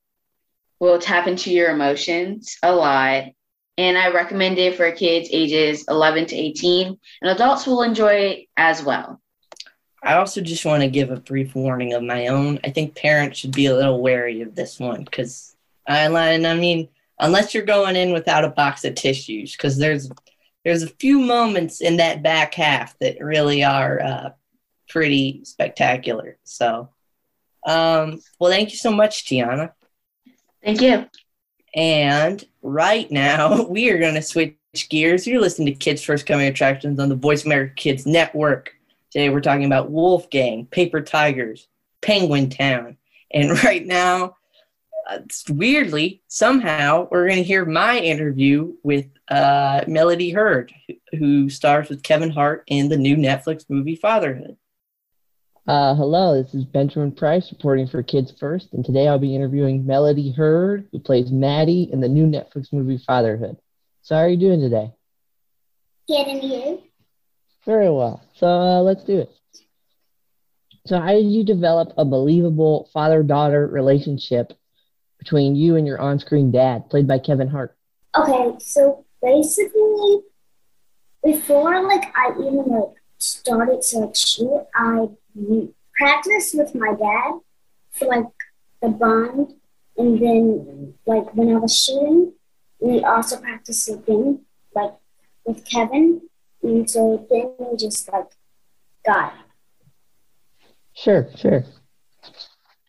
will 0.81 0.99
tap 0.99 1.27
into 1.27 1.53
your 1.53 1.71
emotions 1.71 2.57
a 2.63 2.75
lot. 2.75 3.25
And 3.79 3.97
I 3.97 4.11
recommend 4.13 4.59
it 4.59 4.77
for 4.77 4.91
kids 4.93 5.29
ages 5.33 5.85
11 5.89 6.27
to 6.27 6.37
18, 6.37 6.99
and 7.23 7.31
adults 7.31 7.67
will 7.67 7.83
enjoy 7.83 8.13
it 8.13 8.49
as 8.57 8.83
well. 8.83 9.21
I 10.03 10.15
also 10.15 10.41
just 10.41 10.65
want 10.65 10.83
to 10.83 10.89
give 10.89 11.11
a 11.11 11.17
brief 11.17 11.55
warning 11.55 11.93
of 11.93 12.03
my 12.03 12.27
own. 12.27 12.59
I 12.65 12.71
think 12.71 12.97
parents 12.97 13.39
should 13.39 13.53
be 13.53 13.67
a 13.67 13.75
little 13.75 14.03
wary 14.03 14.43
of 14.43 14.55
this 14.55 14.81
one 14.81 15.05
because, 15.05 15.55
and 15.87 16.17
I 16.17 16.55
mean, 16.55 16.89
unless 17.21 17.55
you're 17.55 17.65
going 17.65 17.97
in 17.97 18.13
without 18.13 18.45
a 18.45 18.49
box 18.49 18.85
of 18.85 18.95
tissues, 18.95 19.53
because 19.53 19.79
there's 19.79 20.11
there's 20.65 20.83
a 20.83 20.89
few 20.89 21.19
moments 21.19 21.81
in 21.81 21.97
that 21.97 22.23
back 22.23 22.55
half 22.55 22.97
that 22.99 23.21
really 23.21 23.65
are 23.65 24.01
uh, 24.01 24.31
pretty 24.89 25.45
spectacular. 25.45 26.39
So, 26.45 26.91
um, 27.67 28.21
well, 28.39 28.51
thank 28.51 28.71
you 28.71 28.77
so 28.77 28.93
much, 28.93 29.25
Tiana. 29.25 29.73
Thank 30.63 30.81
you. 30.81 31.07
And 31.75 32.45
right 32.63 33.11
now, 33.11 33.63
we 33.69 33.91
are 33.91 33.99
going 33.99 34.15
to 34.15 34.23
switch 34.23 34.57
gears. 34.89 35.27
You're 35.27 35.41
listening 35.41 35.67
to 35.73 35.79
Kids 35.79 36.03
First 36.03 36.27
Coming 36.27 36.47
Attractions 36.49 36.99
on 36.99 37.09
the 37.09 37.15
Voice 37.17 37.45
America 37.45 37.75
Kids 37.77 38.07
Network. 38.07 38.75
Today, 39.11 39.29
we're 39.29 39.41
talking 39.41 39.67
about 39.67 39.91
Wolfgang, 39.91 40.67
Paper 40.67 41.01
Tigers, 41.03 41.69
Penguin 42.01 42.49
Town. 42.49 42.97
And 43.31 43.51
right 43.65 43.85
now, 43.85 44.37
uh, 45.11 45.19
weirdly, 45.51 46.23
somehow, 46.29 47.09
we're 47.11 47.27
going 47.27 47.39
to 47.39 47.43
hear 47.45 47.65
my 47.65 47.99
interview 47.99 48.75
with 48.83 49.07
uh, 49.29 49.83
Melody 49.87 50.31
Hurd, 50.31 50.73
who- 50.87 50.95
who 51.19 51.51
stars 51.51 51.89
with 51.91 52.03
Kevin 52.03 52.31
Hart 52.31 52.65
in 52.69 52.89
the 52.89 52.97
new 52.97 53.17
Netflix 53.17 53.69
movie 53.69 53.97
Fatherhood. 53.97 54.57
Uh, 55.65 55.95
hello, 55.95 56.43
this 56.43 56.55
is 56.55 56.65
Benjamin 56.65 57.13
Price 57.13 57.53
reporting 57.53 57.87
for 57.87 58.03
Kids 58.03 58.33
First, 58.41 58.73
and 58.73 58.85
today 58.85 59.07
I'll 59.07 59.21
be 59.21 59.37
interviewing 59.37 59.87
Melody 59.87 60.33
Hurd, 60.33 60.89
who 60.91 60.99
plays 60.99 61.31
Maddie 61.31 61.89
in 61.93 62.01
the 62.01 62.09
new 62.09 62.27
Netflix 62.27 62.73
movie 62.73 63.01
Fatherhood. 63.07 63.57
So, 64.03 64.17
how 64.17 64.23
are 64.23 64.29
you 64.29 64.37
doing 64.37 64.61
today? 64.61 64.93
Good 66.09 66.27
and 66.27 66.43
you? 66.43 66.83
Very 67.65 67.89
well. 67.91 68.25
So, 68.35 68.49
uh, 68.49 68.81
let's 68.81 69.05
do 69.05 69.21
it. 69.21 69.31
So, 70.87 70.99
how 70.99 71.13
did 71.13 71.27
you 71.27 71.45
develop 71.45 71.93
a 71.97 72.05
believable 72.05 72.91
father 72.93 73.23
daughter 73.23 73.65
relationship 73.69 74.53
between 75.21 75.55
you 75.55 75.77
and 75.77 75.87
your 75.87 76.01
on 76.01 76.19
screen 76.19 76.51
dad, 76.51 76.91
played 76.91 77.07
by 77.07 77.21
Kevin 77.21 77.47
Hart? 77.47 77.77
Okay, 78.17 78.59
so 78.59 79.05
basically, 79.23 80.23
before 81.23 81.85
like 81.85 82.13
I 82.17 82.33
even 82.33 82.65
like 82.67 82.95
started 83.19 83.81
to 83.81 83.99
like 83.99 84.17
shoot, 84.17 84.67
I 84.75 85.07
practiced 85.97 86.57
with 86.57 86.75
my 86.75 86.95
dad 86.95 87.41
for 87.93 88.07
like 88.07 88.27
the 88.81 88.89
bond, 88.89 89.55
and 89.97 90.21
then 90.21 90.95
like 91.07 91.35
when 91.35 91.55
I 91.55 91.59
was 91.59 91.77
shooting, 91.77 92.33
we 92.81 93.03
also 93.05 93.41
practiced 93.41 93.89
again 93.89 94.41
like 94.75 94.95
with 95.45 95.65
Kevin, 95.65 96.23
and 96.63 96.89
so 96.89 97.27
then 97.31 97.55
we 97.59 97.77
just 97.77 98.11
like 98.13 98.31
got 99.05 99.33
it. 99.35 99.41
Sure, 100.95 101.29
sure. 101.37 101.65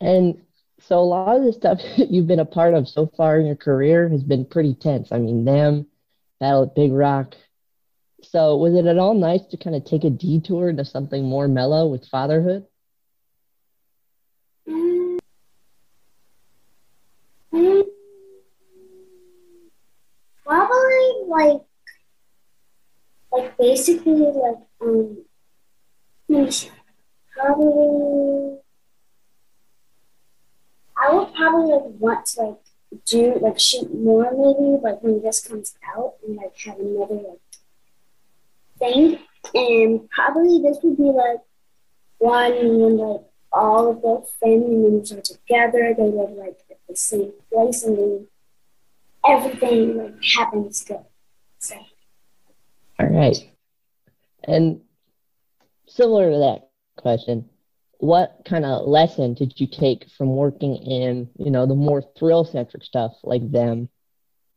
And 0.02 0.42
so, 0.82 1.00
a 1.00 1.02
lot 1.02 1.38
of 1.38 1.44
the 1.44 1.54
stuff 1.54 1.80
you've 1.98 2.28
been 2.28 2.40
a 2.40 2.46
part 2.46 2.74
of 2.74 2.88
so 2.88 3.10
far 3.16 3.40
in 3.40 3.46
your 3.46 3.56
career 3.56 4.10
has 4.10 4.24
been 4.24 4.46
pretty 4.46 4.74
tense. 4.74 5.12
I 5.12 5.18
mean, 5.18 5.46
them, 5.46 5.88
Battle 6.40 6.64
at 6.64 6.76
Big 6.76 6.92
Rock. 6.92 7.36
So, 8.34 8.58
was 8.58 8.74
it 8.74 8.88
at 8.88 8.98
all 8.98 9.14
nice 9.14 9.46
to 9.52 9.58
kind 9.58 9.76
of 9.76 9.86
take 9.86 10.04
a 10.04 10.10
detour 10.10 10.70
into 10.70 10.84
something 10.84 11.24
more 11.24 11.48
mellow 11.48 11.86
with 11.86 12.08
fatherhood? 12.08 12.66
Mm. 14.68 15.20
Mm. 17.54 17.84
Probably 20.44 21.12
like 21.28 21.62
like 23.32 23.56
basically 23.60 24.14
like 24.14 24.58
um 24.82 25.18
see. 26.50 26.72
probably 27.38 28.58
I 30.98 31.14
would 31.14 31.36
probably 31.36 31.72
like 31.72 31.84
want 32.00 32.26
to 32.26 32.42
like 32.42 32.58
do 33.06 33.38
like 33.40 33.60
shoot 33.60 33.94
more 33.94 34.32
maybe 34.32 34.82
like 34.82 35.04
when 35.04 35.22
this 35.22 35.48
comes 35.48 35.76
out 35.96 36.16
and 36.26 36.36
like 36.38 36.58
have 36.66 36.80
another 36.80 37.14
like 37.14 37.43
and 38.84 40.10
probably 40.10 40.62
this 40.62 40.78
would 40.84 40.98
be 40.98 41.04
like 41.04 41.40
one 42.20 42.80
when 42.80 42.98
like 42.98 43.22
all 43.52 43.90
of 43.90 44.02
the 44.02 44.26
family 44.40 44.76
members 44.76 45.12
are 45.12 45.22
together 45.22 45.94
they 45.98 46.04
live 46.04 46.32
like 46.32 46.60
at 46.72 46.78
the 46.90 46.96
same 46.96 47.32
place 47.52 47.84
and 47.84 47.98
then 47.98 48.28
everything 49.26 49.98
like 49.98 50.24
happens 50.24 50.84
good 50.84 51.06
so 51.60 51.76
All 53.00 53.08
right. 53.08 53.38
And 54.46 54.82
similar 55.88 56.32
to 56.32 56.38
that 56.40 56.70
question, 56.98 57.50
what 58.00 58.42
kind 58.46 58.66
of 58.66 58.86
lesson 58.88 59.34
did 59.34 59.60
you 59.60 59.68
take 59.68 60.10
from 60.18 60.36
working 60.36 60.76
in, 60.76 61.30
you 61.38 61.52
know, 61.52 61.66
the 61.66 61.76
more 61.76 62.04
thrill 62.18 62.44
centric 62.44 62.84
stuff 62.84 63.14
like 63.24 63.50
them? 63.50 63.88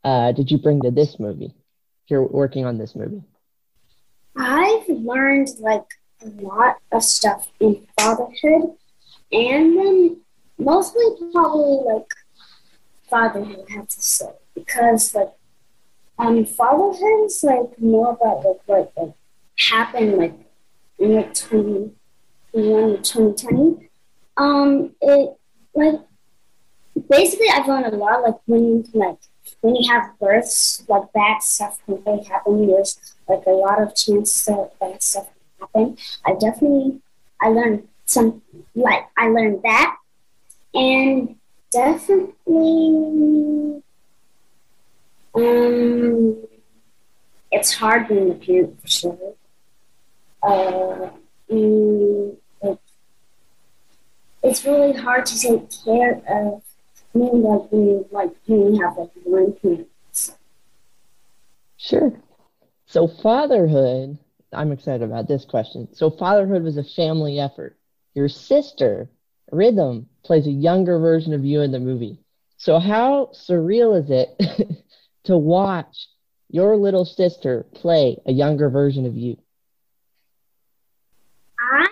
Uh, 0.02 0.32
did 0.32 0.50
you 0.50 0.58
bring 0.58 0.82
to 0.82 0.90
this 0.90 1.20
movie? 1.20 1.54
You're 2.08 2.26
working 2.26 2.66
on 2.66 2.78
this 2.78 2.96
movie. 2.96 3.22
I've 4.36 4.88
learned 4.88 5.48
like 5.60 5.84
a 6.22 6.28
lot 6.42 6.76
of 6.92 7.02
stuff 7.02 7.48
in 7.60 7.86
fatherhood, 7.98 8.76
and 9.32 9.76
then 9.76 10.20
mostly 10.58 11.04
probably 11.32 11.92
like 11.92 12.12
fatherhood. 13.08 13.66
I 13.70 13.72
have 13.74 13.88
to 13.88 14.00
say 14.00 14.30
because 14.54 15.14
like 15.14 15.32
um 16.18 16.44
fatherhood 16.44 17.26
is 17.26 17.42
like 17.42 17.78
more 17.78 18.12
about 18.12 18.44
like 18.44 18.60
what 18.66 18.92
like 18.96 19.14
happened 19.58 20.16
like 20.16 20.34
in 20.98 21.14
like 21.14 21.34
twenty 21.34 21.92
one 22.52 22.90
or 22.92 22.96
twenty 22.98 23.34
twenty. 23.34 23.90
Um, 24.36 24.94
it 25.00 25.36
like 25.74 26.00
basically 27.08 27.48
I've 27.48 27.68
learned 27.68 27.86
a 27.86 27.96
lot 27.96 28.22
like 28.22 28.36
when 28.46 28.84
like 28.92 29.18
when 29.60 29.76
you 29.76 29.90
have 29.92 30.18
births, 30.18 30.84
like 30.88 31.12
bad 31.12 31.42
stuff 31.42 31.78
can 31.84 32.02
really 32.04 32.24
happen. 32.24 32.66
There's 32.66 33.15
like 33.28 33.44
a 33.46 33.50
lot 33.50 33.82
of 33.82 33.94
chances 33.94 34.44
that 34.46 34.72
bad 34.80 35.02
stuff 35.02 35.28
happen. 35.60 35.96
I 36.24 36.34
definitely 36.34 37.00
I 37.40 37.48
learned 37.48 37.88
some 38.04 38.42
like 38.74 39.06
I 39.16 39.28
learned 39.28 39.62
that 39.62 39.96
and 40.74 41.36
definitely 41.72 43.82
um 45.34 46.36
it's 47.52 47.74
hard 47.74 48.08
being 48.08 48.30
a 48.30 48.34
parent 48.34 48.80
for 48.80 48.88
sure. 48.88 49.34
Uh, 50.42 51.10
mm, 51.50 52.36
like, 52.62 52.78
it's 54.42 54.64
really 54.64 54.92
hard 54.92 55.26
to 55.26 55.38
take 55.38 55.68
care 55.84 56.22
of 56.28 56.62
me 57.14 57.30
like 57.32 57.72
when 57.72 58.04
like 58.10 58.32
you 58.46 58.78
have 58.82 58.96
like 58.96 59.10
one 59.24 59.52
parent. 59.54 59.88
Sure. 61.78 62.12
So 62.86 63.08
fatherhood, 63.08 64.18
I'm 64.52 64.72
excited 64.72 65.02
about 65.02 65.28
this 65.28 65.44
question. 65.44 65.88
So 65.92 66.10
fatherhood 66.10 66.62
was 66.62 66.76
a 66.76 66.84
family 66.84 67.38
effort. 67.38 67.76
Your 68.14 68.28
sister, 68.28 69.10
Rhythm, 69.52 70.08
plays 70.24 70.46
a 70.46 70.52
younger 70.52 70.98
version 70.98 71.32
of 71.34 71.44
you 71.44 71.60
in 71.60 71.72
the 71.72 71.80
movie. 71.80 72.18
So 72.56 72.78
how 72.78 73.30
surreal 73.34 74.00
is 74.00 74.10
it 74.10 74.84
to 75.24 75.36
watch 75.36 76.08
your 76.48 76.76
little 76.76 77.04
sister 77.04 77.66
play 77.74 78.18
a 78.26 78.32
younger 78.32 78.70
version 78.70 79.04
of 79.04 79.16
you? 79.16 79.36
I 81.60 81.86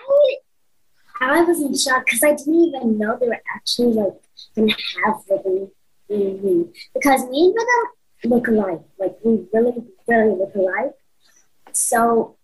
I 1.21 1.41
was 1.41 1.61
in 1.61 1.77
shock 1.77 2.05
because 2.05 2.23
I 2.23 2.31
didn't 2.35 2.55
even 2.55 2.97
know 2.97 3.17
they 3.19 3.27
were 3.27 3.41
actually 3.55 3.93
like 3.93 4.13
gonna 4.55 4.73
have 5.05 5.15
rhythm 5.29 5.71
in 6.09 6.43
me 6.43 6.65
because 6.93 7.27
me 7.29 7.45
and 7.45 7.55
rhythm 7.55 7.91
look 8.25 8.47
alike. 8.47 8.81
Like 8.99 9.17
we 9.23 9.45
really, 9.53 9.83
really 10.07 10.35
look 10.35 10.55
alike. 10.55 10.93
So 11.71 12.37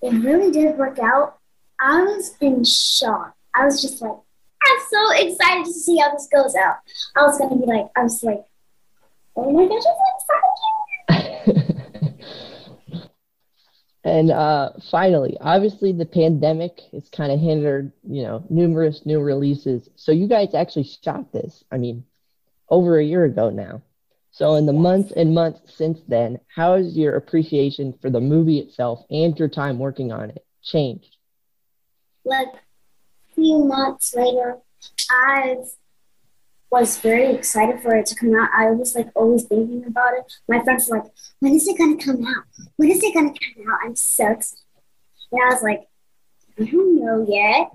it 0.00 0.12
really 0.12 0.50
did 0.50 0.76
work 0.76 0.98
out. 0.98 1.38
I 1.80 2.02
was 2.02 2.36
in 2.40 2.64
shock. 2.64 3.34
I 3.54 3.64
was 3.64 3.82
just 3.82 4.00
like, 4.00 4.12
I'm 4.12 4.78
so 4.90 5.10
excited 5.12 5.64
to 5.66 5.72
see 5.72 5.98
how 5.98 6.12
this 6.12 6.28
goes 6.32 6.54
out. 6.54 6.76
I 7.16 7.22
was 7.22 7.38
gonna 7.38 7.56
be 7.56 7.66
like, 7.66 7.86
I 7.96 8.02
was 8.02 8.22
like, 8.22 8.44
oh 9.36 9.50
my 9.52 9.66
gosh, 9.66 9.82
I'm 9.88 11.18
so 11.18 11.24
excited. 11.24 11.68
And 14.04 14.30
uh, 14.32 14.70
finally, 14.90 15.36
obviously, 15.40 15.92
the 15.92 16.06
pandemic 16.06 16.80
has 16.92 17.08
kind 17.08 17.30
of 17.30 17.38
hindered, 17.38 17.92
you 18.02 18.22
know, 18.22 18.44
numerous 18.50 19.06
new 19.06 19.20
releases. 19.20 19.88
So 19.94 20.10
you 20.10 20.26
guys 20.26 20.54
actually 20.54 20.84
shot 20.84 21.32
this. 21.32 21.62
I 21.70 21.78
mean, 21.78 22.04
over 22.68 22.98
a 22.98 23.04
year 23.04 23.24
ago 23.24 23.50
now. 23.50 23.82
So 24.32 24.54
in 24.54 24.64
the 24.64 24.72
months 24.72 25.12
and 25.12 25.34
months 25.34 25.60
since 25.76 26.00
then, 26.08 26.40
how 26.54 26.76
has 26.76 26.96
your 26.96 27.16
appreciation 27.16 27.94
for 28.00 28.08
the 28.10 28.20
movie 28.20 28.58
itself 28.58 29.04
and 29.10 29.38
your 29.38 29.48
time 29.48 29.78
working 29.78 30.10
on 30.10 30.30
it 30.30 30.44
changed? 30.62 31.16
Like 32.24 32.48
a 32.48 33.34
few 33.34 33.64
months 33.64 34.14
later, 34.14 34.56
I've 35.10 35.66
was 36.72 36.96
very 36.96 37.34
excited 37.34 37.82
for 37.82 37.94
it 37.94 38.06
to 38.06 38.14
come 38.14 38.34
out. 38.34 38.48
I 38.56 38.70
was 38.70 38.94
like 38.94 39.08
always 39.14 39.44
thinking 39.44 39.84
about 39.86 40.14
it. 40.14 40.32
My 40.48 40.64
friends 40.64 40.88
were 40.88 41.00
like, 41.00 41.12
when 41.40 41.52
is 41.52 41.68
it 41.68 41.76
gonna 41.76 41.98
come 41.98 42.26
out? 42.26 42.44
When 42.76 42.90
is 42.90 43.02
it 43.02 43.12
gonna 43.12 43.28
come 43.28 43.70
out? 43.70 43.80
I'm 43.84 43.94
so 43.94 44.30
excited. 44.30 44.58
And 45.30 45.42
I 45.42 45.52
was 45.52 45.62
like, 45.62 45.82
I 46.58 46.64
don't 46.64 46.96
know 46.96 47.26
yet. 47.28 47.72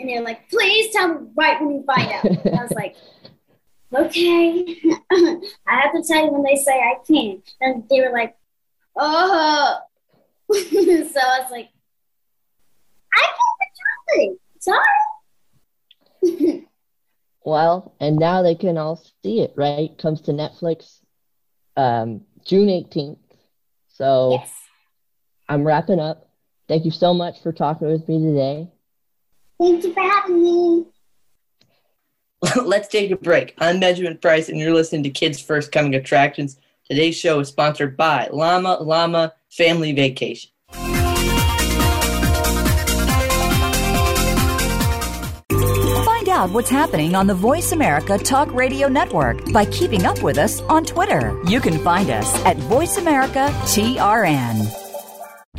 And 0.00 0.08
they're 0.08 0.22
like, 0.22 0.50
please 0.50 0.92
tell 0.92 1.08
me 1.08 1.28
right 1.36 1.60
when 1.60 1.70
you 1.70 1.84
find 1.84 2.12
out. 2.12 2.24
And 2.24 2.58
I 2.58 2.62
was 2.62 2.72
like, 2.72 2.96
okay. 3.94 4.76
I 5.10 5.40
have 5.66 5.92
to 5.94 6.02
tell 6.06 6.24
you 6.24 6.32
when 6.32 6.42
they 6.42 6.56
say 6.56 6.78
I 6.78 6.96
can. 7.06 7.42
And 7.60 7.88
they 7.88 8.00
were 8.00 8.12
like, 8.12 8.36
oh. 8.96 9.78
so 10.52 10.60
I 10.60 11.40
was 11.40 11.50
like, 11.50 11.70
I 13.14 13.22
can't 13.22 13.58
control 13.62 14.32
it. 14.32 14.38
Sorry. 14.60 14.84
Well, 17.48 17.94
and 17.98 18.18
now 18.18 18.42
they 18.42 18.54
can 18.54 18.76
all 18.76 19.02
see 19.22 19.40
it, 19.40 19.54
right? 19.56 19.96
Comes 19.96 20.20
to 20.22 20.32
Netflix 20.32 21.00
um, 21.78 22.20
June 22.44 22.68
18th. 22.68 23.16
So 23.88 24.32
yes. 24.32 24.52
I'm 25.48 25.66
wrapping 25.66 25.98
up. 25.98 26.28
Thank 26.68 26.84
you 26.84 26.90
so 26.90 27.14
much 27.14 27.42
for 27.42 27.52
talking 27.52 27.88
with 27.88 28.06
me 28.06 28.18
today. 28.18 28.68
Thank 29.58 29.82
you 29.82 29.94
for 29.94 30.02
having 30.02 30.42
me. 30.42 30.84
Let's 32.62 32.88
take 32.88 33.10
a 33.10 33.16
break. 33.16 33.54
I'm 33.58 33.80
Benjamin 33.80 34.18
Price, 34.18 34.48
and 34.48 34.58
you're 34.58 34.74
listening 34.74 35.02
to 35.04 35.10
Kids 35.10 35.40
First 35.40 35.72
Coming 35.72 35.94
Attractions. 35.94 36.58
Today's 36.88 37.16
show 37.16 37.40
is 37.40 37.48
sponsored 37.48 37.96
by 37.96 38.28
Llama 38.32 38.78
Llama 38.80 39.34
Family 39.50 39.92
Vacation. 39.92 40.50
Find 46.04 46.28
out 46.28 46.50
what's 46.50 46.70
happening 46.70 47.14
on 47.14 47.26
the 47.26 47.34
Voice 47.34 47.72
America 47.72 48.16
Talk 48.18 48.52
Radio 48.54 48.88
Network 48.88 49.52
by 49.52 49.64
keeping 49.66 50.06
up 50.06 50.22
with 50.22 50.38
us 50.38 50.60
on 50.62 50.84
Twitter. 50.84 51.38
You 51.46 51.60
can 51.60 51.78
find 51.78 52.10
us 52.10 52.32
at 52.44 52.56
Voice 52.56 52.96
America 52.96 53.48
TRN. 53.64 54.87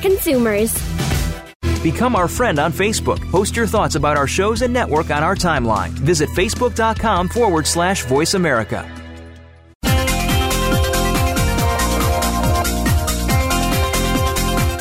consumers. 0.00 0.72
Become 1.82 2.14
our 2.14 2.28
friend 2.28 2.58
on 2.58 2.72
Facebook. 2.72 3.20
Post 3.30 3.56
your 3.56 3.66
thoughts 3.66 3.94
about 3.94 4.16
our 4.16 4.26
shows 4.26 4.62
and 4.62 4.72
network 4.72 5.10
on 5.10 5.22
our 5.22 5.34
timeline. 5.34 5.90
Visit 5.90 6.28
facebook.com 6.30 7.28
forward 7.28 7.66
slash 7.66 8.04
voice 8.04 8.34
America. 8.34 8.84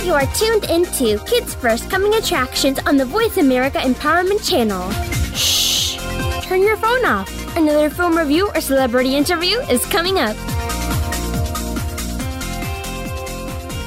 You 0.03 0.15
are 0.15 0.25
tuned 0.33 0.65
into 0.65 1.23
Kids 1.25 1.53
First 1.53 1.89
Coming 1.89 2.15
Attractions 2.15 2.79
on 2.79 2.97
the 2.97 3.05
Voice 3.05 3.37
America 3.37 3.77
Empowerment 3.77 4.47
Channel. 4.49 4.91
Shh! 5.35 5.97
Turn 6.43 6.63
your 6.63 6.77
phone 6.77 7.05
off. 7.05 7.29
Another 7.55 7.89
film 7.89 8.17
review 8.17 8.49
or 8.49 8.59
celebrity 8.59 9.15
interview 9.15 9.59
is 9.69 9.85
coming 9.85 10.17
up. 10.17 10.35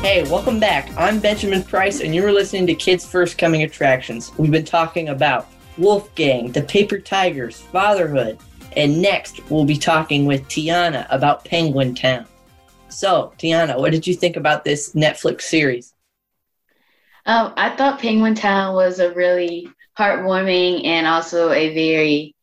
Hey, 0.03 0.25
welcome 0.25 0.59
back. 0.59 0.91
I'm 0.97 1.21
Benjamin 1.21 1.63
Price, 1.63 2.01
and 2.01 2.13
you're 2.13 2.33
listening 2.33 2.67
to 2.67 2.75
Kids 2.75 3.07
First 3.07 3.39
Coming 3.39 3.63
Attractions. 3.63 4.37
We've 4.37 4.51
been 4.51 4.65
talking 4.65 5.11
about 5.11 5.47
Wolfgang, 5.79 6.51
the 6.51 6.63
Paper 6.63 6.99
Tigers, 6.99 7.61
fatherhood, 7.61 8.37
and 8.77 9.01
next 9.01 9.49
we'll 9.49 9.65
be 9.65 9.77
talking 9.77 10.27
with 10.27 10.43
Tiana 10.49 11.07
about 11.09 11.45
Penguin 11.45 11.95
Town. 11.95 12.27
So, 12.89 13.33
Tiana, 13.39 13.79
what 13.79 13.93
did 13.93 14.05
you 14.05 14.15
think 14.15 14.37
about 14.37 14.65
this 14.65 14.93
Netflix 14.95 15.43
series? 15.43 15.95
Um, 17.25 17.55
I 17.57 17.71
thought 17.71 18.01
Penguin 18.01 18.35
Town 18.35 18.75
was 18.75 18.99
a 18.99 19.13
really 19.13 19.69
heartwarming 19.97 20.85
and 20.85 21.07
also 21.07 21.53
a 21.53 21.73
very 21.75 22.35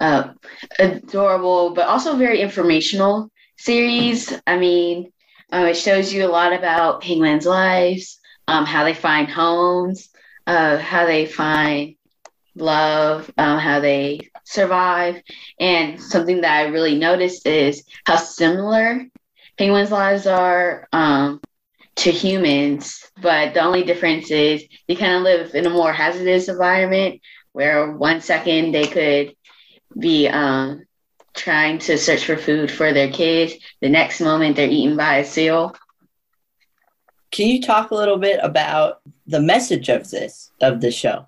uh, 0.00 0.32
adorable, 0.78 1.74
but 1.74 1.88
also 1.88 2.16
very 2.16 2.40
informational 2.40 3.30
series. 3.58 4.32
I 4.46 4.56
mean, 4.56 5.12
uh, 5.56 5.64
it 5.64 5.76
shows 5.76 6.12
you 6.12 6.26
a 6.26 6.28
lot 6.28 6.52
about 6.52 7.00
penguins' 7.00 7.46
lives, 7.46 8.20
um, 8.46 8.66
how 8.66 8.84
they 8.84 8.92
find 8.92 9.28
homes, 9.28 10.10
uh, 10.46 10.76
how 10.76 11.06
they 11.06 11.24
find 11.24 11.96
love, 12.54 13.30
um, 13.38 13.58
how 13.58 13.80
they 13.80 14.28
survive. 14.44 15.22
And 15.58 16.00
something 16.00 16.42
that 16.42 16.52
I 16.52 16.68
really 16.68 16.98
noticed 16.98 17.46
is 17.46 17.84
how 18.04 18.16
similar 18.16 19.06
penguins' 19.56 19.90
lives 19.90 20.26
are 20.26 20.88
um, 20.92 21.40
to 21.96 22.10
humans. 22.10 23.00
But 23.22 23.54
the 23.54 23.60
only 23.60 23.82
difference 23.82 24.30
is 24.30 24.62
they 24.86 24.94
kind 24.94 25.14
of 25.14 25.22
live 25.22 25.54
in 25.54 25.64
a 25.64 25.70
more 25.70 25.92
hazardous 25.92 26.48
environment 26.50 27.22
where 27.52 27.92
one 27.92 28.20
second 28.20 28.72
they 28.72 28.86
could 28.86 29.34
be 29.98 30.28
um, 30.28 30.84
trying 31.36 31.78
to 31.80 31.98
search 31.98 32.24
for 32.24 32.36
food 32.36 32.70
for 32.70 32.92
their 32.92 33.10
kids. 33.10 33.54
The 33.80 33.88
next 33.88 34.20
moment 34.20 34.56
they're 34.56 34.68
eaten 34.68 34.96
by 34.96 35.18
a 35.18 35.24
seal. 35.24 35.74
Can 37.30 37.48
you 37.48 37.60
talk 37.60 37.90
a 37.90 37.94
little 37.94 38.18
bit 38.18 38.40
about 38.42 39.00
the 39.26 39.40
message 39.40 39.88
of 39.88 40.10
this 40.10 40.50
of 40.60 40.80
the 40.80 40.90
show? 40.90 41.26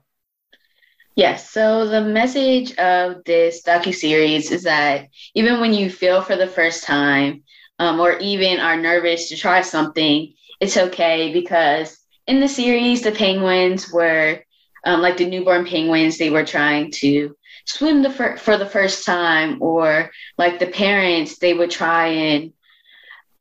Yes. 1.17 1.51
So 1.51 1.87
the 1.87 2.01
message 2.01 2.77
of 2.77 3.25
this 3.25 3.63
docu 3.63 3.93
series 3.93 4.53
is 4.53 4.63
that 4.63 5.09
even 5.35 5.61
when 5.61 5.75
you 5.75 5.91
feel 5.91 6.23
for 6.23 6.37
the 6.37 6.47
first 6.47 6.85
time, 6.85 7.43
um, 7.81 8.01
or 8.01 8.19
even 8.19 8.61
are 8.61 8.77
nervous 8.77 9.29
to 9.29 9.37
try 9.37 9.61
something, 9.61 10.33
it's 10.61 10.77
okay 10.77 11.33
because 11.33 11.99
in 12.27 12.41
the 12.41 12.49
series, 12.49 13.03
the 13.03 13.13
penguins 13.13 13.91
were 13.93 14.43
um, 14.85 15.01
like 15.01 15.17
the 15.17 15.29
newborn 15.29 15.67
penguins. 15.67 16.19
They 16.19 16.31
were 16.31 16.45
trying 16.45 16.93
to 16.93 17.37
swim 17.69 18.03
the 18.03 18.11
fir- 18.11 18.37
for 18.37 18.57
the 18.57 18.67
first 18.67 19.05
time, 19.05 19.63
or 19.63 20.11
like 20.39 20.59
the 20.59 20.67
parents, 20.67 21.39
they 21.39 21.55
would 21.55 21.71
try 21.71 22.07
and 22.09 22.53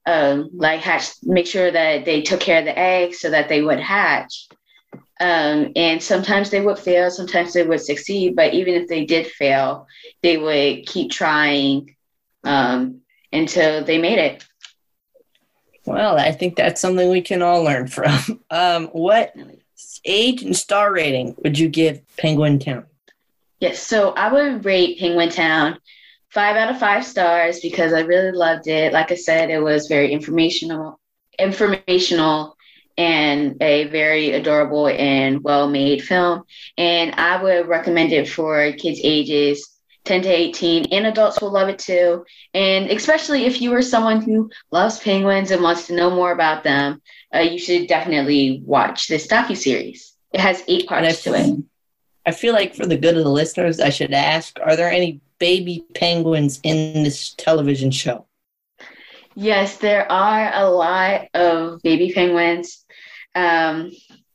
um, 0.05 0.49
like 0.53 0.81
hatch, 0.81 1.11
make 1.23 1.47
sure 1.47 1.71
that 1.71 2.05
they 2.05 2.21
took 2.21 2.39
care 2.39 2.59
of 2.59 2.65
the 2.65 2.77
eggs 2.77 3.19
so 3.19 3.29
that 3.29 3.49
they 3.49 3.61
would 3.61 3.79
hatch. 3.79 4.47
Um, 5.19 5.71
and 5.75 6.01
sometimes 6.01 6.49
they 6.49 6.61
would 6.61 6.77
fail, 6.77 7.09
sometimes 7.09 7.53
they 7.53 7.65
would 7.65 7.81
succeed, 7.81 8.35
but 8.35 8.53
even 8.53 8.75
if 8.75 8.87
they 8.87 9.05
did 9.05 9.27
fail, 9.27 9.87
they 10.21 10.37
would 10.37 10.85
keep 10.85 11.11
trying 11.11 11.95
um, 12.43 13.01
until 13.33 13.83
they 13.83 13.97
made 13.97 14.19
it. 14.19 14.45
Well, 15.85 16.17
I 16.17 16.31
think 16.31 16.55
that's 16.55 16.81
something 16.81 17.09
we 17.09 17.21
can 17.21 17.41
all 17.41 17.63
learn 17.63 17.87
from. 17.87 18.41
Um, 18.49 18.87
what 18.87 19.35
age 20.05 20.41
and 20.41 20.55
star 20.55 20.93
rating 20.93 21.35
would 21.43 21.59
you 21.59 21.67
give 21.67 22.01
Penguin 22.15 22.59
Town? 22.59 22.85
Yes, 23.59 23.81
so 23.81 24.11
I 24.11 24.31
would 24.31 24.65
rate 24.65 24.99
Penguin 24.99 25.29
Town 25.29 25.79
five 26.29 26.55
out 26.55 26.69
of 26.69 26.79
five 26.79 27.05
stars 27.05 27.59
because 27.59 27.93
I 27.93 28.01
really 28.01 28.31
loved 28.31 28.67
it. 28.67 28.93
Like 28.93 29.11
I 29.11 29.15
said, 29.15 29.49
it 29.49 29.59
was 29.59 29.87
very 29.87 30.11
informational, 30.11 30.99
informational, 31.39 32.55
and 32.97 33.61
a 33.61 33.85
very 33.85 34.31
adorable 34.31 34.87
and 34.87 35.43
well-made 35.43 36.03
film. 36.03 36.43
And 36.77 37.13
I 37.15 37.41
would 37.41 37.67
recommend 37.67 38.11
it 38.11 38.29
for 38.29 38.71
kids 38.73 38.99
ages 39.03 39.67
10 40.05 40.21
to 40.23 40.29
18, 40.29 40.85
and 40.91 41.05
adults 41.05 41.41
will 41.41 41.51
love 41.51 41.69
it 41.69 41.79
too. 41.79 42.25
And 42.53 42.89
especially 42.89 43.45
if 43.45 43.61
you 43.61 43.73
are 43.73 43.81
someone 43.81 44.21
who 44.21 44.49
loves 44.71 44.99
penguins 44.99 45.51
and 45.51 45.61
wants 45.61 45.87
to 45.87 45.95
know 45.95 46.09
more 46.09 46.31
about 46.31 46.63
them, 46.63 47.01
uh, 47.35 47.39
you 47.39 47.59
should 47.59 47.87
definitely 47.87 48.61
watch 48.65 49.07
this 49.07 49.27
docu 49.27 49.55
series. 49.55 50.13
It 50.31 50.39
has 50.39 50.63
eight 50.67 50.87
parts 50.87 51.23
to 51.23 51.33
it. 51.33 51.55
I 52.27 52.31
feel 52.31 52.53
like 52.53 52.75
for 52.75 52.85
the 52.85 52.97
good 52.97 53.17
of 53.17 53.23
the 53.23 53.29
listeners, 53.29 53.79
I 53.79 53.89
should 53.89 54.13
ask: 54.13 54.59
Are 54.61 54.75
there 54.75 54.91
any 54.91 55.21
baby 55.39 55.85
penguins 55.95 56.59
in 56.61 57.03
this 57.03 57.33
television 57.33 57.89
show? 57.89 58.25
Yes, 59.33 59.77
there 59.77 60.11
are 60.11 60.51
a 60.53 60.69
lot 60.69 61.29
of 61.33 61.81
baby 61.83 62.11
penguins 62.13 62.85
um, 63.33 63.91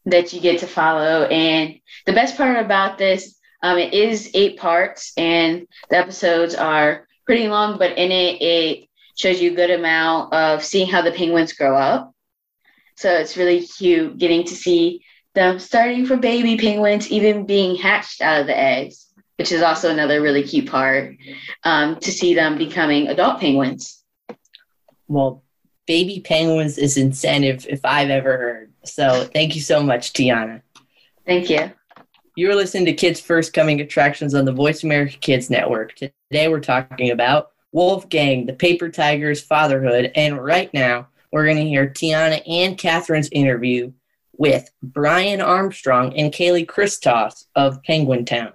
that 0.06 0.32
you 0.32 0.40
get 0.40 0.60
to 0.60 0.66
follow, 0.66 1.24
and 1.26 1.78
the 2.06 2.14
best 2.14 2.36
part 2.38 2.56
about 2.56 2.96
this 2.96 3.38
um, 3.62 3.78
it 3.78 3.94
is 3.94 4.30
eight 4.34 4.58
parts, 4.58 5.12
and 5.16 5.68
the 5.90 5.96
episodes 5.96 6.54
are 6.54 7.06
pretty 7.26 7.46
long, 7.46 7.78
but 7.78 7.96
in 7.98 8.10
it, 8.10 8.42
it 8.42 8.88
shows 9.16 9.40
you 9.40 9.52
a 9.52 9.54
good 9.54 9.70
amount 9.70 10.32
of 10.32 10.64
seeing 10.64 10.88
how 10.88 11.02
the 11.02 11.12
penguins 11.12 11.52
grow 11.52 11.76
up. 11.76 12.12
So 12.96 13.12
it's 13.12 13.36
really 13.36 13.60
cute 13.60 14.18
getting 14.18 14.44
to 14.44 14.54
see 14.54 15.04
them 15.34 15.58
starting 15.58 16.06
from 16.06 16.20
baby 16.20 16.56
penguins, 16.56 17.10
even 17.10 17.46
being 17.46 17.76
hatched 17.76 18.20
out 18.20 18.40
of 18.40 18.46
the 18.46 18.58
eggs, 18.58 19.12
which 19.36 19.52
is 19.52 19.62
also 19.62 19.90
another 19.90 20.20
really 20.20 20.42
cute 20.42 20.68
part 20.68 21.16
um, 21.64 21.96
to 22.00 22.12
see 22.12 22.34
them 22.34 22.58
becoming 22.58 23.08
adult 23.08 23.40
penguins. 23.40 24.02
Well, 25.08 25.42
baby 25.86 26.20
penguins 26.20 26.78
is 26.78 26.96
incentive 26.96 27.66
if 27.68 27.80
I've 27.84 28.10
ever 28.10 28.36
heard. 28.36 28.72
So 28.84 29.28
thank 29.32 29.54
you 29.54 29.60
so 29.60 29.82
much, 29.82 30.12
Tiana. 30.12 30.62
Thank 31.26 31.48
you. 31.50 31.70
You're 32.34 32.56
listening 32.56 32.86
to 32.86 32.94
Kids 32.94 33.20
First 33.20 33.52
Coming 33.52 33.80
Attractions 33.80 34.34
on 34.34 34.44
the 34.44 34.52
Voice 34.52 34.84
America 34.84 35.16
Kids 35.18 35.50
Network. 35.50 35.94
Today 35.96 36.48
we're 36.48 36.60
talking 36.60 37.10
about 37.10 37.50
Wolfgang, 37.72 38.46
the 38.46 38.54
Paper 38.54 38.88
Tiger's 38.88 39.42
fatherhood, 39.42 40.12
and 40.14 40.42
right 40.42 40.72
now 40.72 41.08
we're 41.30 41.44
going 41.44 41.58
to 41.58 41.68
hear 41.68 41.88
Tiana 41.88 42.42
and 42.46 42.76
Katherine's 42.76 43.28
interview 43.32 43.92
with 44.42 44.68
Brian 44.82 45.40
Armstrong 45.40 46.18
and 46.18 46.32
Cayley 46.32 46.64
Christos 46.64 47.46
of 47.54 47.80
Penguin 47.84 48.24
Town. 48.24 48.52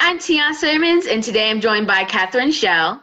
I'm 0.00 0.18
Tiana 0.18 0.52
Sermons, 0.54 1.06
and 1.06 1.22
today 1.24 1.50
I'm 1.50 1.62
joined 1.62 1.86
by 1.86 2.04
Katherine 2.04 2.52
Shell, 2.52 3.02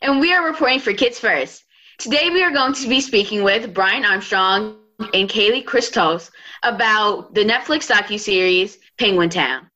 and 0.00 0.20
we 0.20 0.32
are 0.32 0.46
reporting 0.46 0.78
for 0.78 0.92
Kids 0.92 1.18
First. 1.18 1.64
Today 1.98 2.30
we 2.30 2.44
are 2.44 2.52
going 2.52 2.72
to 2.74 2.88
be 2.88 3.00
speaking 3.00 3.42
with 3.42 3.74
Brian 3.74 4.04
Armstrong 4.04 4.76
and 5.12 5.28
Cayley 5.28 5.60
Christos 5.60 6.30
about 6.62 7.34
the 7.34 7.44
Netflix 7.44 7.90
docu-series 7.90 8.78
Penguin 8.96 9.28
Town. 9.28 9.68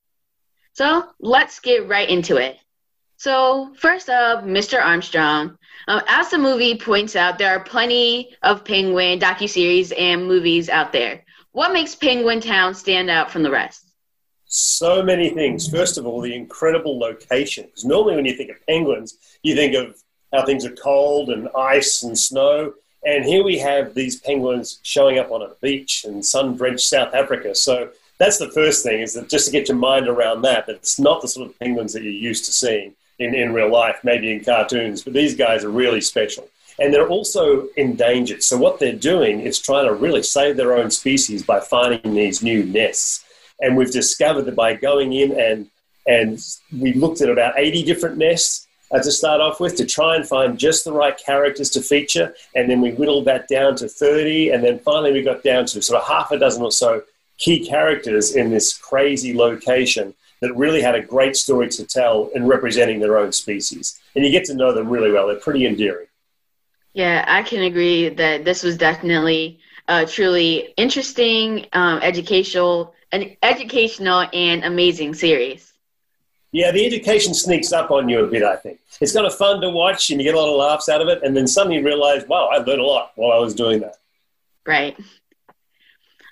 So 0.74 1.08
let's 1.18 1.58
get 1.58 1.88
right 1.88 2.08
into 2.08 2.36
it. 2.36 2.56
So 3.16 3.72
first 3.76 4.08
up, 4.08 4.44
Mr. 4.44 4.80
Armstrong. 4.80 5.58
Um, 5.88 6.02
as 6.06 6.30
the 6.30 6.38
movie 6.38 6.78
points 6.78 7.16
out, 7.16 7.36
there 7.36 7.50
are 7.50 7.64
plenty 7.64 8.36
of 8.44 8.64
penguin 8.64 9.18
docuseries 9.18 9.92
and 9.98 10.28
movies 10.28 10.68
out 10.68 10.92
there. 10.92 11.24
What 11.52 11.72
makes 11.72 11.94
Penguin 11.94 12.40
Town 12.40 12.74
stand 12.74 13.10
out 13.10 13.30
from 13.30 13.42
the 13.42 13.50
rest? 13.50 13.84
So 14.46 15.02
many 15.02 15.30
things. 15.30 15.68
First 15.68 15.98
of 15.98 16.06
all, 16.06 16.20
the 16.20 16.34
incredible 16.34 16.98
location. 16.98 17.64
Because 17.66 17.84
normally, 17.84 18.16
when 18.16 18.24
you 18.24 18.34
think 18.34 18.50
of 18.50 18.66
penguins, 18.66 19.16
you 19.42 19.54
think 19.54 19.74
of 19.74 20.02
how 20.32 20.44
things 20.46 20.64
are 20.64 20.74
cold 20.74 21.28
and 21.28 21.48
ice 21.56 22.02
and 22.02 22.18
snow. 22.18 22.72
And 23.04 23.24
here 23.24 23.44
we 23.44 23.58
have 23.58 23.94
these 23.94 24.20
penguins 24.20 24.80
showing 24.82 25.18
up 25.18 25.30
on 25.30 25.42
a 25.42 25.50
beach 25.60 26.04
in 26.06 26.22
sun 26.22 26.56
drenched 26.56 26.86
South 26.86 27.14
Africa. 27.14 27.54
So 27.54 27.90
that's 28.18 28.38
the 28.38 28.50
first 28.50 28.82
thing 28.82 29.00
is 29.00 29.14
that 29.14 29.28
just 29.28 29.46
to 29.46 29.52
get 29.52 29.68
your 29.68 29.76
mind 29.76 30.08
around 30.08 30.42
that, 30.42 30.66
that 30.66 30.76
it's 30.76 30.98
not 30.98 31.20
the 31.20 31.28
sort 31.28 31.48
of 31.48 31.58
penguins 31.58 31.92
that 31.92 32.02
you're 32.02 32.12
used 32.12 32.44
to 32.46 32.52
seeing 32.52 32.94
in, 33.18 33.34
in 33.34 33.52
real 33.52 33.70
life, 33.70 33.98
maybe 34.04 34.32
in 34.32 34.44
cartoons, 34.44 35.02
but 35.02 35.12
these 35.12 35.34
guys 35.34 35.64
are 35.64 35.70
really 35.70 36.00
special. 36.00 36.48
And 36.78 36.92
they're 36.92 37.08
also 37.08 37.68
endangered. 37.76 38.42
So 38.42 38.56
what 38.56 38.78
they're 38.78 38.92
doing 38.92 39.40
is 39.40 39.58
trying 39.58 39.86
to 39.86 39.94
really 39.94 40.22
save 40.22 40.56
their 40.56 40.76
own 40.76 40.90
species 40.90 41.42
by 41.42 41.60
finding 41.60 42.14
these 42.14 42.42
new 42.42 42.64
nests. 42.64 43.24
And 43.60 43.76
we've 43.76 43.92
discovered 43.92 44.42
that 44.42 44.56
by 44.56 44.74
going 44.74 45.12
in 45.12 45.38
and 45.38 45.68
and 46.04 46.40
we 46.76 46.94
looked 46.94 47.20
at 47.20 47.28
about 47.28 47.54
80 47.56 47.84
different 47.84 48.18
nests 48.18 48.66
uh, 48.90 49.00
to 49.00 49.12
start 49.12 49.40
off 49.40 49.60
with 49.60 49.76
to 49.76 49.86
try 49.86 50.16
and 50.16 50.26
find 50.26 50.58
just 50.58 50.84
the 50.84 50.92
right 50.92 51.16
characters 51.16 51.70
to 51.70 51.80
feature. 51.80 52.34
And 52.54 52.68
then 52.68 52.80
we 52.80 52.90
whittled 52.90 53.24
that 53.26 53.46
down 53.48 53.76
to 53.76 53.88
30. 53.88 54.50
And 54.50 54.64
then 54.64 54.80
finally 54.80 55.12
we 55.12 55.22
got 55.22 55.44
down 55.44 55.66
to 55.66 55.80
sort 55.80 56.00
of 56.00 56.08
half 56.08 56.32
a 56.32 56.38
dozen 56.38 56.62
or 56.62 56.72
so 56.72 57.02
key 57.38 57.66
characters 57.66 58.34
in 58.34 58.50
this 58.50 58.76
crazy 58.76 59.34
location 59.34 60.14
that 60.40 60.54
really 60.56 60.82
had 60.82 60.94
a 60.94 61.00
great 61.00 61.36
story 61.36 61.68
to 61.68 61.84
tell 61.86 62.30
in 62.34 62.46
representing 62.46 63.00
their 63.00 63.16
own 63.16 63.32
species. 63.32 64.00
And 64.14 64.24
you 64.24 64.30
get 64.30 64.44
to 64.46 64.54
know 64.54 64.72
them 64.72 64.88
really 64.88 65.10
well. 65.10 65.28
They're 65.28 65.36
pretty 65.36 65.66
endearing. 65.66 66.06
Yeah, 66.94 67.24
I 67.26 67.42
can 67.42 67.62
agree 67.62 68.10
that 68.10 68.44
this 68.44 68.62
was 68.62 68.76
definitely 68.76 69.60
a 69.88 70.04
truly 70.06 70.74
interesting, 70.76 71.66
um, 71.72 72.00
educational, 72.02 72.94
an 73.12 73.36
educational 73.42 74.26
and 74.32 74.64
amazing 74.64 75.14
series. 75.14 75.72
Yeah, 76.52 76.70
the 76.70 76.84
education 76.84 77.32
sneaks 77.32 77.72
up 77.72 77.90
on 77.90 78.10
you 78.10 78.24
a 78.24 78.26
bit, 78.26 78.42
I 78.42 78.56
think. 78.56 78.78
It's 79.00 79.14
kind 79.14 79.26
of 79.26 79.34
fun 79.34 79.62
to 79.62 79.70
watch 79.70 80.10
and 80.10 80.20
you 80.20 80.26
get 80.26 80.34
a 80.34 80.38
lot 80.38 80.50
of 80.50 80.56
laughs 80.56 80.90
out 80.90 81.00
of 81.00 81.08
it, 81.08 81.22
and 81.22 81.34
then 81.34 81.46
suddenly 81.46 81.78
you 81.78 81.84
realize, 81.84 82.26
wow, 82.28 82.50
I 82.52 82.58
learned 82.58 82.82
a 82.82 82.84
lot 82.84 83.12
while 83.14 83.32
I 83.32 83.38
was 83.40 83.54
doing 83.54 83.80
that. 83.80 83.96
Right. 84.66 84.96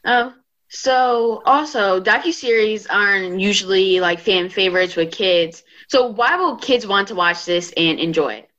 Oh, 0.05 0.35
so 0.69 1.43
also 1.47 2.01
docu-series 2.03 2.87
aren't 2.87 3.41
usually 3.41 4.01
like 4.01 4.21
fan 4.21 4.51
favorites 4.51 4.95
with 4.95 5.11
kids. 5.11 5.65
So 5.89 6.09
why 6.09 6.37
will 6.37 6.57
kids 6.57 6.87
want 6.87 7.09
to 7.09 7.15
watch 7.15 7.47
this 7.47 7.73
and 7.77 7.99
enjoy 7.99 8.35
it? 8.35 8.50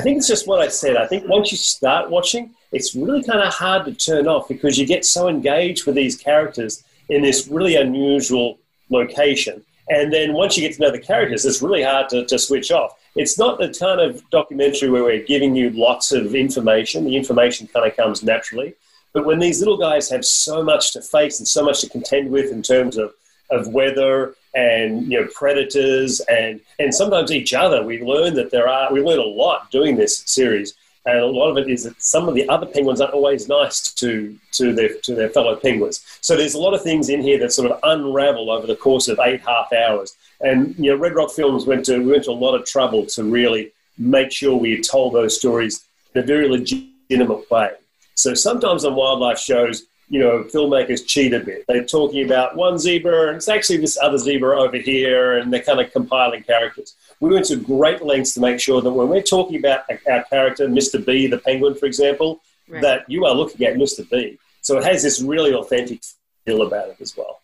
I 0.00 0.02
think 0.02 0.16
it's 0.16 0.28
just 0.28 0.48
what 0.48 0.62
I 0.62 0.68
said. 0.68 0.96
I 0.96 1.06
think 1.06 1.28
once 1.28 1.52
you 1.52 1.58
start 1.58 2.08
watching, 2.08 2.54
it's 2.72 2.94
really 2.94 3.22
kind 3.22 3.40
of 3.40 3.52
hard 3.52 3.84
to 3.84 3.92
turn 3.92 4.26
off 4.26 4.48
because 4.48 4.78
you 4.78 4.86
get 4.86 5.04
so 5.04 5.28
engaged 5.28 5.84
with 5.84 5.94
these 5.94 6.16
characters 6.16 6.82
in 7.10 7.20
this 7.20 7.48
really 7.48 7.76
unusual 7.76 8.58
location. 8.88 9.62
And 9.90 10.10
then 10.10 10.32
once 10.32 10.56
you 10.56 10.66
get 10.66 10.74
to 10.76 10.80
know 10.80 10.90
the 10.90 10.98
characters, 10.98 11.44
it's 11.44 11.60
really 11.60 11.82
hard 11.82 12.08
to, 12.08 12.24
to 12.24 12.38
switch 12.38 12.70
off. 12.70 12.98
It's 13.14 13.38
not 13.38 13.58
the 13.58 13.74
kind 13.78 14.00
of 14.00 14.22
documentary 14.30 14.88
where 14.88 15.04
we're 15.04 15.22
giving 15.22 15.54
you 15.54 15.68
lots 15.68 16.12
of 16.12 16.34
information. 16.34 17.04
The 17.04 17.16
information 17.16 17.66
kind 17.66 17.86
of 17.86 17.94
comes 17.94 18.22
naturally. 18.22 18.72
But 19.12 19.26
when 19.26 19.38
these 19.38 19.58
little 19.58 19.76
guys 19.76 20.08
have 20.08 20.24
so 20.24 20.62
much 20.62 20.94
to 20.94 21.02
face 21.02 21.40
and 21.40 21.46
so 21.46 21.62
much 21.62 21.82
to 21.82 21.90
contend 21.90 22.30
with 22.30 22.50
in 22.52 22.62
terms 22.62 22.96
of, 22.96 23.12
of 23.50 23.68
weather 23.68 24.34
and 24.54 25.10
you 25.10 25.20
know 25.20 25.28
predators 25.34 26.20
and 26.20 26.60
and 26.78 26.94
sometimes 26.94 27.30
each 27.30 27.54
other, 27.54 27.84
we 27.84 28.02
learn 28.02 28.34
that 28.34 28.50
there 28.50 28.68
are 28.68 28.92
we 28.92 29.00
learn 29.00 29.18
a 29.18 29.22
lot 29.22 29.70
doing 29.70 29.96
this 29.96 30.18
series. 30.26 30.74
And 31.06 31.18
a 31.18 31.26
lot 31.26 31.50
of 31.50 31.56
it 31.56 31.70
is 31.70 31.84
that 31.84 32.00
some 32.00 32.28
of 32.28 32.34
the 32.34 32.46
other 32.50 32.66
penguins 32.66 33.00
aren't 33.00 33.14
always 33.14 33.48
nice 33.48 33.90
to, 33.94 34.36
to, 34.52 34.74
their, 34.74 34.90
to 34.98 35.14
their 35.14 35.30
fellow 35.30 35.56
penguins. 35.56 36.04
So 36.20 36.36
there's 36.36 36.52
a 36.52 36.60
lot 36.60 36.74
of 36.74 36.82
things 36.82 37.08
in 37.08 37.22
here 37.22 37.38
that 37.38 37.52
sort 37.52 37.70
of 37.70 37.80
unravel 37.84 38.50
over 38.50 38.66
the 38.66 38.76
course 38.76 39.08
of 39.08 39.18
eight 39.20 39.40
half 39.40 39.72
hours. 39.72 40.14
And 40.42 40.74
you 40.78 40.90
know, 40.90 40.98
Red 40.98 41.14
Rock 41.14 41.32
Films 41.32 41.64
went 41.64 41.86
to, 41.86 41.98
we 41.98 42.12
went 42.12 42.24
to 42.24 42.30
a 42.30 42.32
lot 42.32 42.54
of 42.54 42.66
trouble 42.66 43.06
to 43.06 43.24
really 43.24 43.72
make 43.96 44.30
sure 44.30 44.56
we 44.56 44.80
told 44.82 45.14
those 45.14 45.38
stories 45.38 45.86
in 46.14 46.22
a 46.22 46.26
very 46.26 46.48
legitimate 46.48 47.50
way. 47.50 47.70
So 48.14 48.34
sometimes 48.34 48.84
on 48.84 48.94
wildlife 48.94 49.38
shows, 49.38 49.86
you 50.10 50.18
know, 50.18 50.42
filmmakers 50.42 51.06
cheat 51.06 51.32
a 51.32 51.40
bit. 51.40 51.64
They're 51.68 51.84
talking 51.84 52.24
about 52.24 52.56
one 52.56 52.78
zebra 52.78 53.28
and 53.28 53.36
it's 53.36 53.48
actually 53.48 53.78
this 53.78 53.96
other 53.96 54.18
zebra 54.18 54.60
over 54.60 54.76
here, 54.76 55.38
and 55.38 55.52
they're 55.52 55.62
kind 55.62 55.80
of 55.80 55.92
compiling 55.92 56.42
characters. 56.42 56.96
We 57.20 57.32
went 57.32 57.46
to 57.46 57.56
great 57.56 58.02
lengths 58.02 58.34
to 58.34 58.40
make 58.40 58.60
sure 58.60 58.82
that 58.82 58.90
when 58.90 59.08
we're 59.08 59.22
talking 59.22 59.56
about 59.56 59.84
our 60.08 60.24
character, 60.24 60.66
Mr. 60.66 61.04
B, 61.04 61.28
the 61.28 61.38
penguin, 61.38 61.76
for 61.76 61.86
example, 61.86 62.40
right. 62.68 62.82
that 62.82 63.08
you 63.08 63.24
are 63.24 63.34
looking 63.34 63.64
at 63.66 63.76
Mr. 63.76 64.08
B. 64.10 64.36
So 64.62 64.78
it 64.78 64.84
has 64.84 65.02
this 65.02 65.22
really 65.22 65.54
authentic 65.54 66.00
feel 66.44 66.62
about 66.62 66.88
it 66.88 66.96
as 67.00 67.16
well. 67.16 67.40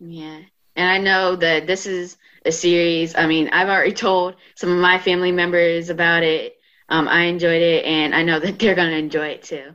Yeah. 0.00 0.40
And 0.74 0.88
I 0.88 0.98
know 0.98 1.36
that 1.36 1.66
this 1.66 1.86
is 1.86 2.16
a 2.46 2.52
series. 2.52 3.14
I 3.14 3.26
mean, 3.26 3.50
I've 3.50 3.68
already 3.68 3.92
told 3.92 4.36
some 4.54 4.70
of 4.70 4.78
my 4.78 4.98
family 4.98 5.32
members 5.32 5.90
about 5.90 6.22
it. 6.22 6.56
Um, 6.88 7.08
I 7.08 7.24
enjoyed 7.24 7.60
it, 7.60 7.84
and 7.84 8.14
I 8.14 8.22
know 8.22 8.40
that 8.40 8.58
they're 8.58 8.74
going 8.74 8.90
to 8.90 8.96
enjoy 8.96 9.26
it 9.28 9.42
too. 9.42 9.74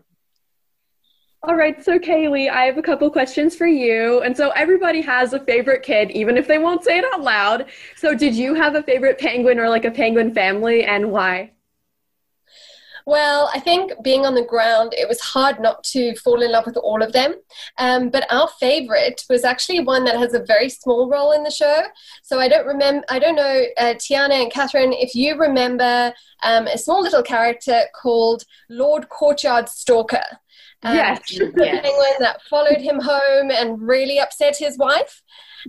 All 1.46 1.56
right, 1.56 1.84
so 1.84 2.00
Cayley, 2.00 2.50
I 2.50 2.64
have 2.64 2.78
a 2.78 2.82
couple 2.82 3.10
questions 3.12 3.54
for 3.54 3.68
you. 3.68 4.22
And 4.22 4.36
so 4.36 4.52
everybody 4.52 5.02
has 5.02 5.34
a 5.34 5.42
favorite 5.42 5.84
kid, 5.84 6.10
even 6.12 6.38
if 6.38 6.48
they 6.48 6.58
won't 6.58 6.86
say 6.86 7.00
it 7.00 7.06
out 7.14 7.22
loud. 7.22 7.66
So 7.98 8.16
did 8.16 8.34
you 8.34 8.54
have 8.54 8.76
a 8.76 8.84
favorite 8.84 9.20
penguin 9.20 9.60
or 9.60 9.68
like 9.68 9.84
a 9.84 9.92
penguin 9.92 10.34
family 10.34 10.86
and 10.86 11.12
why? 11.12 11.52
Well, 13.06 13.50
I 13.54 13.60
think 13.60 13.92
being 14.02 14.26
on 14.26 14.36
the 14.36 14.46
ground, 14.46 14.94
it 14.98 15.10
was 15.10 15.20
hard 15.20 15.60
not 15.60 15.84
to 15.86 16.16
fall 16.16 16.42
in 16.42 16.54
love 16.54 16.66
with 16.66 16.78
all 16.78 17.04
of 17.04 17.12
them. 17.12 17.36
Um, 17.78 18.10
but 18.10 18.26
our 18.32 18.48
favorite 18.62 19.26
was 19.30 19.44
actually 19.44 19.82
one 19.82 20.06
that 20.06 20.16
has 20.16 20.34
a 20.34 20.46
very 20.46 20.70
small 20.70 21.10
role 21.10 21.34
in 21.34 21.44
the 21.44 21.52
show. 21.52 21.82
So 22.22 22.40
I 22.40 22.48
don't 22.48 22.66
remember, 22.66 23.06
I 23.10 23.20
don't 23.20 23.36
know, 23.36 23.64
uh, 23.78 23.96
Tiana 23.96 24.42
and 24.42 24.50
Katherine, 24.50 24.94
if 24.94 25.14
you 25.14 25.38
remember 25.38 26.14
um, 26.44 26.68
a 26.68 26.78
small 26.78 27.02
little 27.02 27.24
character 27.24 27.82
called 27.94 28.46
Lord 28.70 29.10
Courtyard 29.10 29.68
Stalker. 29.68 30.24
Um, 30.84 30.96
yes. 30.96 31.22
yes. 31.32 31.52
penguin 31.56 32.14
that 32.20 32.42
followed 32.50 32.82
him 32.82 33.00
home 33.00 33.52
and 33.52 33.82
really 33.82 34.20
upset 34.20 34.58
his 34.58 34.78
wife. 34.78 35.22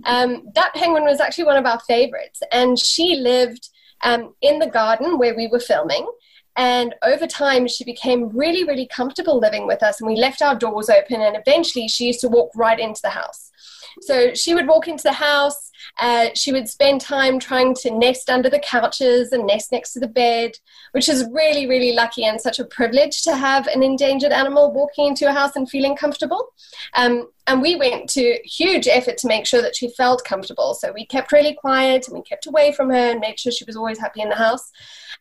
Um, 0.03 0.49
that 0.55 0.73
penguin 0.73 1.05
was 1.05 1.21
actually 1.21 1.45
one 1.45 1.57
of 1.57 1.65
our 1.65 1.79
favorites, 1.81 2.41
and 2.51 2.77
she 2.77 3.15
lived 3.15 3.69
um, 4.01 4.33
in 4.41 4.59
the 4.59 4.67
garden 4.67 5.17
where 5.17 5.35
we 5.35 5.47
were 5.47 5.59
filming. 5.59 6.05
And 6.57 6.95
over 7.03 7.27
time, 7.27 7.67
she 7.67 7.83
became 7.83 8.29
really, 8.29 8.63
really 8.63 8.87
comfortable 8.87 9.39
living 9.39 9.67
with 9.67 9.83
us, 9.83 9.99
and 9.99 10.07
we 10.07 10.15
left 10.15 10.41
our 10.41 10.55
doors 10.55 10.89
open. 10.89 11.21
And 11.21 11.35
eventually, 11.35 11.87
she 11.87 12.05
used 12.05 12.21
to 12.21 12.29
walk 12.29 12.51
right 12.55 12.79
into 12.79 13.01
the 13.01 13.09
house. 13.09 13.51
So 14.01 14.33
she 14.33 14.53
would 14.53 14.67
walk 14.67 14.87
into 14.87 15.03
the 15.03 15.13
house. 15.13 15.71
Uh, 15.99 16.29
she 16.33 16.51
would 16.51 16.67
spend 16.67 17.01
time 17.01 17.39
trying 17.39 17.73
to 17.75 17.91
nest 17.91 18.29
under 18.29 18.49
the 18.49 18.59
couches 18.59 19.31
and 19.31 19.45
nest 19.45 19.71
next 19.71 19.93
to 19.93 19.99
the 19.99 20.07
bed, 20.07 20.57
which 20.91 21.09
is 21.09 21.27
really, 21.31 21.67
really 21.67 21.93
lucky 21.93 22.25
and 22.25 22.39
such 22.39 22.59
a 22.59 22.65
privilege 22.65 23.23
to 23.23 23.35
have 23.35 23.67
an 23.67 23.83
endangered 23.83 24.31
animal 24.31 24.71
walking 24.71 25.07
into 25.07 25.29
a 25.29 25.33
house 25.33 25.55
and 25.55 25.69
feeling 25.69 25.95
comfortable. 25.95 26.49
Um, 26.95 27.29
and 27.47 27.61
we 27.61 27.75
went 27.75 28.09
to 28.11 28.39
huge 28.43 28.87
effort 28.87 29.17
to 29.19 29.27
make 29.27 29.45
sure 29.45 29.61
that 29.61 29.75
she 29.75 29.89
felt 29.89 30.23
comfortable. 30.23 30.73
So 30.73 30.91
we 30.91 31.05
kept 31.05 31.31
really 31.31 31.53
quiet 31.53 32.07
and 32.07 32.17
we 32.17 32.23
kept 32.23 32.47
away 32.47 32.71
from 32.71 32.89
her 32.89 33.11
and 33.11 33.19
made 33.19 33.39
sure 33.39 33.51
she 33.51 33.65
was 33.65 33.75
always 33.75 33.99
happy 33.99 34.21
in 34.21 34.29
the 34.29 34.35
house. 34.35 34.71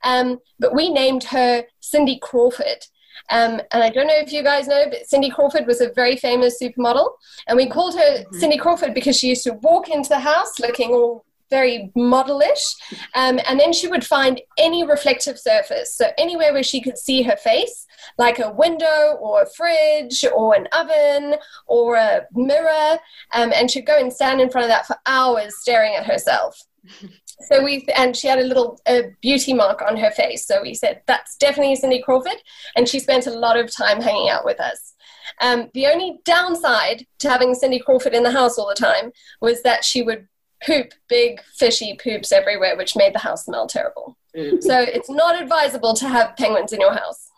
Um, 0.02 0.40
but 0.58 0.74
we 0.74 0.90
named 0.90 1.24
her 1.24 1.64
Cindy 1.80 2.18
Crawford. 2.18 2.86
Um, 3.30 3.60
and 3.72 3.82
I 3.82 3.90
don't 3.90 4.06
know 4.06 4.16
if 4.16 4.32
you 4.32 4.42
guys 4.42 4.68
know, 4.68 4.84
but 4.90 5.06
Cindy 5.06 5.30
Crawford 5.30 5.66
was 5.66 5.80
a 5.80 5.92
very 5.92 6.16
famous 6.16 6.60
supermodel. 6.60 7.08
And 7.46 7.56
we 7.56 7.68
called 7.68 7.94
her 7.94 8.18
mm-hmm. 8.18 8.38
Cindy 8.38 8.58
Crawford 8.58 8.94
because 8.94 9.16
she 9.18 9.28
used 9.28 9.44
to 9.44 9.54
walk 9.54 9.88
into 9.88 10.08
the 10.08 10.20
house 10.20 10.58
looking 10.58 10.90
all 10.90 11.24
very 11.50 11.92
modelish. 11.96 12.74
Um, 13.14 13.38
and 13.46 13.60
then 13.60 13.72
she 13.72 13.86
would 13.86 14.04
find 14.04 14.40
any 14.58 14.84
reflective 14.84 15.38
surface. 15.38 15.94
So 15.94 16.06
anywhere 16.18 16.52
where 16.52 16.62
she 16.62 16.80
could 16.80 16.98
see 16.98 17.22
her 17.22 17.36
face, 17.36 17.86
like 18.18 18.38
a 18.38 18.50
window 18.50 19.16
or 19.20 19.42
a 19.42 19.46
fridge 19.46 20.24
or 20.34 20.54
an 20.54 20.66
oven 20.72 21.36
or 21.66 21.96
a 21.96 22.22
mirror. 22.32 22.98
Um, 23.32 23.52
and 23.54 23.70
she'd 23.70 23.86
go 23.86 23.98
and 23.98 24.12
stand 24.12 24.40
in 24.40 24.50
front 24.50 24.64
of 24.64 24.70
that 24.70 24.86
for 24.86 24.96
hours 25.06 25.54
staring 25.60 25.94
at 25.94 26.06
herself. 26.06 26.60
so 27.40 27.62
we 27.62 27.86
and 27.96 28.16
she 28.16 28.28
had 28.28 28.38
a 28.38 28.44
little 28.44 28.80
a 28.86 29.14
beauty 29.20 29.54
mark 29.54 29.82
on 29.82 29.96
her 29.96 30.10
face. 30.10 30.46
So 30.46 30.62
we 30.62 30.74
said 30.74 31.02
that's 31.06 31.36
definitely 31.36 31.76
cindy 31.76 32.02
crawford. 32.02 32.36
And 32.76 32.88
she 32.88 32.98
spent 32.98 33.26
a 33.26 33.30
lot 33.30 33.58
of 33.58 33.74
time 33.74 34.00
hanging 34.00 34.30
out 34.30 34.44
with 34.44 34.60
us. 34.60 34.94
Um, 35.40 35.70
the 35.74 35.86
only 35.86 36.20
downside 36.24 37.06
to 37.20 37.28
having 37.28 37.54
cindy 37.54 37.78
crawford 37.78 38.14
in 38.14 38.22
the 38.22 38.30
house 38.30 38.58
all 38.58 38.68
the 38.68 38.74
time 38.74 39.12
was 39.40 39.62
that 39.62 39.84
she 39.84 40.02
would 40.02 40.28
poop 40.64 40.92
big 41.08 41.40
fishy 41.58 41.98
poops 42.02 42.32
everywhere 42.32 42.76
which 42.76 42.96
made 42.96 43.14
the 43.14 43.18
house 43.18 43.44
smell 43.44 43.66
terrible. 43.66 44.16
Mm-hmm. 44.36 44.60
so 44.60 44.80
it's 44.80 45.08
not 45.08 45.40
advisable 45.40 45.94
to 45.94 46.08
have 46.08 46.36
penguins 46.36 46.72
in 46.72 46.80
your 46.80 46.92
house. 46.92 47.28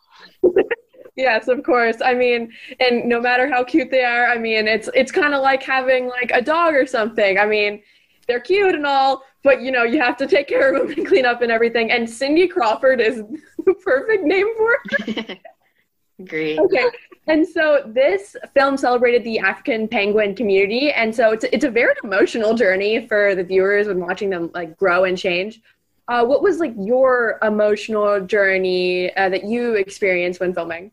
Yes 1.14 1.48
of 1.48 1.62
course. 1.62 1.96
I 2.04 2.14
mean 2.14 2.52
and 2.80 3.06
no 3.06 3.20
matter 3.20 3.48
how 3.48 3.64
cute 3.64 3.90
they 3.90 4.04
are 4.04 4.26
i 4.26 4.38
mean 4.38 4.68
it's 4.68 4.88
it's 4.94 5.10
kind 5.10 5.34
of 5.34 5.42
like 5.42 5.62
having 5.62 6.08
like 6.08 6.30
a 6.32 6.42
dog 6.42 6.74
or 6.74 6.86
something. 6.86 7.38
I 7.38 7.46
mean 7.46 7.82
they're 8.26 8.40
cute 8.40 8.74
and 8.74 8.86
all, 8.86 9.22
but 9.42 9.62
you 9.62 9.70
know, 9.70 9.84
you 9.84 10.00
have 10.00 10.16
to 10.18 10.26
take 10.26 10.48
care 10.48 10.74
of 10.74 10.88
them 10.88 10.96
and 10.96 11.06
clean 11.06 11.24
up 11.24 11.42
and 11.42 11.52
everything. 11.52 11.90
And 11.90 12.08
Cindy 12.08 12.48
Crawford 12.48 13.00
is 13.00 13.22
the 13.64 13.74
perfect 13.74 14.24
name 14.24 14.48
for 14.56 14.78
it. 15.06 15.38
Great. 16.28 16.58
Okay. 16.58 16.86
And 17.26 17.46
so 17.46 17.82
this 17.86 18.36
film 18.54 18.76
celebrated 18.76 19.22
the 19.24 19.38
African 19.38 19.86
penguin 19.86 20.34
community, 20.34 20.92
and 20.92 21.14
so 21.14 21.32
it's 21.32 21.44
it's 21.44 21.64
a 21.64 21.70
very 21.70 21.94
emotional 22.04 22.54
journey 22.54 23.06
for 23.06 23.34
the 23.34 23.44
viewers 23.44 23.88
when 23.88 24.00
watching 24.00 24.30
them 24.30 24.50
like 24.54 24.78
grow 24.78 25.04
and 25.04 25.18
change. 25.18 25.60
Uh, 26.08 26.24
what 26.24 26.40
was 26.40 26.58
like 26.58 26.72
your 26.78 27.38
emotional 27.42 28.20
journey 28.24 29.14
uh, 29.16 29.28
that 29.28 29.44
you 29.44 29.74
experienced 29.74 30.40
when 30.40 30.54
filming? 30.54 30.90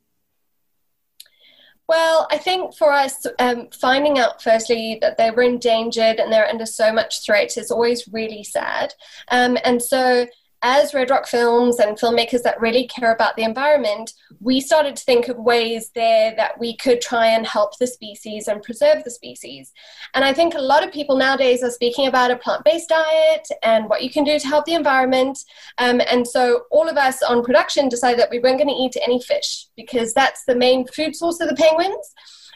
Well, 1.90 2.28
I 2.32 2.38
think 2.38 2.76
for 2.76 2.92
us, 2.92 3.26
um, 3.40 3.68
finding 3.72 4.18
out 4.18 4.42
firstly 4.42 4.98
that 5.02 5.18
they 5.18 5.32
were 5.32 5.44
endangered 5.44 6.20
and 6.20 6.32
they're 6.32 6.48
under 6.48 6.66
so 6.66 6.94
much 6.94 7.26
threat 7.26 7.58
is 7.58 7.72
always 7.72 8.08
really 8.08 8.44
sad. 8.44 8.94
Um, 9.30 9.58
and 9.66 9.82
so 9.82 10.26
as 10.64 10.94
Red 10.94 11.10
Rock 11.10 11.28
Films 11.28 11.80
and 11.80 11.98
filmmakers 11.98 12.42
that 12.44 12.60
really 12.60 12.88
care 12.88 13.14
about 13.14 13.36
the 13.36 13.44
environment, 13.44 14.14
we 14.40 14.62
started 14.62 14.96
to 14.96 15.04
think 15.04 15.28
of 15.28 15.38
ways 15.38 15.92
there 15.94 16.34
that 16.38 16.58
we 16.58 16.78
could 16.78 17.02
try 17.02 17.28
and 17.28 17.46
help 17.46 17.78
the 17.78 17.86
species 17.86 18.48
and 18.48 18.64
preserve 18.64 19.04
the 19.04 19.12
species. 19.12 19.74
And 20.14 20.24
I 20.24 20.34
think 20.34 20.56
a 20.56 20.62
lot 20.62 20.86
of 20.86 20.94
people 20.94 21.18
nowadays 21.18 21.64
are 21.64 21.70
speaking 21.70 22.08
about 22.08 22.32
a 22.32 22.38
plant 22.38 22.64
based 22.64 22.90
diet 22.90 23.48
and 23.62 23.90
what 23.90 24.04
you 24.04 24.10
can 24.10 24.24
do 24.24 24.40
to 24.40 24.48
help 24.48 24.66
the 24.66 24.74
environment. 24.74 25.38
Um, 25.80 26.02
and 26.10 26.26
so 26.26 26.64
all 26.72 26.88
of 26.88 26.98
us 26.98 27.22
on 27.22 27.44
production 27.44 27.90
decided 27.90 28.20
that 28.20 28.32
we 28.32 28.40
weren't 28.40 28.58
going 28.58 28.70
to 28.70 28.74
eat 28.74 28.96
any 29.06 29.22
fish 29.22 29.68
because 29.76 30.14
that's 30.14 30.46
the 30.46 30.56
main 30.56 30.88
food 30.88 31.16
source 31.16 31.42
of 31.42 31.50
the 31.50 31.56
penguins. 31.56 32.14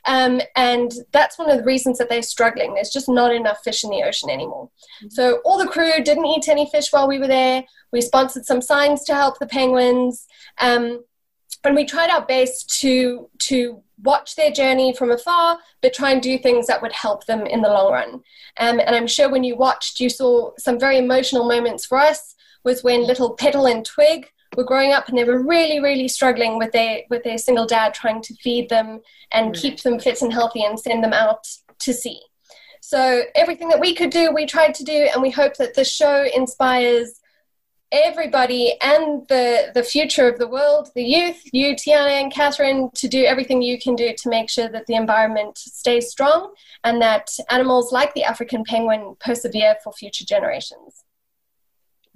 Um, 0.08 0.42
and 0.56 0.92
that's 1.12 1.38
one 1.38 1.50
of 1.50 1.58
the 1.58 1.64
reasons 1.64 1.98
that 1.98 2.10
they're 2.10 2.22
struggling. 2.22 2.74
There's 2.74 2.90
just 2.90 3.10
not 3.10 3.36
enough 3.36 3.60
fish 3.64 3.84
in 3.84 3.90
the 3.90 4.04
ocean 4.04 4.30
anymore. 4.30 4.70
Mm-hmm. 5.04 5.10
So 5.10 5.42
all 5.44 5.58
the 5.58 5.68
crew 5.68 5.92
didn't 6.04 6.26
eat 6.26 6.48
any 6.48 6.70
fish 6.70 6.92
while 6.92 7.08
we 7.08 7.20
were 7.20 7.28
there. 7.28 7.64
We 7.92 8.02
sponsored 8.02 8.46
some 8.46 8.62
signs 8.62 9.04
to 9.04 9.16
help 9.16 9.38
the 9.38 9.48
penguins. 9.48 10.26
Um, 10.60 11.04
and 11.64 11.76
we 11.76 11.86
tried 11.86 12.10
our 12.10 12.26
best 12.26 12.80
to 12.82 13.30
to 13.40 13.84
watch 14.04 14.36
their 14.36 14.52
journey 14.52 14.94
from 14.94 15.12
afar, 15.12 15.58
but 15.82 15.94
try 15.94 16.12
and 16.12 16.22
do 16.22 16.38
things 16.38 16.68
that 16.68 16.82
would 16.82 16.94
help 16.94 17.26
them 17.26 17.46
in 17.46 17.62
the 17.62 17.70
long 17.70 17.92
run. 17.92 18.14
Um, 18.60 18.80
and 18.80 18.96
I'm 18.96 19.08
sure 19.08 19.30
when 19.30 19.44
you 19.44 19.56
watched, 19.56 20.00
you 20.00 20.10
saw 20.10 20.52
some 20.58 20.80
very 20.80 20.98
emotional 20.98 21.48
moments 21.48 21.86
for 21.86 21.98
us. 21.98 22.36
Was 22.64 22.84
when 22.84 23.08
little 23.08 23.32
Petal 23.32 23.66
and 23.66 23.86
Twig 23.86 24.30
were 24.56 24.64
growing 24.64 24.94
up 24.94 25.10
and 25.10 25.18
they 25.18 25.24
were 25.24 25.42
really, 25.42 25.80
really 25.80 26.08
struggling 26.08 26.58
with 26.58 26.72
their 26.72 27.02
with 27.10 27.24
their 27.24 27.38
single 27.38 27.66
dad 27.66 27.94
trying 27.94 28.22
to 28.22 28.34
feed 28.36 28.70
them 28.70 29.02
and 29.32 29.54
mm. 29.54 29.62
keep 29.62 29.82
them 29.82 30.00
fit 30.00 30.22
and 30.22 30.34
healthy 30.34 30.64
and 30.64 30.80
send 30.80 31.04
them 31.04 31.14
out 31.14 31.48
to 31.80 31.94
sea. 31.94 32.22
So 32.82 33.24
everything 33.36 33.68
that 33.70 33.80
we 33.80 33.94
could 33.94 34.12
do, 34.12 34.32
we 34.34 34.46
tried 34.46 34.74
to 34.76 34.84
do, 34.84 35.10
and 35.14 35.22
we 35.22 35.30
hope 35.30 35.58
that 35.58 35.76
the 35.76 35.84
show 35.84 36.26
inspires 36.34 37.20
everybody 37.92 38.76
and 38.82 39.28
the 39.28 39.72
the 39.74 39.84
future 39.84 40.28
of 40.28 40.40
the 40.40 40.48
world, 40.48 40.90
the 40.96 41.04
youth, 41.04 41.42
you, 41.52 41.76
Tiana 41.76 42.22
and 42.22 42.32
Katherine, 42.32 42.90
to 42.96 43.08
do 43.08 43.24
everything 43.24 43.62
you 43.62 43.80
can 43.80 43.96
do 43.96 44.14
to 44.18 44.30
make 44.30 44.50
sure 44.50 44.70
that 44.70 44.86
the 44.88 44.96
environment 44.96 45.58
stays 45.58 46.10
strong 46.10 46.54
and 46.84 47.02
that 47.02 47.30
animals 47.50 47.92
like 47.92 48.14
the 48.14 48.24
African 48.24 48.64
penguin 48.64 49.16
persevere 49.20 49.76
for 49.84 49.94
future 49.94 50.26
generations. 50.26 51.04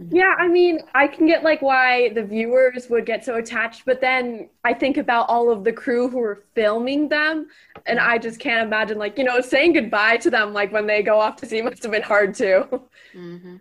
Yeah, 0.09 0.35
I 0.37 0.47
mean, 0.47 0.79
I 0.93 1.07
can 1.07 1.27
get 1.27 1.43
like 1.43 1.61
why 1.61 2.09
the 2.09 2.23
viewers 2.23 2.89
would 2.89 3.05
get 3.05 3.23
so 3.23 3.35
attached, 3.35 3.85
but 3.85 4.01
then 4.01 4.49
I 4.63 4.73
think 4.73 4.97
about 4.97 5.29
all 5.29 5.49
of 5.51 5.63
the 5.63 5.71
crew 5.71 6.09
who 6.09 6.17
were 6.19 6.43
filming 6.55 7.07
them, 7.07 7.47
and 7.85 7.99
I 7.99 8.17
just 8.17 8.39
can't 8.39 8.65
imagine 8.67 8.97
like 8.97 9.17
you 9.17 9.23
know 9.23 9.39
saying 9.41 9.73
goodbye 9.73 10.17
to 10.17 10.29
them 10.29 10.53
like 10.53 10.71
when 10.71 10.87
they 10.87 11.03
go 11.03 11.19
off 11.19 11.35
to 11.37 11.45
sea 11.45 11.61
must 11.61 11.83
have 11.83 11.91
been 11.91 12.01
hard 12.01 12.35
too. 12.35 12.65
Mm-hmm. 13.13 13.57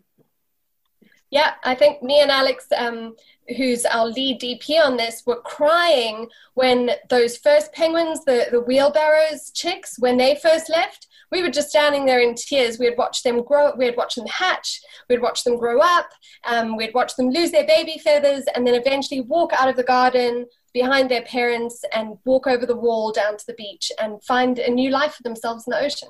Yeah, 1.31 1.55
I 1.63 1.77
think 1.77 2.03
me 2.03 2.21
and 2.21 2.31
Alex, 2.31 2.67
um, 2.77 3.15
who's 3.57 3.85
our 3.87 4.07
lead 4.07 4.41
DP 4.41 4.85
on 4.85 4.97
this, 4.97 5.23
were 5.25 5.41
crying 5.41 6.29
when 6.55 6.91
those 7.09 7.37
first 7.37 7.73
penguins, 7.73 8.25
the, 8.25 8.47
the 8.51 8.61
wheelbarrows 8.61 9.53
chicks, 9.53 9.97
when 9.99 10.17
they 10.17 10.35
first 10.35 10.69
left. 10.69 11.07
We 11.31 11.43
were 11.43 11.51
just 11.51 11.69
standing 11.69 12.05
there 12.05 12.19
in 12.19 12.35
tears. 12.35 12.81
We 12.81 12.87
had 12.87 12.99
watched 12.99 13.23
them 13.23 13.45
grow, 13.45 13.73
we 13.77 13.85
had 13.85 13.97
watched 13.97 14.17
them 14.17 14.27
hatch, 14.27 14.81
we'd 15.09 15.23
watched 15.23 15.45
them 15.45 15.57
grow 15.57 15.79
up, 15.81 16.09
um, 16.45 16.77
we'd 16.77 16.95
watched 16.95 17.17
them 17.17 17.31
lose 17.31 17.53
their 17.53 17.67
baby 17.67 18.01
feathers, 18.03 18.45
and 18.57 18.67
then 18.67 18.75
eventually 18.75 19.21
walk 19.21 19.53
out 19.53 19.69
of 19.69 19.77
the 19.77 19.85
garden 19.85 20.47
behind 20.73 21.09
their 21.09 21.23
parents 21.23 21.85
and 21.93 22.19
walk 22.25 22.49
over 22.49 22.67
the 22.67 22.77
wall 22.77 23.13
down 23.13 23.37
to 23.37 23.47
the 23.47 23.55
beach 23.55 23.93
and 24.01 24.23
find 24.25 24.59
a 24.59 24.69
new 24.69 24.91
life 24.91 25.15
for 25.15 25.23
themselves 25.23 25.65
in 25.67 25.71
the 25.71 25.81
ocean. 25.81 26.09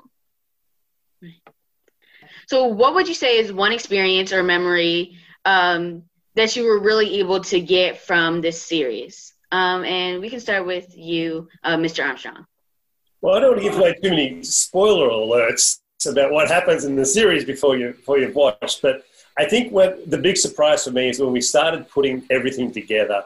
So, 2.51 2.65
what 2.65 2.97
would 2.97 3.07
you 3.07 3.15
say 3.15 3.39
is 3.39 3.53
one 3.53 3.71
experience 3.71 4.33
or 4.33 4.43
memory 4.43 5.15
um, 5.45 6.03
that 6.35 6.57
you 6.57 6.65
were 6.65 6.81
really 6.81 7.21
able 7.21 7.39
to 7.45 7.61
get 7.61 8.01
from 8.01 8.41
this 8.41 8.61
series? 8.61 9.35
Um, 9.53 9.85
and 9.85 10.21
we 10.21 10.29
can 10.29 10.41
start 10.41 10.67
with 10.67 10.99
you, 10.99 11.49
uh, 11.63 11.77
Mr. 11.77 12.05
Armstrong. 12.05 12.45
Well, 13.21 13.37
I 13.37 13.39
don't 13.39 13.51
want 13.51 13.63
to 13.63 13.71
give 13.71 13.79
away 13.79 13.95
too 14.03 14.11
many 14.11 14.43
spoiler 14.43 15.11
alerts 15.11 15.79
about 16.05 16.33
what 16.33 16.49
happens 16.49 16.85
in 16.85 16.97
the 16.97 17.07
series 17.07 17.45
before 17.45 17.77
you 17.77 17.93
before 17.93 18.19
you've 18.19 18.35
watched, 18.35 18.83
but 18.83 19.05
I 19.39 19.45
think 19.45 19.71
what 19.71 20.11
the 20.11 20.19
big 20.19 20.37
surprise 20.37 20.83
for 20.83 20.91
me 20.91 21.09
is 21.09 21.21
when 21.21 21.31
we 21.31 21.41
started 21.41 21.89
putting 21.89 22.25
everything 22.31 22.73
together. 22.73 23.23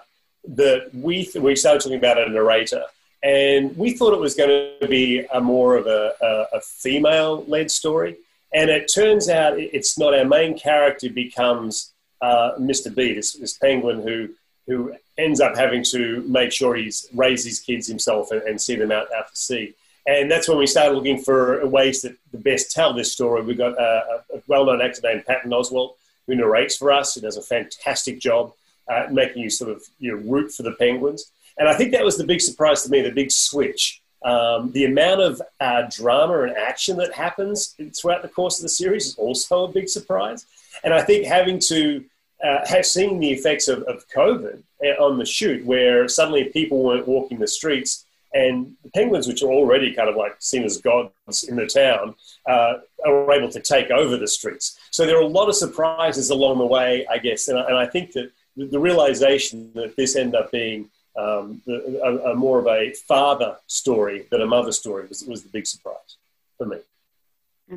That 0.48 0.90
we 0.92 1.30
we 1.40 1.56
started 1.56 1.80
talking 1.80 1.96
about 1.96 2.18
a 2.18 2.28
narrator, 2.28 2.84
and 3.22 3.74
we 3.74 3.92
thought 3.96 4.12
it 4.12 4.20
was 4.20 4.34
going 4.34 4.72
to 4.82 4.86
be 4.86 5.24
a 5.32 5.40
more 5.40 5.76
of 5.76 5.86
a, 5.86 6.12
a, 6.20 6.58
a 6.58 6.60
female 6.60 7.42
led 7.46 7.70
story 7.70 8.18
and 8.54 8.70
it 8.70 8.90
turns 8.92 9.28
out 9.28 9.58
it's 9.58 9.98
not 9.98 10.14
our 10.14 10.24
main 10.24 10.56
character 10.56 11.10
becomes 11.10 11.92
uh, 12.22 12.52
Mr. 12.58 12.94
B, 12.94 13.12
this, 13.12 13.32
this, 13.32 13.58
penguin 13.58 14.00
who 14.00 14.30
who 14.66 14.94
ends 15.18 15.40
up 15.40 15.56
having 15.56 15.82
to 15.82 16.22
make 16.26 16.52
sure 16.52 16.74
he's 16.74 17.06
raised 17.12 17.44
his 17.44 17.60
kids 17.60 17.86
himself 17.86 18.30
and, 18.30 18.40
and 18.42 18.58
see 18.58 18.76
them 18.76 18.90
out, 18.90 19.08
out 19.12 19.28
to 19.28 19.36
sea. 19.36 19.74
And 20.06 20.30
that's 20.30 20.48
when 20.48 20.56
we 20.56 20.66
started 20.66 20.94
looking 20.94 21.20
for 21.20 21.66
ways 21.66 22.00
that 22.02 22.16
the 22.32 22.38
best 22.38 22.70
tell 22.70 22.94
this 22.94 23.12
story. 23.12 23.42
We've 23.42 23.58
got 23.58 23.78
a, 23.78 24.22
a 24.34 24.42
well-known 24.46 24.80
actor 24.80 25.00
named 25.04 25.26
Patton 25.26 25.50
Oswalt 25.50 25.94
who 26.26 26.34
narrates 26.34 26.76
for 26.76 26.92
us, 26.92 27.14
who 27.14 27.20
does 27.20 27.36
a 27.36 27.42
fantastic 27.42 28.20
job 28.20 28.54
uh, 28.88 29.06
making 29.10 29.42
you 29.42 29.50
sort 29.50 29.70
of 29.70 29.82
you 29.98 30.12
know, 30.12 30.30
root 30.30 30.50
for 30.50 30.62
the 30.62 30.72
penguins. 30.72 31.30
And 31.58 31.68
I 31.68 31.74
think 31.74 31.92
that 31.92 32.04
was 32.04 32.16
the 32.16 32.24
big 32.24 32.40
surprise 32.40 32.82
to 32.84 32.90
me, 32.90 33.02
the 33.02 33.10
big 33.10 33.30
switch 33.30 34.00
um, 34.24 34.72
the 34.72 34.86
amount 34.86 35.20
of 35.20 35.42
uh, 35.60 35.82
drama 35.90 36.42
and 36.42 36.56
action 36.56 36.96
that 36.96 37.12
happens 37.12 37.76
throughout 37.96 38.22
the 38.22 38.28
course 38.28 38.58
of 38.58 38.62
the 38.62 38.68
series 38.68 39.06
is 39.06 39.14
also 39.16 39.64
a 39.64 39.68
big 39.68 39.88
surprise. 39.88 40.46
And 40.82 40.92
I 40.92 41.02
think 41.02 41.26
having 41.26 41.58
to 41.68 42.04
uh, 42.42 42.66
have 42.66 42.86
seen 42.86 43.20
the 43.20 43.30
effects 43.30 43.68
of, 43.68 43.82
of 43.82 44.08
COVID 44.08 44.62
uh, 44.84 45.02
on 45.02 45.18
the 45.18 45.26
shoot, 45.26 45.64
where 45.64 46.08
suddenly 46.08 46.44
people 46.44 46.82
weren't 46.82 47.06
walking 47.06 47.38
the 47.38 47.46
streets, 47.46 48.06
and 48.34 48.74
the 48.82 48.90
penguins, 48.90 49.28
which 49.28 49.42
are 49.42 49.52
already 49.52 49.94
kind 49.94 50.08
of 50.08 50.16
like 50.16 50.34
seen 50.40 50.64
as 50.64 50.78
gods 50.78 51.44
in 51.44 51.54
the 51.54 51.66
town, 51.66 52.14
uh, 52.48 52.74
are 53.06 53.32
able 53.32 53.50
to 53.50 53.60
take 53.60 53.90
over 53.90 54.16
the 54.16 54.26
streets. 54.26 54.78
So 54.90 55.06
there 55.06 55.16
are 55.16 55.22
a 55.22 55.26
lot 55.26 55.48
of 55.48 55.54
surprises 55.54 56.30
along 56.30 56.58
the 56.58 56.66
way, 56.66 57.06
I 57.06 57.18
guess. 57.18 57.46
And 57.48 57.58
I, 57.58 57.62
and 57.66 57.76
I 57.76 57.86
think 57.86 58.12
that 58.12 58.32
the 58.56 58.78
realization 58.78 59.70
that 59.74 59.94
this 59.96 60.16
ended 60.16 60.40
up 60.40 60.50
being 60.50 60.90
um, 61.16 61.62
the, 61.66 62.00
a, 62.02 62.32
a, 62.32 62.34
more 62.34 62.58
of 62.58 62.66
a 62.66 62.92
father 62.92 63.56
story 63.66 64.26
than 64.30 64.42
a 64.42 64.46
mother 64.46 64.72
story 64.72 65.06
was, 65.06 65.22
was 65.24 65.42
the 65.42 65.48
big 65.48 65.66
surprise 65.66 66.16
for 66.58 66.66
me. 66.66 66.78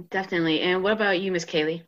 Definitely. 0.09 0.61
And 0.61 0.83
what 0.83 0.93
about 0.93 1.21
you, 1.21 1.31
Miss 1.31 1.45
Cayley? 1.45 1.83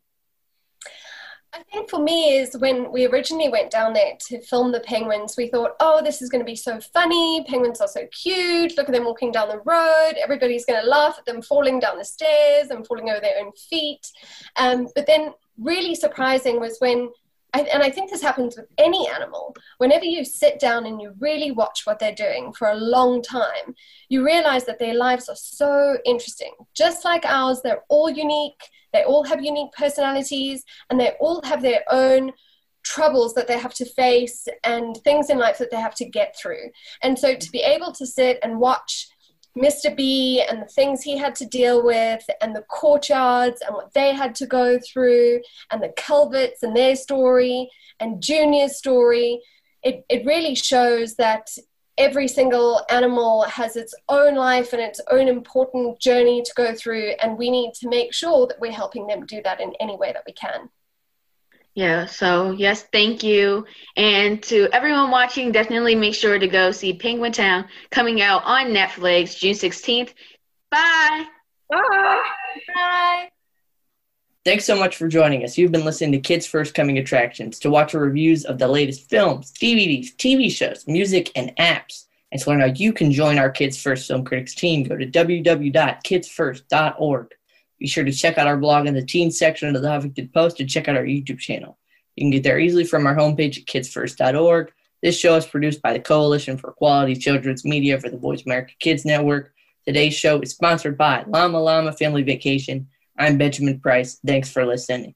I 1.52 1.64
think 1.64 1.90
for 1.90 2.00
me 2.00 2.38
is 2.38 2.56
when 2.58 2.92
we 2.92 3.08
originally 3.08 3.50
went 3.50 3.72
down 3.72 3.94
there 3.94 4.14
to 4.28 4.40
film 4.42 4.72
the 4.72 4.82
penguins, 4.82 5.36
we 5.36 5.48
thought, 5.48 5.72
oh, 5.80 6.02
this 6.04 6.22
is 6.22 6.30
going 6.30 6.42
to 6.42 6.46
be 6.46 6.56
so 6.56 6.80
funny. 6.80 7.44
Penguins 7.48 7.82
are 7.82 7.88
so 7.88 8.06
cute. 8.12 8.78
Look 8.78 8.88
at 8.88 8.94
them 8.94 9.06
walking 9.06 9.32
down 9.32 9.50
the 9.50 9.62
road. 9.66 10.14
Everybody's 10.24 10.66
going 10.66 10.82
to 10.82 10.88
laugh 10.88 11.16
at 11.18 11.26
them 11.26 11.42
falling 11.42 11.80
down 11.80 11.98
the 11.98 12.06
stairs 12.06 12.70
and 12.70 12.86
falling 12.86 13.10
over 13.10 13.20
their 13.20 13.44
own 13.44 13.52
feet. 13.54 14.12
Um, 14.58 14.88
but 14.94 15.08
then, 15.08 15.34
really 15.58 15.96
surprising 15.96 16.60
was 16.60 16.78
when 16.80 17.10
I, 17.54 17.62
and 17.62 17.82
I 17.82 17.90
think 17.90 18.12
this 18.12 18.22
happens 18.22 18.56
with 18.56 18.68
any 18.78 19.10
animal. 19.10 19.56
Whenever 19.78 20.06
you 20.06 20.24
sit 20.24 20.60
down 20.60 20.86
and 20.86 21.02
you 21.02 21.16
really 21.20 21.52
watch 21.52 21.82
what 21.86 22.00
they're 22.00 22.14
doing 22.14 22.54
for 22.54 22.70
a 22.70 22.76
long 22.76 23.22
time, 23.22 23.76
you 24.08 24.24
realize 24.24 24.66
that 24.66 24.80
their 24.80 24.94
lives 24.94 25.30
are 25.30 25.36
so 25.36 25.98
interesting. 26.06 26.54
Just 26.76 27.04
like 27.06 27.26
ours, 27.26 27.62
they're 27.64 27.84
all 27.90 28.10
unique, 28.10 28.62
they 28.94 29.04
all 29.04 29.24
have 29.24 29.44
unique 29.44 29.72
personalities, 29.72 30.64
and 30.90 31.00
they 31.00 31.12
all 31.20 31.42
have 31.44 31.62
their 31.62 31.84
own 31.90 32.32
troubles 32.84 33.34
that 33.34 33.48
they 33.48 33.58
have 33.58 33.74
to 33.74 33.86
face 33.86 34.48
and 34.64 34.96
things 35.04 35.30
in 35.30 35.38
life 35.38 35.58
that 35.58 35.70
they 35.72 35.78
have 35.78 35.96
to 35.96 36.06
get 36.06 36.36
through. 36.38 36.70
And 37.04 37.18
so 37.18 37.36
to 37.36 37.52
be 37.52 37.60
able 37.60 37.92
to 37.94 38.06
sit 38.06 38.40
and 38.42 38.60
watch 38.60 39.08
Mr. 39.58 39.96
B 39.96 40.44
and 40.48 40.62
the 40.62 40.68
things 40.68 41.02
he 41.02 41.18
had 41.18 41.36
to 41.36 41.46
deal 41.46 41.84
with, 41.84 42.24
and 42.42 42.56
the 42.56 42.64
courtyards 42.64 43.62
and 43.66 43.76
what 43.76 43.94
they 43.94 44.14
had 44.14 44.36
to 44.36 44.46
go 44.46 44.80
through, 44.80 45.42
and 45.72 45.82
the 45.82 45.94
Calverts 45.98 46.64
and 46.64 46.76
their 46.76 46.96
story, 46.96 47.70
and 48.00 48.22
Junior's 48.22 48.78
story. 48.78 49.42
It, 49.82 50.06
it 50.10 50.26
really 50.26 50.56
shows 50.56 51.16
that 51.16 51.50
every 51.98 52.28
single 52.28 52.82
animal 52.90 53.44
has 53.44 53.76
its 53.76 53.94
own 54.08 54.36
life 54.36 54.72
and 54.72 54.82
its 54.82 55.02
own 55.12 55.28
important 55.28 56.00
journey 56.00 56.42
to 56.42 56.54
go 56.56 56.74
through, 56.74 57.14
and 57.22 57.38
we 57.38 57.50
need 57.50 57.74
to 57.76 57.90
make 57.90 58.14
sure 58.14 58.48
that 58.48 58.60
we're 58.60 58.72
helping 58.72 59.08
them 59.08 59.26
do 59.26 59.42
that 59.44 59.60
in 59.60 59.74
any 59.80 59.98
way 59.98 60.14
that 60.14 60.24
we 60.26 60.34
can. 60.34 60.70
Yeah, 61.80 62.08
so 62.08 62.52
yes, 62.52 62.84
thank 62.92 63.24
you. 63.24 63.66
And 63.96 64.44
to 64.44 64.68
everyone 64.74 65.12
watching, 65.12 65.54
definitely 65.54 65.96
make 65.96 66.14
sure 66.14 66.38
to 66.38 66.46
go 66.46 66.72
see 66.72 66.92
Penguin 66.92 67.32
Town 67.32 67.70
coming 67.90 68.22
out 68.22 68.44
on 68.44 68.74
Netflix 68.74 69.40
June 69.40 69.54
16th. 69.54 70.14
Bye. 70.70 71.24
Bye. 71.70 72.22
Bye. 72.76 73.30
Thanks 74.44 74.66
so 74.66 74.76
much 74.76 74.98
for 74.98 75.08
joining 75.08 75.46
us. 75.46 75.58
You've 75.58 75.72
been 75.72 75.86
listening 75.86 76.12
to 76.12 76.20
Kids 76.20 76.46
First 76.46 76.74
Coming 76.74 76.98
Attractions. 76.98 77.60
To 77.60 77.70
watch 77.70 77.96
our 77.96 78.02
reviews 78.02 78.44
of 78.44 78.58
the 78.58 78.68
latest 78.68 79.10
films, 79.10 79.54
DVDs, 79.54 80.14
TV 80.18 80.52
shows, 80.52 80.86
music, 80.86 81.32
and 81.38 81.56
apps, 81.56 82.08
and 82.34 82.42
to 82.42 82.50
learn 82.50 82.60
how 82.60 82.66
you 82.66 82.92
can 82.92 83.10
join 83.10 83.40
our 83.40 83.50
Kids 83.50 83.82
First 83.82 84.10
Film 84.10 84.26
Critics 84.26 84.54
team, 84.54 84.84
go 84.84 84.98
to 84.98 85.06
www.kidsfirst.org. 85.06 87.36
Be 87.80 87.88
sure 87.88 88.04
to 88.04 88.12
check 88.12 88.38
out 88.38 88.48
our 88.48 88.58
blog 88.58 88.88
in 88.88 88.94
the 88.94 89.06
teen 89.06 89.32
section 89.32 89.76
of 89.76 89.82
the 89.82 89.88
Huffington 89.88 90.34
Post 90.34 90.60
and 90.60 90.70
check 90.70 90.88
out 90.88 90.98
our 90.98 91.06
YouTube 91.06 91.40
channel. 91.40 91.78
You 92.16 92.24
can 92.24 92.32
get 92.32 92.44
there 92.44 92.60
easily 92.60 92.84
from 92.84 93.08
our 93.08 93.16
homepage 93.16 93.58
at 93.58 93.66
kidsfirst.org. 93.66 94.72
This 95.02 95.18
show 95.18 95.36
is 95.36 95.46
produced 95.46 95.82
by 95.82 95.94
the 95.94 96.00
Coalition 96.00 96.58
for 96.58 96.74
Quality 96.74 97.16
Children's 97.16 97.64
Media 97.64 98.00
for 98.00 98.10
the 98.10 98.18
Voice 98.18 98.44
America 98.46 98.74
Kids 98.80 99.06
Network. 99.06 99.54
Today's 99.88 100.14
show 100.14 100.42
is 100.42 100.52
sponsored 100.52 100.98
by 100.98 101.24
Llama 101.26 101.62
Llama 101.62 101.94
Family 101.94 102.24
Vacation. 102.24 102.90
I'm 103.18 103.38
Benjamin 103.38 103.80
Price. 103.80 104.20
Thanks 104.26 104.52
for 104.52 104.66
listening. 104.66 105.16